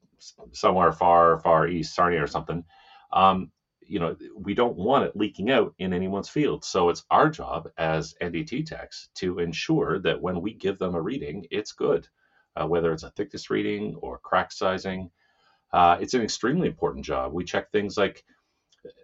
somewhere 0.51 0.91
far, 0.91 1.39
far 1.39 1.67
east, 1.67 1.95
Sarnia 1.95 2.23
or 2.23 2.27
something, 2.27 2.63
um, 3.11 3.51
you 3.87 3.99
know, 3.99 4.15
we 4.35 4.53
don't 4.53 4.77
want 4.77 5.05
it 5.05 5.15
leaking 5.15 5.51
out 5.51 5.73
in 5.77 5.93
anyone's 5.93 6.29
field. 6.29 6.63
So 6.63 6.89
it's 6.89 7.03
our 7.11 7.29
job 7.29 7.69
as 7.77 8.15
NDT 8.21 8.65
techs 8.65 9.09
to 9.15 9.39
ensure 9.39 9.99
that 9.99 10.21
when 10.21 10.41
we 10.41 10.53
give 10.53 10.79
them 10.79 10.95
a 10.95 11.01
reading, 11.01 11.45
it's 11.51 11.73
good, 11.73 12.07
uh, 12.55 12.65
whether 12.65 12.91
it's 12.93 13.03
a 13.03 13.11
thickness 13.11 13.49
reading 13.49 13.95
or 14.01 14.19
crack 14.19 14.51
sizing. 14.51 15.09
Uh, 15.71 15.97
it's 15.99 16.13
an 16.13 16.21
extremely 16.21 16.67
important 16.67 17.05
job. 17.05 17.33
We 17.33 17.43
check 17.43 17.71
things 17.71 17.97
like 17.97 18.23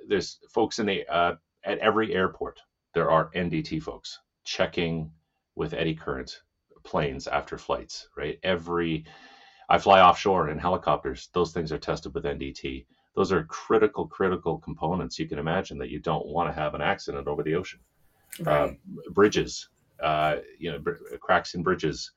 there's 0.07 0.39
folks 0.49 0.79
in 0.79 0.85
the 0.85 1.07
uh, 1.07 1.35
at 1.63 1.79
every 1.79 2.13
airport. 2.13 2.59
There 2.93 3.09
are 3.11 3.31
NDT 3.31 3.81
folks 3.81 4.19
checking 4.43 5.11
with 5.55 5.73
eddy 5.73 5.95
current 5.95 6.41
planes 6.83 7.27
after 7.27 7.57
flights. 7.57 8.07
Right, 8.15 8.39
every 8.43 9.05
I 9.69 9.77
fly 9.77 10.01
offshore 10.01 10.49
in 10.49 10.57
helicopters. 10.57 11.29
Those 11.33 11.53
things 11.53 11.71
are 11.71 11.77
tested 11.77 12.13
with 12.13 12.23
NDT. 12.23 12.85
Those 13.15 13.31
are 13.31 13.43
critical, 13.45 14.07
critical 14.07 14.57
components 14.57 15.19
you 15.19 15.27
can 15.27 15.37
imagine 15.37 15.77
that 15.79 15.89
you 15.89 15.99
don't 15.99 16.25
want 16.25 16.49
to 16.49 16.59
have 16.59 16.73
an 16.73 16.81
accident 16.81 17.27
over 17.27 17.43
the 17.43 17.55
ocean. 17.55 17.79
Right. 18.39 18.71
Uh, 18.71 18.73
bridges, 19.11 19.69
uh, 20.01 20.37
you 20.57 20.71
know, 20.71 20.79
br- 20.79 20.93
cracks 21.19 21.53
in 21.53 21.63
bridges. 21.63 22.11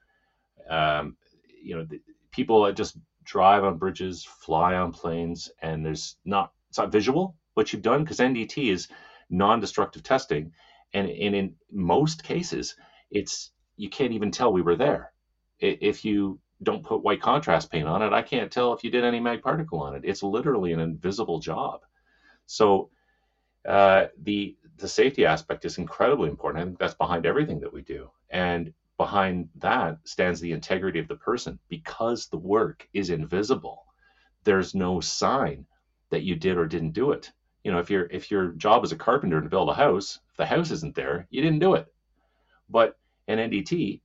Um, 0.68 1.16
you 1.62 1.76
know, 1.76 1.84
the, 1.84 2.00
people 2.30 2.70
just 2.72 2.96
drive 3.24 3.64
on 3.64 3.78
bridges, 3.78 4.24
fly 4.24 4.74
on 4.74 4.92
planes, 4.92 5.50
and 5.60 5.84
there's 5.84 6.16
not 6.24 6.52
it's 6.68 6.78
not 6.78 6.92
visual 6.92 7.36
what 7.54 7.72
you've 7.72 7.82
done 7.82 8.02
because 8.02 8.18
NDT 8.18 8.72
is 8.72 8.88
non-destructive 9.28 10.02
testing, 10.02 10.52
and, 10.94 11.08
and 11.08 11.34
in 11.34 11.54
most 11.70 12.22
cases, 12.22 12.76
it's 13.10 13.50
you 13.76 13.90
can't 13.90 14.12
even 14.12 14.30
tell 14.30 14.52
we 14.52 14.62
were 14.62 14.76
there. 14.76 15.12
If 15.58 16.04
you 16.04 16.40
don't 16.62 16.84
put 16.84 17.02
white 17.02 17.20
contrast 17.20 17.70
paint 17.70 17.88
on 17.88 18.02
it, 18.02 18.12
I 18.12 18.22
can't 18.22 18.50
tell 18.50 18.72
if 18.72 18.84
you 18.84 18.90
did 18.90 19.04
any 19.04 19.20
mag 19.20 19.42
particle 19.42 19.80
on 19.80 19.94
it. 19.94 20.02
It's 20.04 20.22
literally 20.22 20.72
an 20.72 20.80
invisible 20.80 21.40
job. 21.40 21.80
So 22.46 22.90
uh, 23.66 24.06
the 24.22 24.56
the 24.78 24.88
safety 24.88 25.24
aspect 25.24 25.64
is 25.64 25.78
incredibly 25.78 26.28
important. 26.28 26.64
Think 26.64 26.78
that's 26.78 26.94
behind 26.94 27.26
everything 27.26 27.60
that 27.60 27.72
we 27.72 27.82
do, 27.82 28.10
and 28.30 28.72
behind 28.96 29.48
that 29.56 29.98
stands 30.04 30.40
the 30.40 30.52
integrity 30.52 30.98
of 30.98 31.08
the 31.08 31.16
person 31.16 31.58
because 31.68 32.26
the 32.26 32.38
work 32.38 32.88
is 32.92 33.10
invisible. 33.10 33.84
There's 34.44 34.74
no 34.74 35.00
sign 35.00 35.66
that 36.10 36.22
you 36.22 36.34
did 36.36 36.56
or 36.56 36.66
didn't 36.66 36.92
do 36.92 37.12
it. 37.12 37.30
You 37.64 37.72
know, 37.72 37.78
if 37.78 37.90
your 37.90 38.06
if 38.10 38.30
your 38.30 38.48
job 38.52 38.82
as 38.82 38.92
a 38.92 38.96
carpenter 38.96 39.40
to 39.40 39.48
build 39.48 39.68
a 39.68 39.74
house, 39.74 40.18
if 40.30 40.36
the 40.36 40.46
house 40.46 40.70
isn't 40.70 40.94
there, 40.94 41.26
you 41.30 41.42
didn't 41.42 41.60
do 41.60 41.74
it. 41.74 41.86
But 42.68 42.96
in 43.28 43.38
NDT, 43.38 44.00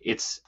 it's 0.00 0.40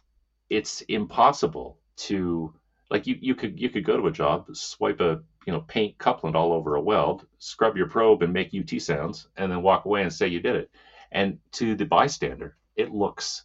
it's 0.50 0.80
impossible 0.82 1.78
to 1.96 2.52
like 2.90 3.06
you 3.06 3.16
you 3.20 3.34
could 3.34 3.58
you 3.58 3.70
could 3.70 3.84
go 3.84 3.96
to 3.96 4.06
a 4.06 4.12
job, 4.12 4.46
swipe 4.54 5.00
a 5.00 5.20
you 5.46 5.52
know 5.52 5.60
paint 5.60 5.98
couplant 5.98 6.34
all 6.34 6.52
over 6.52 6.74
a 6.76 6.80
weld, 6.80 7.26
scrub 7.38 7.76
your 7.76 7.88
probe 7.88 8.22
and 8.22 8.32
make 8.32 8.54
UT 8.54 8.80
sounds, 8.80 9.26
and 9.36 9.50
then 9.50 9.62
walk 9.62 9.84
away 9.84 10.02
and 10.02 10.12
say 10.12 10.28
you 10.28 10.40
did 10.40 10.56
it. 10.56 10.70
And 11.12 11.38
to 11.52 11.74
the 11.74 11.84
bystander, 11.84 12.56
it 12.76 12.90
looks 12.90 13.44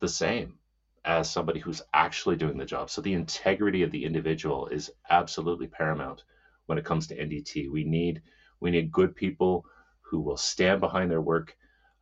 the 0.00 0.08
same 0.08 0.56
as 1.04 1.30
somebody 1.30 1.60
who's 1.60 1.82
actually 1.92 2.36
doing 2.36 2.56
the 2.56 2.64
job. 2.64 2.90
So 2.90 3.00
the 3.00 3.12
integrity 3.12 3.82
of 3.82 3.90
the 3.90 4.04
individual 4.04 4.66
is 4.68 4.90
absolutely 5.10 5.66
paramount 5.66 6.22
when 6.66 6.78
it 6.78 6.84
comes 6.84 7.06
to 7.08 7.16
NDT. 7.16 7.70
We 7.70 7.84
need 7.84 8.22
we 8.60 8.70
need 8.70 8.90
good 8.92 9.14
people 9.14 9.64
who 10.00 10.20
will 10.20 10.36
stand 10.36 10.80
behind 10.80 11.10
their 11.10 11.20
work 11.20 11.54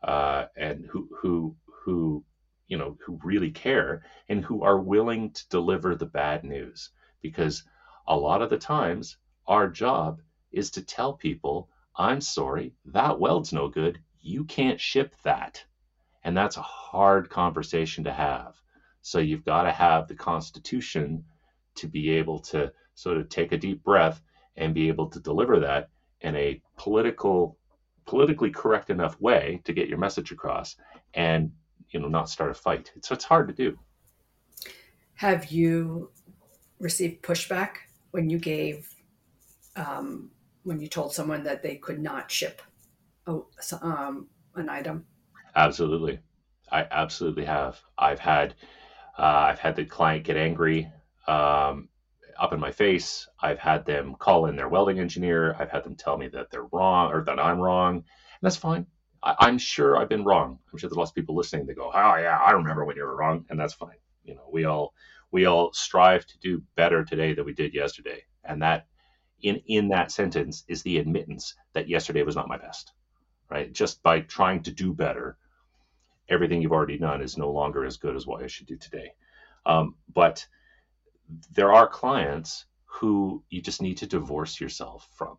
uh, 0.04 0.44
and 0.56 0.86
who 0.90 1.08
who 1.20 1.56
who 1.84 2.22
you 2.68 2.78
know 2.78 2.96
who 3.04 3.18
really 3.22 3.50
care 3.50 4.02
and 4.28 4.44
who 4.44 4.62
are 4.62 4.80
willing 4.80 5.30
to 5.32 5.48
deliver 5.48 5.94
the 5.94 6.06
bad 6.06 6.44
news. 6.44 6.90
Because 7.20 7.64
a 8.06 8.16
lot 8.16 8.42
of 8.42 8.50
the 8.50 8.58
times 8.58 9.16
our 9.46 9.68
job 9.68 10.20
is 10.50 10.70
to 10.70 10.82
tell 10.82 11.14
people 11.14 11.68
i'm 11.96 12.20
sorry 12.20 12.72
that 12.84 13.18
weld's 13.18 13.52
no 13.52 13.68
good. 13.68 14.00
You 14.20 14.44
can't 14.44 14.80
ship 14.80 15.14
that. 15.24 15.64
And 16.24 16.36
that's 16.36 16.56
a 16.56 16.62
hard 16.62 17.28
conversation 17.28 18.04
to 18.04 18.12
have. 18.12 18.54
So 19.02 19.18
you've 19.18 19.44
got 19.44 19.64
to 19.64 19.72
have 19.72 20.06
the 20.06 20.14
constitution 20.14 21.24
to 21.74 21.88
be 21.88 22.10
able 22.10 22.38
to 22.38 22.72
sort 22.94 23.16
of 23.16 23.28
take 23.28 23.52
a 23.52 23.56
deep 23.56 23.82
breath 23.82 24.20
and 24.56 24.74
be 24.74 24.88
able 24.88 25.08
to 25.08 25.20
deliver 25.20 25.58
that 25.60 25.88
in 26.20 26.36
a 26.36 26.60
political 26.76 27.56
politically 28.04 28.50
correct 28.50 28.90
enough 28.90 29.20
way 29.20 29.60
to 29.64 29.72
get 29.72 29.88
your 29.88 29.98
message 29.98 30.32
across 30.32 30.76
and 31.14 31.52
you 31.92 32.00
know 32.00 32.08
not 32.08 32.28
start 32.28 32.50
a 32.50 32.54
fight 32.54 32.90
so 33.02 33.14
it's 33.14 33.24
hard 33.24 33.48
to 33.48 33.54
do 33.54 33.78
have 35.14 35.50
you 35.52 36.10
received 36.78 37.22
pushback 37.22 37.76
when 38.10 38.28
you 38.28 38.38
gave 38.38 38.88
um, 39.76 40.30
when 40.64 40.80
you 40.80 40.88
told 40.88 41.14
someone 41.14 41.44
that 41.44 41.62
they 41.62 41.76
could 41.76 42.00
not 42.00 42.30
ship 42.30 42.60
a, 43.26 43.38
um, 43.80 44.26
an 44.56 44.68
item 44.68 45.04
absolutely 45.56 46.18
i 46.70 46.86
absolutely 46.90 47.44
have 47.44 47.80
i've 47.98 48.18
had 48.20 48.54
uh, 49.18 49.46
i've 49.48 49.58
had 49.58 49.76
the 49.76 49.84
client 49.84 50.24
get 50.24 50.36
angry 50.36 50.90
um, 51.26 51.88
up 52.38 52.52
in 52.52 52.60
my 52.60 52.72
face. 52.72 53.28
I've 53.40 53.58
had 53.58 53.84
them 53.86 54.16
call 54.18 54.46
in 54.46 54.56
their 54.56 54.68
welding 54.68 54.98
engineer. 54.98 55.54
I've 55.58 55.70
had 55.70 55.84
them 55.84 55.94
tell 55.94 56.16
me 56.16 56.28
that 56.28 56.50
they're 56.50 56.66
wrong 56.72 57.12
or 57.12 57.24
that 57.24 57.38
I'm 57.38 57.58
wrong. 57.58 57.96
And 57.96 58.04
that's 58.42 58.56
fine. 58.56 58.86
I, 59.22 59.48
am 59.48 59.58
sure 59.58 59.96
I've 59.96 60.08
been 60.08 60.24
wrong. 60.24 60.58
I'm 60.72 60.78
sure 60.78 60.88
there's 60.88 60.96
lots 60.96 61.10
of 61.10 61.14
people 61.14 61.36
listening 61.36 61.66
that 61.66 61.74
go, 61.76 61.90
"Oh 61.92 62.16
yeah, 62.16 62.38
I 62.38 62.52
remember 62.52 62.84
when 62.84 62.96
you 62.96 63.04
were 63.04 63.16
wrong," 63.16 63.44
and 63.48 63.58
that's 63.58 63.74
fine. 63.74 63.96
You 64.24 64.34
know, 64.34 64.48
we 64.52 64.64
all 64.64 64.94
we 65.30 65.46
all 65.46 65.72
strive 65.72 66.26
to 66.26 66.38
do 66.38 66.62
better 66.76 67.04
today 67.04 67.34
than 67.34 67.44
we 67.44 67.54
did 67.54 67.74
yesterday, 67.74 68.24
and 68.44 68.62
that 68.62 68.86
in 69.42 69.56
in 69.66 69.88
that 69.88 70.10
sentence 70.10 70.64
is 70.68 70.82
the 70.82 70.98
admittance 70.98 71.54
that 71.72 71.88
yesterday 71.88 72.22
was 72.22 72.36
not 72.36 72.48
my 72.48 72.58
best. 72.58 72.92
Right? 73.50 73.72
Just 73.72 74.02
by 74.02 74.20
trying 74.20 74.62
to 74.64 74.70
do 74.72 74.94
better, 74.94 75.36
everything 76.28 76.62
you've 76.62 76.72
already 76.72 76.98
done 76.98 77.20
is 77.20 77.36
no 77.36 77.50
longer 77.50 77.84
as 77.84 77.98
good 77.98 78.16
as 78.16 78.26
what 78.26 78.42
I 78.42 78.46
should 78.46 78.66
do 78.66 78.76
today. 78.76 79.12
Um, 79.66 79.96
but 80.12 80.46
there 81.54 81.72
are 81.72 81.86
clients 81.86 82.66
who 82.86 83.42
you 83.50 83.60
just 83.62 83.82
need 83.82 83.98
to 83.98 84.06
divorce 84.06 84.60
yourself 84.60 85.08
from. 85.16 85.36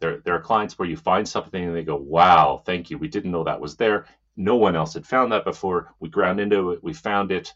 There, 0.00 0.20
there 0.24 0.34
are 0.34 0.40
clients 0.40 0.78
where 0.78 0.88
you 0.88 0.96
find 0.96 1.28
something 1.28 1.64
and 1.64 1.74
they 1.74 1.84
go, 1.84 1.96
wow, 1.96 2.62
thank 2.64 2.90
you. 2.90 2.98
We 2.98 3.08
didn't 3.08 3.30
know 3.30 3.44
that 3.44 3.60
was 3.60 3.76
there. 3.76 4.06
No 4.36 4.56
one 4.56 4.76
else 4.76 4.94
had 4.94 5.06
found 5.06 5.32
that 5.32 5.44
before. 5.44 5.94
We 6.00 6.08
ground 6.08 6.40
into 6.40 6.72
it. 6.72 6.82
We 6.82 6.92
found 6.92 7.32
it. 7.32 7.52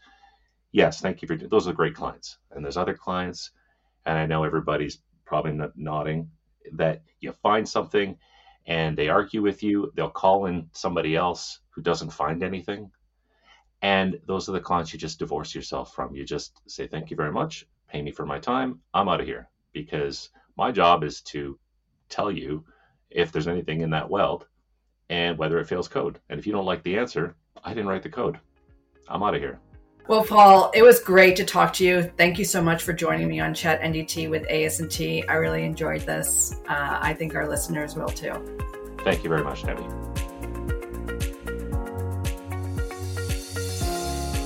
Yes, 0.71 1.01
thank 1.01 1.21
you 1.21 1.27
for 1.27 1.35
those 1.35 1.67
are 1.67 1.73
great 1.73 1.95
clients. 1.95 2.37
And 2.51 2.63
there's 2.63 2.77
other 2.77 2.93
clients, 2.93 3.51
and 4.05 4.17
I 4.17 4.25
know 4.25 4.43
everybody's 4.43 4.99
probably 5.25 5.59
nodding 5.75 6.29
that 6.73 7.01
you 7.19 7.31
find 7.31 7.67
something 7.67 8.17
and 8.65 8.97
they 8.97 9.09
argue 9.09 9.41
with 9.41 9.63
you. 9.63 9.91
They'll 9.95 10.09
call 10.09 10.45
in 10.45 10.69
somebody 10.73 11.15
else 11.15 11.59
who 11.71 11.81
doesn't 11.81 12.11
find 12.11 12.43
anything. 12.43 12.91
And 13.81 14.19
those 14.27 14.47
are 14.47 14.51
the 14.51 14.59
clients 14.59 14.93
you 14.93 14.99
just 14.99 15.19
divorce 15.19 15.55
yourself 15.55 15.93
from. 15.93 16.15
You 16.15 16.25
just 16.25 16.61
say, 16.67 16.87
thank 16.87 17.09
you 17.09 17.17
very 17.17 17.31
much 17.31 17.65
pay 17.89 18.01
me 18.01 18.11
for 18.11 18.25
my 18.25 18.39
time, 18.39 18.79
I'm 18.93 19.09
out 19.09 19.19
of 19.19 19.25
here 19.25 19.49
because 19.73 20.29
my 20.57 20.71
job 20.71 21.03
is 21.03 21.21
to 21.21 21.57
tell 22.09 22.31
you 22.31 22.63
if 23.09 23.31
there's 23.31 23.47
anything 23.47 23.81
in 23.81 23.89
that 23.91 24.09
weld 24.09 24.47
and 25.09 25.37
whether 25.37 25.59
it 25.59 25.67
fails 25.67 25.87
code. 25.87 26.19
And 26.29 26.39
if 26.39 26.45
you 26.45 26.53
don't 26.53 26.65
like 26.65 26.83
the 26.83 26.97
answer, 26.97 27.35
I 27.63 27.73
didn't 27.73 27.87
write 27.87 28.03
the 28.03 28.09
code. 28.09 28.39
I'm 29.07 29.23
out 29.23 29.35
of 29.35 29.41
here. 29.41 29.59
Well, 30.07 30.23
Paul, 30.23 30.71
it 30.73 30.81
was 30.81 30.99
great 30.99 31.35
to 31.35 31.45
talk 31.45 31.71
to 31.73 31.85
you. 31.85 32.11
Thank 32.17 32.39
you 32.39 32.45
so 32.45 32.63
much 32.63 32.81
for 32.81 32.93
joining 32.93 33.27
me 33.27 33.39
on 33.39 33.53
Chat 33.53 33.79
NDT 33.81 34.27
with 34.29 34.47
ASNT. 34.47 35.25
I 35.29 35.33
really 35.35 35.63
enjoyed 35.63 36.01
this. 36.01 36.55
Uh, 36.67 36.97
I 36.99 37.13
think 37.13 37.35
our 37.35 37.47
listeners 37.47 37.95
will 37.95 38.09
too. 38.09 38.33
Thank 39.03 39.23
you 39.23 39.29
very 39.29 39.43
much, 39.43 39.63
Debbie. 39.63 39.85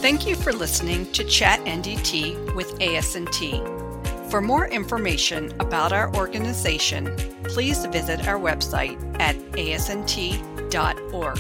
Thank 0.02 0.28
you 0.28 0.36
for 0.36 0.52
listening 0.52 1.10
to 1.14 1.24
Chat 1.24 1.62
NDT 1.62 2.56
with 2.56 2.78
ASNT. 2.80 4.30
For 4.30 4.42
more 4.42 4.68
information 4.68 5.54
about 5.62 5.94
our 5.94 6.14
organization, 6.14 7.16
please 7.44 7.86
visit 7.86 8.28
our 8.28 8.40
website 8.40 8.98
at 9.20 9.36
asnt.org. 9.54 11.40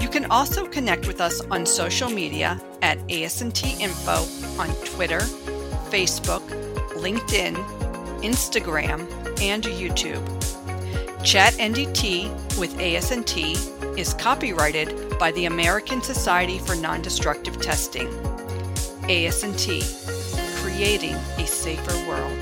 You 0.00 0.08
can 0.08 0.24
also 0.26 0.66
connect 0.66 1.06
with 1.06 1.20
us 1.20 1.40
on 1.42 1.64
social 1.64 2.10
media 2.10 2.60
at 2.82 2.98
ASNT 3.08 3.80
Info 3.80 4.24
on 4.60 4.68
Twitter, 4.84 5.20
Facebook, 5.90 6.42
LinkedIn, 6.94 7.54
Instagram, 8.22 9.00
and 9.40 9.62
YouTube. 9.64 10.24
Chat 11.24 11.52
NDT 11.54 12.58
with 12.58 12.76
ASNT 12.78 13.96
is 13.96 14.14
copyrighted 14.14 15.18
by 15.18 15.30
the 15.32 15.44
American 15.44 16.02
Society 16.02 16.58
for 16.58 16.74
Non-Destructive 16.74 17.60
Testing. 17.60 18.08
ASNT, 19.08 19.82
creating 20.62 21.14
a 21.14 21.46
safer 21.46 22.08
world. 22.08 22.41